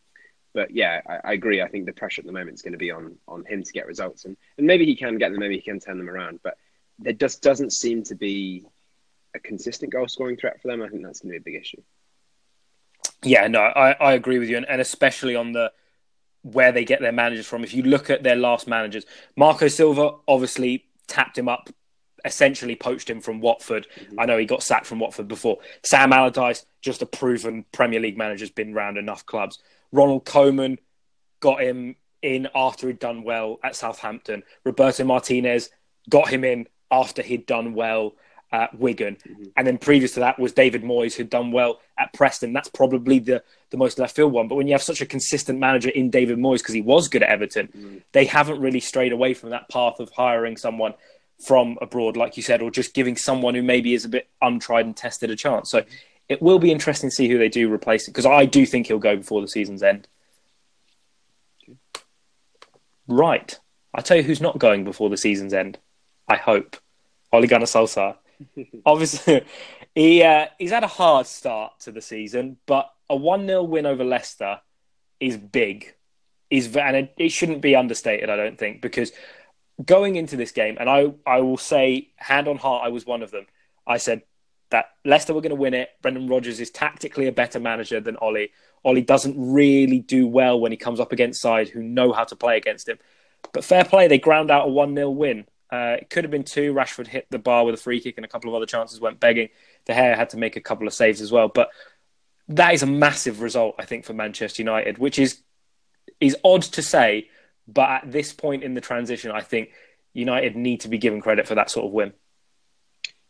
but 0.55 0.71
yeah, 0.71 1.01
I, 1.07 1.31
I, 1.31 1.33
agree. 1.33 1.61
I 1.61 1.69
think 1.69 1.85
the 1.85 1.93
pressure 1.93 2.23
at 2.23 2.27
the 2.27 2.33
moment 2.33 2.55
is 2.55 2.62
going 2.62 2.73
to 2.73 2.79
be 2.79 2.90
on 2.90 3.17
on 3.29 3.45
him 3.45 3.62
to 3.62 3.73
get 3.73 3.87
results, 3.87 4.25
and, 4.25 4.37
and 4.57 4.67
maybe 4.67 4.87
he 4.87 4.97
can 4.97 5.19
get 5.19 5.33
them, 5.33 5.40
maybe 5.40 5.57
he 5.57 5.61
can 5.61 5.81
turn 5.81 5.99
them 5.99 6.09
around. 6.09 6.40
But 6.43 6.57
there 6.99 7.12
just 7.12 7.43
doesn't 7.43 7.73
seem 7.73 8.05
to 8.05 8.14
be 8.14 8.64
a 9.35 9.40
consistent 9.40 9.93
goal 9.93 10.09
scoring 10.09 10.37
threat 10.37 10.62
for 10.62 10.69
them. 10.69 10.81
I 10.81 10.88
think 10.88 11.03
that's 11.03 11.21
going 11.21 11.35
to 11.35 11.40
be 11.40 11.51
a 11.51 11.53
big 11.53 11.61
issue. 11.61 11.83
Yeah, 13.23 13.49
no, 13.49 13.61
I, 13.61 13.93
I 13.93 14.12
agree 14.12 14.38
with 14.38 14.49
you, 14.49 14.57
and, 14.57 14.69
and 14.69 14.81
especially 14.81 15.35
on 15.35 15.53
the 15.53 15.73
where 16.43 16.73
they 16.73 16.85
get 16.85 17.01
their 17.01 17.12
managers 17.12 17.47
from. 17.47 17.64
If 17.64 17.75
you 17.75 17.83
look 17.83 18.11
at 18.11 18.23
their 18.23 18.37
last 18.37 18.69
managers, 18.69 19.05
Marco 19.37 19.67
Silva 19.69 20.17
obviously 20.29 20.85
tapped 21.09 21.38
him 21.38 21.49
up, 21.49 21.71
essentially 22.25 22.77
poached 22.77 23.09
him 23.09 23.21
from 23.21 23.40
Watford. 23.40 23.87
Mm-hmm. 23.99 24.21
I 24.21 24.27
know 24.27 24.38
he 24.38 24.45
got 24.45 24.62
sacked 24.62 24.87
from 24.87 25.01
Watford 25.01 25.27
before. 25.27 25.59
Sam 25.83 26.12
Allardyce, 26.12 26.67
just 26.83 27.03
a 27.03 27.07
proven 27.07 27.64
Premier 27.73 27.99
League 27.99 28.19
manager, 28.19 28.43
has 28.43 28.51
been 28.51 28.75
around 28.75 28.99
enough 28.99 29.25
clubs. 29.25 29.59
Ronald 29.94 30.24
Koeman 30.24 30.78
got 31.38 31.62
him 31.62 31.94
in 32.20 32.48
after 32.54 32.88
he'd 32.88 32.98
done 32.98 33.22
well 33.22 33.61
at 33.62 33.76
Southampton. 33.76 34.42
Roberto 34.64 35.04
Martinez 35.04 35.70
got 36.11 36.28
him 36.28 36.42
in 36.42 36.66
after 36.90 37.22
he'd 37.22 37.46
done 37.46 37.74
well 37.74 38.14
at 38.50 38.76
Wigan. 38.76 39.16
Mm-hmm. 39.16 39.44
And 39.57 39.66
then 39.66 39.78
previous 39.78 40.14
to 40.14 40.20
that 40.20 40.38
was 40.38 40.52
David 40.52 40.83
Moyes, 40.83 41.14
who'd 41.14 41.30
done 41.30 41.52
well 41.52 41.80
at 41.96 42.12
Preston. 42.12 42.52
That's 42.52 42.68
probably 42.68 43.20
the, 43.20 43.42
the 43.70 43.76
most 43.76 43.98
left 43.98 44.16
field 44.16 44.33
one. 44.33 44.48
But 44.48 44.57
when 44.57 44.66
you 44.66 44.74
have 44.74 44.83
such 44.83 45.00
a 45.00 45.07
consistent 45.07 45.61
manager 45.61 45.90
in 45.90 46.11
David 46.11 46.38
Moyes, 46.38 46.59
because 46.59 46.74
he 46.74 46.83
was 46.83 47.07
good 47.07 47.22
at 47.22 47.30
Everton, 47.30 47.68
mm-hmm. 47.68 47.98
they 48.12 48.24
haven't 48.24 48.61
really 48.61 48.80
strayed 48.80 49.12
away 49.12 49.33
from 49.33 49.50
that 49.50 49.68
path 49.68 50.00
of 50.00 50.11
hiring 50.11 50.57
someone 50.57 50.94
from 51.44 51.78
abroad, 51.80 52.16
like 52.16 52.37
you 52.37 52.42
said, 52.42 52.62
or 52.62 52.70
just 52.70 52.94
giving 52.94 53.16
someone 53.16 53.54
who 53.54 53.62
maybe 53.62 53.94
is 53.94 54.04
a 54.04 54.09
bit 54.09 54.28
untried 54.40 54.87
and 54.87 54.96
tested 54.96 55.30
a 55.30 55.37
chance. 55.37 55.70
So 55.70 55.85
it 56.28 56.40
will 56.40 56.58
be 56.58 56.72
interesting 56.72 57.10
to 57.10 57.14
see 57.14 57.28
who 57.28 57.38
they 57.38 57.48
do 57.48 57.72
replace 57.72 58.08
it 58.08 58.12
because 58.12 58.26
I 58.26 58.46
do 58.46 58.64
think 58.64 58.87
he'll 58.87 58.98
go 58.98 59.16
before 59.16 59.40
the 59.40 59.48
season's 59.48 59.82
end. 59.82 60.08
Right. 63.06 63.58
I 63.94 64.00
tell 64.00 64.16
you 64.16 64.22
who's 64.22 64.40
not 64.40 64.58
going 64.58 64.84
before 64.84 65.10
the 65.10 65.16
season's 65.16 65.52
end. 65.52 65.78
I 66.28 66.37
hope. 66.37 66.76
Ole 67.32 67.46
Gunnar 67.46 67.66
Solskjaer. 67.66 68.16
Obviously, 68.87 69.44
he 69.94 70.22
uh, 70.22 70.46
he's 70.58 70.70
had 70.70 70.84
a 70.84 70.88
hard 70.88 71.26
start 71.26 71.80
to 71.80 71.92
the 71.92 72.00
season, 72.00 72.56
but 72.66 72.90
a 73.08 73.16
one 73.16 73.46
0 73.46 73.64
win 73.64 73.87
over 73.87 74.04
Leicester 74.04 74.60
is 75.20 75.37
big. 75.37 75.94
Is 76.50 76.74
and 76.76 76.96
it, 76.96 77.14
it 77.16 77.28
shouldn't 77.30 77.60
be 77.60 77.76
understated. 77.76 78.30
I 78.30 78.37
don't 78.37 78.58
think 78.58 78.80
because 78.80 79.12
going 79.84 80.16
into 80.16 80.37
this 80.37 80.52
game, 80.52 80.76
and 80.80 80.88
I 80.88 81.12
I 81.26 81.40
will 81.40 81.58
say 81.58 82.08
hand 82.16 82.48
on 82.48 82.56
heart, 82.56 82.84
I 82.84 82.88
was 82.88 83.06
one 83.06 83.22
of 83.22 83.30
them. 83.30 83.46
I 83.87 83.98
said 83.98 84.22
that 84.74 84.90
Leicester 85.04 85.32
were 85.32 85.40
going 85.40 85.50
to 85.50 85.56
win 85.56 85.72
it. 85.72 85.90
Brendan 86.02 86.26
Rodgers 86.26 86.58
is 86.58 86.68
tactically 86.68 87.28
a 87.28 87.32
better 87.32 87.60
manager 87.60 88.00
than 88.00 88.16
Ollie. 88.16 88.50
Ollie 88.84 89.02
doesn't 89.02 89.37
really 89.38 90.00
do 90.00 90.26
well 90.26 90.58
when 90.58 90.72
he 90.72 90.76
comes 90.76 90.98
up 90.98 91.12
against 91.12 91.40
sides 91.40 91.70
who 91.70 91.80
know 91.80 92.12
how 92.12 92.24
to 92.24 92.34
play 92.34 92.56
against 92.56 92.88
him. 92.88 92.98
But 93.52 93.64
fair 93.64 93.84
play, 93.84 94.08
they 94.08 94.18
ground 94.18 94.50
out 94.50 94.66
a 94.66 94.70
1 94.70 94.96
0 94.96 95.10
win. 95.10 95.46
Uh, 95.70 95.98
it 96.00 96.10
could 96.10 96.24
have 96.24 96.32
been 96.32 96.42
two. 96.42 96.74
Rashford 96.74 97.06
hit 97.06 97.28
the 97.30 97.38
bar 97.38 97.64
with 97.64 97.76
a 97.76 97.78
free 97.78 98.00
kick, 98.00 98.16
and 98.18 98.24
a 98.24 98.28
couple 98.28 98.50
of 98.50 98.56
other 98.56 98.66
chances 98.66 99.00
went 99.00 99.20
begging. 99.20 99.48
De 99.87 99.92
Gea 99.92 100.16
had 100.16 100.30
to 100.30 100.37
make 100.37 100.56
a 100.56 100.60
couple 100.60 100.88
of 100.88 100.92
saves 100.92 101.20
as 101.20 101.30
well. 101.30 101.46
But 101.46 101.70
that 102.48 102.74
is 102.74 102.82
a 102.82 102.87
massive 102.87 103.42
result, 103.42 103.76
I 103.78 103.84
think, 103.84 104.04
for 104.04 104.12
Manchester 104.12 104.60
United, 104.60 104.98
which 104.98 105.20
is 105.20 105.40
is 106.20 106.37
odd 106.42 106.62
to 106.62 106.82
say. 106.82 107.28
But 107.68 107.90
at 107.90 108.10
this 108.10 108.32
point 108.32 108.64
in 108.64 108.74
the 108.74 108.80
transition, 108.80 109.30
I 109.30 109.40
think 109.40 109.70
United 110.14 110.56
need 110.56 110.80
to 110.80 110.88
be 110.88 110.98
given 110.98 111.20
credit 111.20 111.46
for 111.46 111.54
that 111.54 111.70
sort 111.70 111.87
of 111.87 111.92
win. 111.92 112.12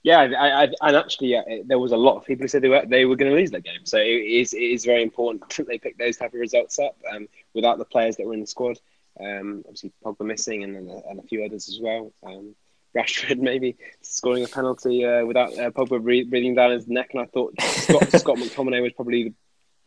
Yeah, 0.05 0.21
I, 0.21 0.64
I, 0.64 0.69
and 0.83 0.97
actually, 0.97 1.35
there 1.64 1.79
was 1.79 1.93
a 1.93 1.97
lot 1.97 2.19
of 2.19 2.27
people 2.27 2.45
who 2.45 2.49
said 2.49 2.61
they 2.61 2.69
were 2.69 2.85
they 2.87 3.07
were 3.07 3.17
going 3.17 3.33
to 3.33 3.38
lose 3.38 3.51
that 3.53 3.64
game. 3.64 3.85
So 3.85 3.97
it 3.97 4.05
is 4.05 4.53
it 4.53 4.59
is 4.59 4.85
very 4.85 5.03
important 5.03 5.49
that 5.57 5.67
they 5.67 5.79
pick 5.79 5.97
those 5.97 6.19
type 6.19 6.35
of 6.35 6.40
results 6.40 6.79
up 6.79 6.95
um, 7.11 7.27
without 7.55 7.79
the 7.79 7.87
players 7.87 8.17
that 8.17 8.27
were 8.27 8.35
in 8.35 8.40
the 8.40 8.47
squad. 8.47 8.79
Um, 9.19 9.62
obviously, 9.64 9.93
Pogba 10.05 10.27
missing 10.27 10.62
and, 10.62 10.77
and, 10.77 10.90
and, 10.90 11.21
a 11.21 11.23
few 11.23 11.45
others 11.45 11.69
as 11.69 11.79
well. 11.81 12.12
Um, 12.23 12.55
Rashford 12.97 13.38
maybe 13.38 13.77
scoring 14.03 14.45
a 14.45 14.49
penalty 14.49 15.05
uh, 15.05 15.25
without 15.25 15.59
uh, 15.59 15.71
Pogba 15.71 16.03
breathing 16.03 16.55
down 16.55 16.73
his 16.73 16.87
neck, 16.87 17.11
and 17.12 17.23
I 17.23 17.27
thought 17.27 17.59
Scott, 17.61 18.09
Scott 18.21 18.37
McTominay 18.37 18.83
was 18.83 18.93
probably 18.93 19.25
the, 19.25 19.35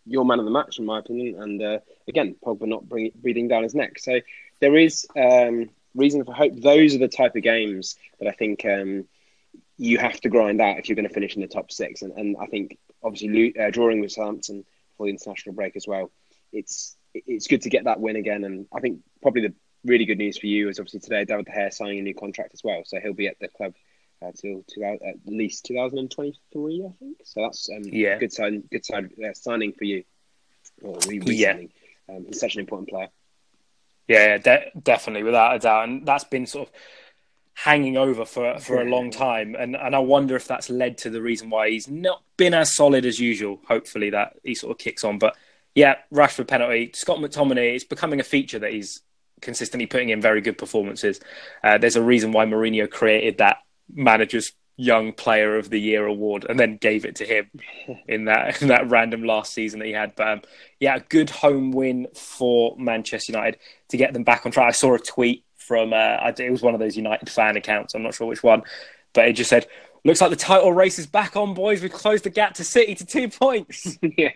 your 0.08 0.26
man 0.26 0.40
of 0.40 0.46
the 0.46 0.52
match 0.52 0.80
in 0.80 0.86
my 0.86 1.00
opinion. 1.00 1.42
And 1.42 1.62
uh, 1.62 1.80
again, 2.08 2.36
Pogba 2.44 2.68
not 2.68 2.90
bring, 2.90 3.12
breathing 3.16 3.48
down 3.48 3.64
his 3.64 3.76
neck. 3.76 4.00
So 4.00 4.20
there 4.62 4.76
is 4.76 5.06
um, 5.16 5.70
reason 5.94 6.26
for 6.26 6.34
hope. 6.34 6.54
Those 6.56 6.96
are 6.96 7.00
the 7.00 7.08
type 7.08 7.36
of 7.36 7.44
games 7.44 7.98
that 8.20 8.28
I 8.28 8.32
think 8.32 8.66
um, 8.66 9.06
you 9.78 9.98
have 9.98 10.20
to 10.22 10.30
grind 10.30 10.60
out 10.60 10.80
if 10.80 10.90
you're 10.90 10.96
going 10.96 11.08
to 11.08 11.14
finish 11.14 11.36
in 11.36 11.42
the 11.42 11.48
top 11.48 11.72
six. 11.72 12.02
And, 12.02 12.14
and 12.14 12.36
I 12.42 12.48
think 12.48 12.78
obviously 13.04 13.58
uh, 13.58 13.70
drawing 13.70 14.02
with 14.02 14.12
Southampton 14.12 14.66
for 14.98 15.06
the 15.06 15.12
international 15.12 15.56
break 15.56 15.76
as 15.76 15.88
well, 15.88 16.12
it's 16.52 16.96
it's 17.14 17.48
good 17.48 17.62
to 17.64 17.70
get 17.70 17.86
that 17.86 18.00
win 18.00 18.16
again. 18.16 18.44
And 18.44 18.68
I 18.74 18.80
think 18.80 19.02
probably 19.22 19.42
the 19.44 19.54
really 19.86 20.06
good 20.06 20.18
news 20.18 20.38
for 20.38 20.48
you 20.48 20.70
is 20.70 20.80
obviously 20.80 21.00
today 21.00 21.26
David 21.26 21.46
De 21.46 21.52
Gea 21.52 21.74
signing 21.74 22.00
a 22.00 22.02
new 22.02 22.16
contract 22.16 22.54
as 22.54 22.64
well, 22.64 22.84
so 22.86 23.00
he'll 23.00 23.14
be 23.14 23.28
at 23.28 23.40
the 23.40 23.48
club 23.48 23.74
uh, 24.22 24.32
till, 24.36 24.64
till 24.68 24.84
at 24.84 25.00
least 25.26 25.66
2023, 25.66 26.86
I 26.86 26.94
think. 27.00 27.18
So 27.24 27.42
that's 27.42 27.70
um, 27.70 27.84
yeah, 27.86 28.18
good 28.18 28.34
sign, 28.34 28.64
good 28.72 28.86
sign, 28.86 29.12
uh, 29.24 29.34
signing 29.34 29.74
for 29.74 29.86
you. 29.86 30.04
Or 30.82 31.00
yeah. 31.12 31.60
Um, 32.10 32.26
he's 32.28 32.40
such 32.40 32.56
an 32.56 32.62
important 32.62 32.90
player. 32.90 33.10
Yeah, 34.08 34.38
de- 34.38 34.72
definitely, 34.82 35.24
without 35.24 35.56
a 35.56 35.60
doubt, 35.60 35.90
and 35.90 36.06
that's 36.06 36.24
been 36.24 36.46
sort 36.46 36.70
of 36.70 36.74
hanging 37.58 37.98
over 37.98 38.24
for 38.24 38.60
for 38.60 38.80
a 38.82 38.86
long 38.86 39.10
time, 39.10 39.56
and 39.58 39.76
and 39.76 39.96
I 39.96 40.00
wonder 40.00 40.36
if 40.36 40.48
that's 40.48 40.70
led 40.70 41.00
to 41.00 41.10
the 41.10 41.22
reason 41.22 41.50
why 41.50 41.72
he's 41.72 41.88
not 41.88 42.22
been 42.38 42.54
as 42.54 42.76
solid 42.76 43.04
as 43.04 43.20
usual. 43.20 43.60
Hopefully, 43.68 44.12
that 44.12 44.38
he 44.44 44.54
sort 44.54 44.72
of 44.72 44.78
kicks 44.78 45.04
on, 45.04 45.18
but 45.18 45.36
yeah, 45.74 45.96
Rashford 46.14 46.48
penalty. 46.48 46.92
Scott 46.94 47.18
McTominay, 47.18 47.76
it's 47.76 47.84
becoming 47.84 48.20
a 48.20 48.24
feature 48.24 48.60
that 48.60 48.72
he's 48.72 49.02
consistently 49.42 49.88
putting 49.88 50.10
in 50.10 50.22
very 50.22 50.42
good 50.42 50.58
performances. 50.58 51.20
Uh, 51.64 51.78
there's 51.78 51.96
a 51.96 52.02
reason 52.02 52.32
why 52.32 52.46
Mourinho 52.46 52.90
created 52.90 53.40
that 53.40 53.58
manager's 53.92 54.52
young 54.76 55.12
player 55.12 55.58
of 55.58 55.72
the 55.72 55.80
year 55.80 56.06
award 56.06 56.46
and 56.48 56.60
then 56.60 56.78
gave 56.78 57.06
it 57.06 57.16
to 57.16 57.26
him 57.26 57.50
in 58.08 58.26
that 58.26 58.62
in 58.62 58.68
that 58.68 58.88
random 58.88 59.24
last 59.24 59.52
season 59.54 59.80
that 59.80 59.88
he 59.88 59.94
had. 59.94 60.16
But 60.16 60.28
um, 60.28 60.42
yeah, 60.80 60.98
a 60.98 61.00
good 61.00 61.32
home 61.32 61.72
win 61.72 62.08
for 62.14 62.76
Manchester 62.78 63.32
United 63.32 63.60
to 63.90 63.98
get 63.98 64.14
them 64.14 64.24
back 64.24 64.46
on 64.46 64.52
track. 64.52 64.68
I 64.68 64.72
saw 64.72 64.94
a 64.94 65.00
tweet 65.00 65.44
from 65.68 65.94
uh, 65.94 66.32
it 66.38 66.52
was 66.52 66.62
one 66.62 66.74
of 66.74 66.80
those 66.80 66.96
United 66.96 67.30
fan 67.30 67.58
accounts. 67.58 67.94
I'm 67.94 68.04
not 68.04 68.16
sure 68.16 68.28
which 68.28 68.44
one, 68.44 68.64
but 69.14 69.28
it 69.28 69.34
just 69.34 69.50
said. 69.50 69.68
Looks 70.06 70.22
like 70.22 70.30
the 70.30 70.38
title 70.38 70.72
race 70.72 71.00
is 71.00 71.08
back 71.08 71.36
on, 71.36 71.54
boys. 71.54 71.82
We've 71.82 71.92
closed 71.92 72.24
the 72.24 72.30
gap 72.30 72.54
to 72.54 72.64
City 72.64 72.96
to 72.96 73.06
two 73.06 73.28
points. 73.28 73.98
yeah, 74.18 74.30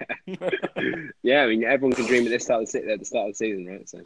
yeah. 1.24 1.44
I 1.44 1.48
mean, 1.48 1.64
everyone 1.64 1.96
can 1.96 2.08
dream 2.08 2.26
at 2.26 2.30
this 2.30 2.44
start 2.44 2.64
of 2.64 2.72
the, 2.72 2.92
at 2.92 3.00
the 3.00 3.06
start 3.06 3.30
of 3.30 3.34
the 3.34 3.38
season, 3.38 3.68
right? 3.68 3.88
So 3.88 4.02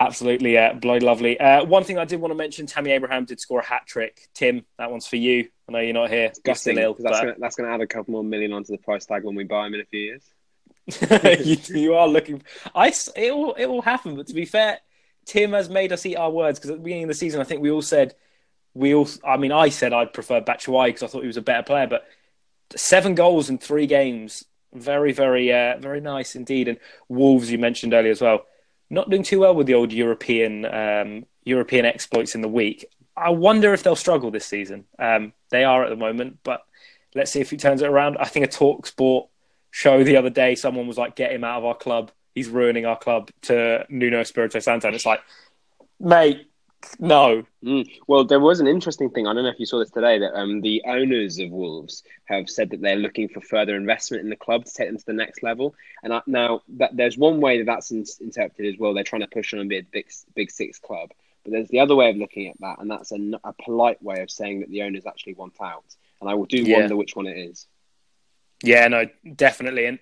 Absolutely, 0.00 0.54
yeah, 0.54 0.72
bloody 0.72 1.04
lovely. 1.04 1.38
Uh, 1.38 1.62
one 1.66 1.84
thing 1.84 1.98
I 1.98 2.06
did 2.06 2.22
want 2.22 2.30
to 2.30 2.36
mention: 2.36 2.64
Tammy 2.64 2.90
Abraham 2.92 3.26
did 3.26 3.38
score 3.38 3.60
a 3.60 3.64
hat 3.64 3.82
trick. 3.86 4.28
Tim, 4.32 4.64
that 4.78 4.90
one's 4.90 5.06
for 5.06 5.16
you. 5.16 5.48
I 5.68 5.72
know 5.72 5.80
you're 5.80 5.92
not 5.92 6.08
here. 6.08 6.32
Gusting, 6.42 6.78
Ill, 6.78 6.96
that's 6.98 7.20
but... 7.20 7.56
going 7.56 7.68
to 7.68 7.74
add 7.74 7.82
a 7.82 7.86
couple 7.86 8.12
more 8.12 8.24
million 8.24 8.54
onto 8.54 8.72
the 8.72 8.78
price 8.78 9.04
tag 9.04 9.24
when 9.24 9.34
we 9.34 9.44
buy 9.44 9.66
him 9.66 9.74
in 9.74 9.82
a 9.82 9.84
few 9.84 10.00
years. 10.00 10.22
you, 11.44 11.78
you, 11.78 11.94
are 11.94 12.08
looking. 12.08 12.42
I 12.74 12.94
it 13.14 13.36
will 13.36 13.52
it 13.52 13.66
will 13.66 13.82
happen. 13.82 14.16
But 14.16 14.28
to 14.28 14.34
be 14.34 14.46
fair, 14.46 14.78
Tim 15.24 15.52
has 15.52 15.68
made 15.68 15.92
us 15.92 16.04
eat 16.06 16.16
our 16.16 16.30
words 16.30 16.58
because 16.58 16.70
at 16.70 16.78
the 16.78 16.82
beginning 16.82 17.04
of 17.04 17.08
the 17.08 17.14
season, 17.14 17.40
I 17.40 17.44
think 17.44 17.62
we 17.62 17.70
all 17.70 17.82
said 17.82 18.14
we 18.74 18.94
all. 18.94 19.08
I 19.24 19.36
mean, 19.36 19.52
I 19.52 19.68
said 19.68 19.92
I'd 19.92 20.12
prefer 20.12 20.40
Batshuayi 20.40 20.88
because 20.88 21.02
I 21.02 21.06
thought 21.06 21.22
he 21.22 21.26
was 21.26 21.36
a 21.36 21.42
better 21.42 21.62
player. 21.62 21.86
But 21.86 22.06
seven 22.76 23.14
goals 23.14 23.50
in 23.50 23.58
three 23.58 23.86
games, 23.86 24.44
very 24.72 25.12
very 25.12 25.52
uh, 25.52 25.78
very 25.78 26.00
nice 26.00 26.34
indeed. 26.34 26.68
And 26.68 26.78
Wolves, 27.08 27.50
you 27.50 27.58
mentioned 27.58 27.94
earlier 27.94 28.12
as 28.12 28.20
well 28.20 28.46
not 28.90 29.08
doing 29.08 29.22
too 29.22 29.40
well 29.40 29.54
with 29.54 29.66
the 29.66 29.74
old 29.74 29.92
European 29.92 30.64
um, 30.66 31.26
European 31.44 31.86
exploits 31.86 32.34
in 32.34 32.42
the 32.42 32.48
week. 32.48 32.84
I 33.16 33.30
wonder 33.30 33.72
if 33.72 33.82
they'll 33.82 33.96
struggle 33.96 34.30
this 34.30 34.46
season. 34.46 34.84
Um, 34.98 35.32
they 35.50 35.64
are 35.64 35.84
at 35.84 35.90
the 35.90 35.96
moment, 35.96 36.38
but 36.42 36.62
let's 37.14 37.30
see 37.30 37.40
if 37.40 37.50
he 37.50 37.56
turns 37.56 37.82
it 37.82 37.88
around. 37.88 38.18
I 38.18 38.26
think 38.26 38.44
a 38.44 38.48
Talk 38.48 38.86
Sport 38.86 39.28
show 39.70 40.02
the 40.02 40.16
other 40.16 40.30
day, 40.30 40.56
someone 40.56 40.88
was 40.88 40.98
like, 40.98 41.16
"Get 41.16 41.32
him 41.32 41.44
out 41.44 41.58
of 41.58 41.64
our 41.64 41.76
club. 41.76 42.10
He's 42.40 42.48
ruining 42.48 42.86
our 42.86 42.98
club." 42.98 43.30
To 43.42 43.86
Nuno 43.88 44.20
Espirito 44.20 44.58
Santo, 44.58 44.88
and 44.88 44.94
it's 44.94 45.06
like, 45.06 45.20
mate, 45.98 46.46
no. 46.98 47.44
Mm. 47.64 47.86
Well, 48.06 48.24
there 48.24 48.40
was 48.40 48.60
an 48.60 48.66
interesting 48.66 49.10
thing. 49.10 49.26
I 49.26 49.34
don't 49.34 49.44
know 49.44 49.50
if 49.50 49.60
you 49.60 49.66
saw 49.66 49.78
this 49.78 49.90
today 49.90 50.18
that 50.18 50.34
um, 50.34 50.60
the 50.60 50.82
owners 50.86 51.38
of 51.38 51.50
Wolves 51.50 52.02
have 52.24 52.48
said 52.48 52.70
that 52.70 52.80
they're 52.80 52.96
looking 52.96 53.28
for 53.28 53.40
further 53.40 53.76
investment 53.76 54.24
in 54.24 54.30
the 54.30 54.36
club 54.36 54.64
to 54.64 54.72
take 54.72 54.88
them 54.88 54.96
to 54.96 55.06
the 55.06 55.12
next 55.12 55.42
level. 55.42 55.74
And 56.02 56.12
I, 56.14 56.22
now 56.26 56.62
that 56.78 56.96
there's 56.96 57.18
one 57.18 57.40
way 57.40 57.58
that 57.58 57.66
that's 57.66 57.90
in, 57.90 58.04
interpreted 58.20 58.74
as 58.74 58.80
well. 58.80 58.94
They're 58.94 59.04
trying 59.04 59.22
to 59.22 59.28
push 59.28 59.52
on 59.52 59.60
a 59.60 59.64
big, 59.64 59.90
big, 59.90 60.10
big 60.34 60.50
six 60.50 60.78
club. 60.78 61.10
But 61.44 61.52
there's 61.52 61.68
the 61.68 61.80
other 61.80 61.94
way 61.94 62.10
of 62.10 62.16
looking 62.16 62.48
at 62.48 62.60
that, 62.60 62.78
and 62.80 62.90
that's 62.90 63.12
a, 63.12 63.18
a 63.44 63.52
polite 63.64 64.02
way 64.02 64.20
of 64.20 64.30
saying 64.30 64.60
that 64.60 64.70
the 64.70 64.82
owners 64.82 65.06
actually 65.06 65.34
want 65.34 65.54
out. 65.60 65.84
And 66.20 66.28
I 66.28 66.34
do 66.48 66.62
yeah. 66.62 66.78
wonder 66.78 66.96
which 66.96 67.16
one 67.16 67.26
it 67.26 67.38
is. 67.38 67.66
Yeah, 68.62 68.88
no, 68.88 69.06
definitely, 69.36 69.86
and 69.86 69.98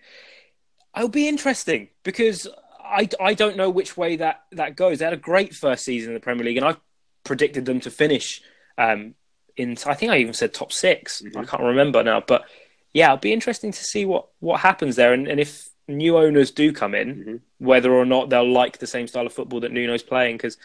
it'll 0.99 1.09
be 1.09 1.29
interesting 1.29 1.89
because 2.03 2.49
I, 2.85 3.09
I 3.21 3.35
don't 3.35 3.57
know 3.57 3.71
which 3.71 3.97
way 3.97 4.17
that, 4.17 4.45
that 4.53 4.77
goes. 4.77 4.99
They 4.99 5.05
had 5.05 5.15
a 5.15 5.19
great 5.19 5.55
first 5.55 5.85
season 5.85 6.11
in 6.11 6.15
the 6.15 6.21
Premier 6.21 6.45
League, 6.45 6.57
and 6.57 6.67
I 6.67 6.77
predicted 7.25 7.65
them 7.65 7.81
to 7.81 7.91
finish 7.91 8.43
um, 8.77 9.15
in. 9.57 9.77
I 9.87 9.95
think 9.95 10.13
I 10.13 10.19
even 10.19 10.35
said 10.35 10.55
top 10.55 10.73
6 10.73 11.23
mm-hmm. 11.23 11.39
I 11.39 11.45
can't 11.45 11.63
remember 11.63 12.03
now, 12.03 12.23
but 12.27 12.45
yeah, 12.93 13.07
it'll 13.07 13.19
be 13.19 13.33
interesting 13.33 13.73
to 13.73 13.85
see 13.85 14.05
what, 14.05 14.29
what 14.41 14.61
happens 14.61 14.97
there, 14.97 15.13
and, 15.13 15.29
and 15.29 15.39
if 15.39 15.69
new 15.87 16.19
owners 16.19 16.51
do 16.51 16.73
come 16.73 16.95
in, 16.95 17.15
mm-hmm. 17.15 17.37
whether 17.65 17.93
or 17.93 18.05
not 18.05 18.31
they'll 18.31 18.51
like 18.51 18.79
the 18.79 18.87
same 18.87 19.07
style 19.07 19.27
of 19.27 19.33
football 19.33 19.61
that 19.61 19.73
Nuno's 19.73 20.03
playing, 20.03 20.37
because 20.37 20.57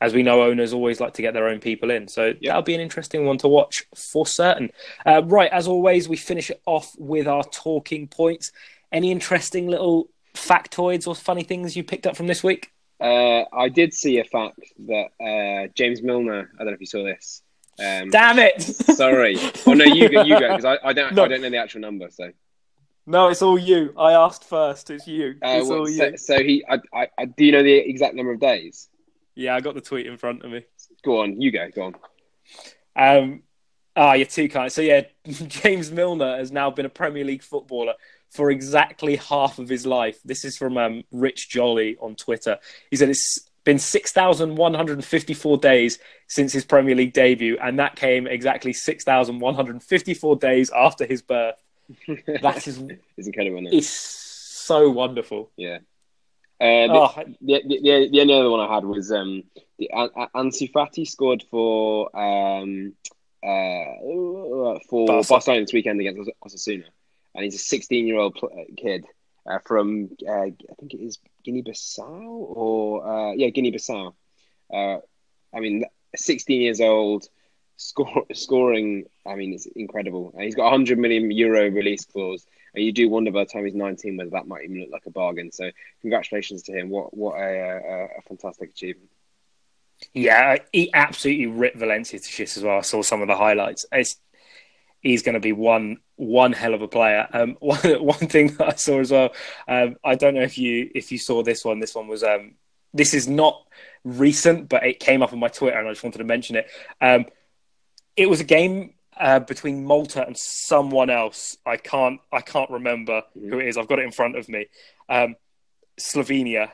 as 0.00 0.14
we 0.14 0.22
know, 0.22 0.42
owners 0.42 0.72
always 0.72 1.00
like 1.00 1.14
to 1.14 1.22
get 1.22 1.34
their 1.34 1.48
own 1.48 1.58
people 1.58 1.90
in. 1.90 2.06
So 2.06 2.26
yep. 2.26 2.38
that'll 2.42 2.62
be 2.62 2.74
an 2.74 2.80
interesting 2.80 3.26
one 3.26 3.38
to 3.38 3.48
watch 3.48 3.84
for 3.94 4.26
certain. 4.26 4.70
Uh, 5.04 5.22
right, 5.24 5.50
as 5.50 5.66
always, 5.66 6.08
we 6.08 6.16
finish 6.16 6.50
it 6.50 6.62
off 6.66 6.94
with 6.98 7.26
our 7.26 7.42
talking 7.44 8.06
points. 8.06 8.52
Any 8.90 9.10
interesting 9.10 9.68
little 9.68 10.08
factoids 10.34 11.06
or 11.06 11.14
funny 11.14 11.42
things 11.42 11.76
you 11.76 11.84
picked 11.84 12.06
up 12.06 12.16
from 12.16 12.26
this 12.26 12.42
week? 12.42 12.72
Uh, 13.00 13.44
I 13.52 13.68
did 13.68 13.94
see 13.94 14.18
a 14.18 14.24
fact 14.24 14.60
that 14.86 15.08
uh, 15.20 15.70
James 15.74 16.02
Milner. 16.02 16.50
I 16.54 16.58
don't 16.58 16.68
know 16.68 16.72
if 16.72 16.80
you 16.80 16.86
saw 16.86 17.04
this. 17.04 17.42
Um, 17.78 18.10
Damn 18.10 18.40
it! 18.40 18.60
sorry. 18.96 19.36
Oh 19.66 19.74
no, 19.74 19.84
you 19.84 20.08
go. 20.08 20.22
You 20.22 20.38
go 20.40 20.56
because 20.56 20.64
I, 20.64 20.78
I, 20.82 20.92
don't. 20.92 21.14
No. 21.14 21.24
I 21.24 21.28
don't 21.28 21.42
know 21.42 21.50
the 21.50 21.58
actual 21.58 21.80
number. 21.80 22.08
So. 22.10 22.32
No, 23.06 23.28
it's 23.28 23.40
all 23.40 23.58
you. 23.58 23.94
I 23.96 24.12
asked 24.12 24.44
first. 24.44 24.90
It's 24.90 25.06
you. 25.06 25.36
Uh, 25.42 25.48
it's 25.48 25.68
well, 25.68 25.80
all 25.80 25.86
so, 25.86 26.06
you. 26.06 26.16
So 26.16 26.38
he. 26.42 26.64
I, 26.68 27.08
I, 27.16 27.24
Do 27.26 27.44
you 27.44 27.52
know 27.52 27.62
the 27.62 27.74
exact 27.74 28.14
number 28.16 28.32
of 28.32 28.40
days? 28.40 28.88
Yeah, 29.36 29.54
I 29.54 29.60
got 29.60 29.74
the 29.74 29.80
tweet 29.80 30.06
in 30.06 30.16
front 30.16 30.44
of 30.44 30.50
me. 30.50 30.64
Go 31.04 31.22
on. 31.22 31.40
You 31.40 31.52
go. 31.52 31.68
Go 31.72 31.82
on. 31.82 31.94
Um. 32.96 33.42
Ah, 33.94 34.14
you're 34.14 34.26
too 34.26 34.48
kind. 34.48 34.72
So 34.72 34.80
yeah, 34.80 35.02
James 35.26 35.92
Milner 35.92 36.36
has 36.36 36.50
now 36.50 36.70
been 36.70 36.86
a 36.86 36.90
Premier 36.90 37.24
League 37.24 37.42
footballer 37.42 37.94
for 38.30 38.50
exactly 38.50 39.16
half 39.16 39.58
of 39.58 39.68
his 39.68 39.86
life. 39.86 40.18
This 40.24 40.44
is 40.44 40.56
from 40.56 40.76
um, 40.76 41.04
Rich 41.12 41.48
Jolly 41.48 41.96
on 42.00 42.14
Twitter. 42.14 42.58
He 42.90 42.96
said 42.96 43.08
it's 43.08 43.48
been 43.64 43.78
6,154 43.78 45.58
days 45.58 45.98
since 46.26 46.52
his 46.52 46.64
Premier 46.64 46.94
League 46.94 47.12
debut, 47.12 47.58
and 47.60 47.78
that 47.78 47.96
came 47.96 48.26
exactly 48.26 48.72
6,154 48.72 50.36
days 50.36 50.70
after 50.70 51.04
his 51.06 51.22
birth. 51.22 51.62
That 52.42 52.66
is 52.66 52.82
it's 53.16 53.26
incredible. 53.26 53.66
It's 53.72 53.88
so 53.88 54.90
wonderful. 54.90 55.50
Yeah. 55.56 55.78
Uh, 56.60 56.86
the, 56.86 56.92
oh, 56.92 57.12
the, 57.40 57.62
the, 57.66 58.08
the, 58.10 58.20
only 58.20 58.34
other 58.34 58.50
one 58.50 58.60
I 58.60 58.74
had 58.74 58.84
was 58.84 59.10
um, 59.12 59.44
the 59.78 59.90
uh, 59.90 60.26
Ansu 60.34 60.70
Fati 60.70 61.06
scored 61.06 61.44
for 61.50 62.14
um, 62.14 62.94
uh, 63.42 64.78
for 64.88 65.06
Barca. 65.06 65.28
Barcelona 65.28 65.60
this 65.62 65.72
weekend 65.72 66.00
against 66.00 66.30
Osasuna 66.44 66.84
and 67.38 67.44
he's 67.44 67.54
a 67.54 67.58
16 67.58 68.06
year 68.06 68.18
old 68.18 68.36
uh, 68.42 68.48
kid 68.76 69.06
uh, 69.46 69.60
from 69.64 70.10
uh, 70.28 70.32
I 70.32 70.74
think 70.78 70.92
it 70.92 71.00
is 71.00 71.18
Guinea 71.44 71.62
Bissau 71.62 72.26
or 72.26 73.06
uh, 73.06 73.32
yeah 73.32 73.50
Guinea 73.50 73.70
Bissau. 73.70 74.14
Uh, 74.72 74.98
I 75.54 75.60
mean, 75.60 75.84
16 76.16 76.60
years 76.60 76.80
old, 76.80 77.28
score, 77.76 78.24
scoring. 78.34 79.04
I 79.24 79.36
mean, 79.36 79.54
it's 79.54 79.66
incredible. 79.66 80.32
And 80.34 80.42
he's 80.42 80.56
got 80.56 80.62
a 80.62 80.70
100 80.70 80.98
million 80.98 81.30
euro 81.30 81.70
release 81.70 82.04
clause, 82.04 82.44
and 82.74 82.84
you 82.84 82.92
do 82.92 83.08
wonder 83.08 83.30
by 83.30 83.44
the 83.44 83.46
time 83.46 83.64
he's 83.64 83.74
19 83.74 84.16
whether 84.16 84.30
that 84.30 84.48
might 84.48 84.64
even 84.64 84.80
look 84.80 84.90
like 84.90 85.06
a 85.06 85.10
bargain. 85.10 85.52
So, 85.52 85.70
congratulations 86.00 86.64
to 86.64 86.72
him. 86.72 86.90
What 86.90 87.16
what 87.16 87.38
a, 87.38 87.44
a, 87.44 88.04
a 88.18 88.22
fantastic 88.26 88.70
achievement. 88.70 89.10
Yeah, 90.12 90.56
he 90.72 90.90
absolutely 90.92 91.46
ripped 91.46 91.78
Valencia 91.78 92.18
to 92.18 92.28
shit 92.28 92.56
as 92.56 92.64
well. 92.64 92.78
I 92.78 92.82
saw 92.82 93.02
some 93.02 93.22
of 93.22 93.28
the 93.28 93.36
highlights. 93.36 93.86
It's 93.92 94.16
he's 95.00 95.22
going 95.22 95.34
to 95.34 95.40
be 95.40 95.52
one 95.52 95.98
one 96.16 96.52
hell 96.52 96.74
of 96.74 96.82
a 96.82 96.88
player. 96.88 97.28
Um, 97.32 97.56
one 97.60 97.78
one 98.04 98.28
thing 98.28 98.48
that 98.56 98.68
I 98.68 98.74
saw 98.74 99.00
as 99.00 99.10
well. 99.10 99.30
Um, 99.66 99.96
I 100.04 100.14
don't 100.14 100.34
know 100.34 100.42
if 100.42 100.58
you 100.58 100.90
if 100.94 101.12
you 101.12 101.18
saw 101.18 101.42
this 101.42 101.64
one. 101.64 101.80
This 101.80 101.94
one 101.94 102.08
was 102.08 102.22
um, 102.22 102.54
this 102.92 103.14
is 103.14 103.28
not 103.28 103.66
recent, 104.04 104.68
but 104.68 104.84
it 104.84 105.00
came 105.00 105.22
up 105.22 105.32
on 105.32 105.38
my 105.38 105.48
Twitter, 105.48 105.78
and 105.78 105.88
I 105.88 105.92
just 105.92 106.04
wanted 106.04 106.18
to 106.18 106.24
mention 106.24 106.56
it. 106.56 106.70
Um, 107.00 107.26
it 108.16 108.28
was 108.28 108.40
a 108.40 108.44
game 108.44 108.94
uh, 109.16 109.40
between 109.40 109.84
Malta 109.84 110.26
and 110.26 110.36
someone 110.36 111.10
else. 111.10 111.56
I 111.64 111.76
can't 111.76 112.20
I 112.32 112.40
can't 112.40 112.70
remember 112.70 113.22
mm-hmm. 113.36 113.50
who 113.50 113.58
it 113.60 113.68
is. 113.68 113.76
I've 113.76 113.88
got 113.88 113.98
it 113.98 114.04
in 114.04 114.12
front 114.12 114.36
of 114.36 114.48
me. 114.48 114.66
Um, 115.08 115.36
Slovenia, 115.98 116.70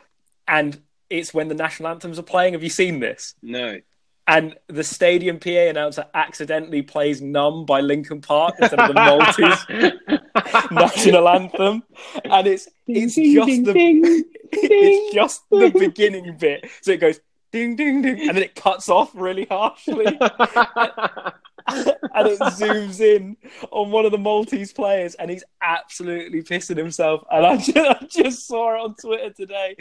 and 0.47 0.81
it's 1.09 1.33
when 1.33 1.49
the 1.49 1.55
national 1.55 1.89
anthems 1.89 2.19
are 2.19 2.23
playing. 2.23 2.55
Have 2.55 2.63
you 2.63 2.71
seen 2.71 3.01
this? 3.01 3.35
No 3.43 3.81
and 4.27 4.57
the 4.69 4.85
stadium 4.85 5.39
PA 5.39 5.51
announcer 5.51 6.07
accidentally 6.15 6.83
plays 6.83 7.21
"Numb" 7.21 7.67
by 7.67 7.81
Linkin 7.81 8.21
Park 8.21 8.55
instead 8.59 8.81
of 8.81 8.89
the 8.89 8.95
Maltese 8.95 10.71
national 10.71 11.29
anthem, 11.29 11.83
and 12.25 12.47
it's 12.47 12.69
it's 12.87 13.15
ding, 13.15 13.35
just 13.35 13.47
ding, 13.47 13.65
the 13.65 13.73
ding, 13.73 14.25
it's 14.53 15.15
just 15.15 15.43
the 15.51 15.71
beginning 15.71 16.37
bit. 16.39 16.69
So 16.81 16.93
it 16.93 17.01
goes 17.01 17.21
ding 17.53 17.77
ding 17.77 18.03
ding, 18.03 18.21
and 18.21 18.31
then 18.31 18.43
it 18.43 18.55
cuts 18.55 18.89
off 18.89 19.11
really 19.15 19.47
harshly. 19.51 20.07
and 21.67 22.29
it 22.29 22.39
zooms 22.41 23.01
in 23.01 23.37
on 23.71 23.91
one 23.91 24.07
of 24.07 24.13
the 24.13 24.19
Maltese 24.19 24.73
players, 24.73 25.15
and 25.17 25.31
he's 25.31 25.45
absolutely 25.63 26.43
pissing 26.43 26.77
himself. 26.77 27.23
And 27.31 27.47
I 27.47 27.57
just, 27.59 27.77
I 27.77 28.07
just 28.11 28.47
saw 28.47 28.75
it 28.75 28.81
on 28.81 28.95
Twitter 28.95 29.31
today. 29.31 29.77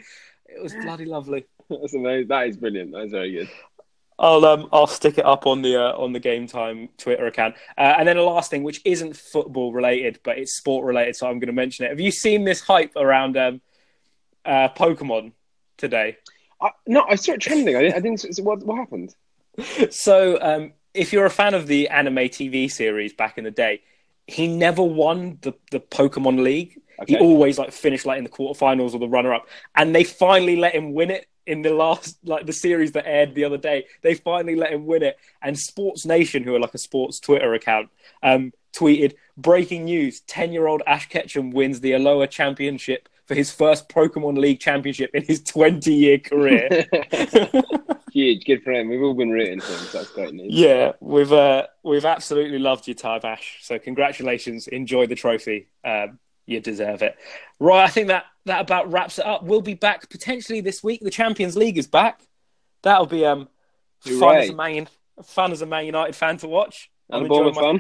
It 0.48 0.62
was 0.62 0.74
bloody 0.74 1.06
lovely. 1.06 1.46
That's 1.70 1.94
amazing. 1.94 2.28
That 2.28 2.48
is 2.48 2.58
brilliant. 2.58 2.92
That 2.92 3.06
is 3.06 3.12
very 3.12 3.32
good. 3.32 3.50
I'll 4.20 4.46
um 4.46 4.70
I'll 4.72 4.88
stick 4.88 5.18
it 5.18 5.26
up 5.26 5.48
on 5.48 5.62
the 5.62 5.76
uh, 5.76 5.98
on 5.98 6.14
the 6.14 6.20
Game 6.20 6.48
Time 6.48 6.90
Twitter 6.98 7.26
account. 7.26 7.56
Uh, 7.78 7.96
and 7.98 8.08
then 8.08 8.18
the 8.18 8.24
last 8.24 8.52
thing, 8.52 8.64
which 8.64 8.82
isn't 8.86 9.16
football 9.16 9.74
related, 9.74 10.20
but 10.24 10.38
it's 10.38 10.56
sport 10.56 10.86
related, 10.86 11.16
so 11.16 11.28
I'm 11.28 11.40
going 11.40 11.48
to 11.48 11.54
mention 11.54 11.86
it. 11.86 11.90
Have 11.90 12.00
you 12.00 12.12
seen 12.12 12.44
this 12.44 12.62
hype 12.62 12.96
around 12.96 13.38
um, 13.38 13.62
uh, 14.46 14.70
Pokemon 14.70 15.34
today? 15.78 16.18
I, 16.62 16.72
no, 16.88 17.06
I 17.10 17.16
saw 17.16 17.34
it 17.34 17.42
trending. 17.42 17.76
I 17.76 17.82
didn't. 17.82 17.96
I 17.96 18.00
didn't 18.00 18.36
so 18.36 18.44
what, 18.44 18.64
what 18.66 18.78
happened? 18.78 19.16
So, 19.92 20.40
um, 20.42 20.74
if 20.96 21.14
you're 21.14 21.28
a 21.28 21.30
fan 21.30 21.54
of 21.54 21.68
the 21.68 21.90
anime 21.90 22.16
TV 22.16 22.72
series 22.72 23.14
back 23.14 23.38
in 23.38 23.44
the 23.44 23.52
day, 23.52 23.82
he 24.26 24.48
never 24.48 24.82
won 24.82 25.38
the, 25.42 25.54
the 25.70 25.80
Pokemon 25.80 26.42
League. 26.42 26.82
He 27.08 27.18
always 27.18 27.60
like 27.60 27.72
finished 27.72 28.06
like 28.06 28.18
in 28.18 28.24
the 28.24 28.30
quarterfinals 28.30 28.94
or 28.94 29.00
the 29.00 29.08
runner 29.08 29.34
up, 29.34 29.48
and 29.76 29.94
they 29.94 30.04
finally 30.04 30.56
let 30.56 30.74
him 30.74 30.94
win 30.94 31.12
it 31.12 31.28
in 31.46 31.62
the 31.62 31.74
last 31.74 32.18
like 32.24 32.46
the 32.46 32.54
series 32.54 32.94
that 32.94 33.08
aired 33.08 33.36
the 33.36 33.46
other 33.46 33.58
day. 33.58 33.86
They 34.02 34.16
finally 34.16 34.56
let 34.56 34.72
him 34.72 34.86
win 34.86 35.04
it, 35.04 35.18
and 35.42 35.58
Sports 35.58 36.06
Nation, 36.06 36.44
who 36.44 36.56
are 36.56 36.60
like 36.60 36.74
a 36.74 36.80
sports 36.80 37.20
Twitter 37.20 37.54
account, 37.54 37.90
um, 38.22 38.54
tweeted 38.74 39.14
breaking 39.38 39.86
news: 39.86 40.22
ten 40.22 40.52
year 40.52 40.68
old 40.68 40.82
Ash 40.88 41.08
Ketchum 41.10 41.52
wins 41.52 41.80
the 41.80 41.92
Alola 41.92 42.30
Championship 42.30 43.10
for 43.26 43.36
his 43.36 43.52
first 43.52 43.88
Pokemon 43.90 44.38
League 44.38 44.60
championship 44.60 45.12
in 45.14 45.24
his 45.24 45.42
twenty 45.42 45.94
year 45.94 46.20
career. 46.20 46.86
Huge, 48.12 48.46
good 48.46 48.62
for 48.64 48.72
him. 48.72 48.90
We've 48.90 49.02
all 49.02 49.16
been 49.16 49.32
rooting 49.32 49.60
for 49.60 49.74
him, 49.74 49.80
so 49.80 49.98
that's 49.98 50.12
great 50.12 50.36
news. 50.36 50.54
Yeah, 50.54 50.92
we've 51.00 51.34
uh, 51.34 51.68
we've 51.82 52.06
absolutely 52.06 52.60
loved 52.60 52.88
your 52.88 52.96
time, 52.96 53.22
Ash. 53.24 53.58
So 53.62 53.80
congratulations, 53.80 54.68
enjoy 54.68 55.08
the 55.08 55.16
trophy. 55.16 55.68
Um, 55.84 56.20
you 56.46 56.60
deserve 56.60 57.02
it. 57.02 57.16
Right, 57.60 57.84
I 57.84 57.88
think 57.88 58.08
that 58.08 58.26
that 58.46 58.62
about 58.62 58.92
wraps 58.92 59.20
it 59.20 59.26
up. 59.26 59.44
We'll 59.44 59.62
be 59.62 59.74
back 59.74 60.10
potentially 60.10 60.62
this 60.62 60.84
week. 60.84 61.02
The 61.02 61.10
Champions 61.12 61.56
League 61.56 61.78
is 61.78 61.88
back. 61.88 62.22
That'll 62.82 63.06
be 63.06 63.26
um 63.26 63.48
fun 64.02 64.14
Hooray. 64.20 64.44
as 64.44 64.50
a 64.50 64.56
Man 64.56 64.88
fun 65.24 65.52
as 65.52 65.62
a 65.62 65.66
Man 65.66 65.86
United 65.86 66.16
fan 66.16 66.38
to 66.38 66.48
watch. 66.48 66.90
And 67.10 67.24
I'm 67.24 67.28
Bournemouth 67.30 67.58
enjoying 67.58 67.80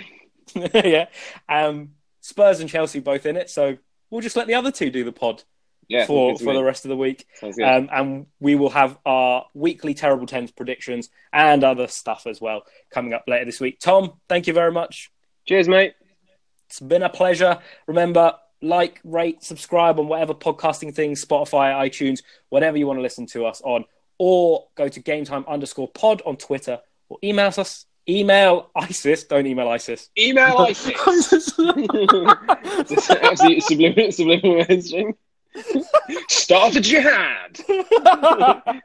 fun. 0.53 0.69
yeah, 0.85 1.05
um, 1.49 1.89
Spurs 2.21 2.59
and 2.59 2.69
Chelsea 2.69 2.99
both 2.99 3.25
in 3.25 3.35
it. 3.37 3.49
So 3.49 3.77
we'll 4.09 4.21
just 4.21 4.35
let 4.35 4.47
the 4.47 4.53
other 4.55 4.71
two 4.71 4.89
do 4.89 5.03
the 5.03 5.11
pod 5.11 5.43
Yeah, 5.87 6.05
for 6.05 6.37
for 6.37 6.45
me. 6.51 6.53
the 6.53 6.63
rest 6.63 6.85
of 6.85 6.89
the 6.89 6.97
week. 6.97 7.25
Um, 7.41 7.89
and 7.91 8.25
we 8.39 8.55
will 8.55 8.69
have 8.69 8.97
our 9.05 9.45
weekly 9.53 9.93
terrible 9.93 10.25
tens 10.27 10.51
predictions 10.51 11.09
and 11.31 11.63
other 11.63 11.87
stuff 11.87 12.27
as 12.27 12.39
well 12.39 12.63
coming 12.91 13.13
up 13.13 13.23
later 13.27 13.45
this 13.45 13.59
week. 13.59 13.79
Tom, 13.79 14.13
thank 14.29 14.47
you 14.47 14.53
very 14.53 14.71
much. 14.71 15.11
Cheers, 15.47 15.67
mate. 15.67 15.93
It's 16.69 16.79
been 16.79 17.03
a 17.03 17.09
pleasure. 17.09 17.59
Remember, 17.87 18.35
like, 18.63 19.01
rate, 19.03 19.43
subscribe 19.43 19.99
on 19.99 20.07
whatever 20.07 20.33
podcasting 20.33 20.95
things, 20.95 21.23
Spotify, 21.23 21.73
iTunes, 21.73 22.23
whatever 22.49 22.77
you 22.77 22.87
want 22.87 22.97
to 22.97 23.01
listen 23.01 23.25
to 23.27 23.45
us 23.45 23.61
on, 23.61 23.85
or 24.17 24.67
go 24.75 24.87
to 24.87 25.01
gametime 25.01 25.45
underscore 25.47 25.89
pod 25.89 26.21
on 26.25 26.37
Twitter 26.37 26.79
or 27.09 27.17
email 27.23 27.47
us. 27.57 27.85
Email 28.07 28.69
ISIS. 28.75 29.23
Don't 29.25 29.45
email 29.45 29.69
ISIS. 29.69 30.09
Email 30.17 30.57
ISIS. 30.59 30.93
Just 32.89 33.09
Absolutely 33.11 33.61
subliminal, 33.61 34.11
subliminal 34.11 34.65
messaging. 34.65 35.13
Start 36.29 36.75
a 36.75 36.81
jihad. 36.81 37.59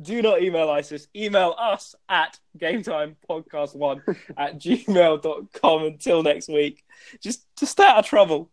Do 0.00 0.22
not 0.22 0.42
email 0.42 0.70
ISIS. 0.70 1.08
Email 1.14 1.54
us 1.58 1.94
at 2.08 2.38
gametimepodcast1 2.58 4.16
at 4.36 4.58
gmail.com. 4.58 5.84
Until 5.84 6.22
next 6.22 6.48
week, 6.48 6.84
just, 7.20 7.46
to 7.56 7.66
stay 7.66 7.84
out 7.84 7.98
of 7.98 8.06
trouble. 8.06 8.50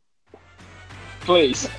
Please. 1.22 1.70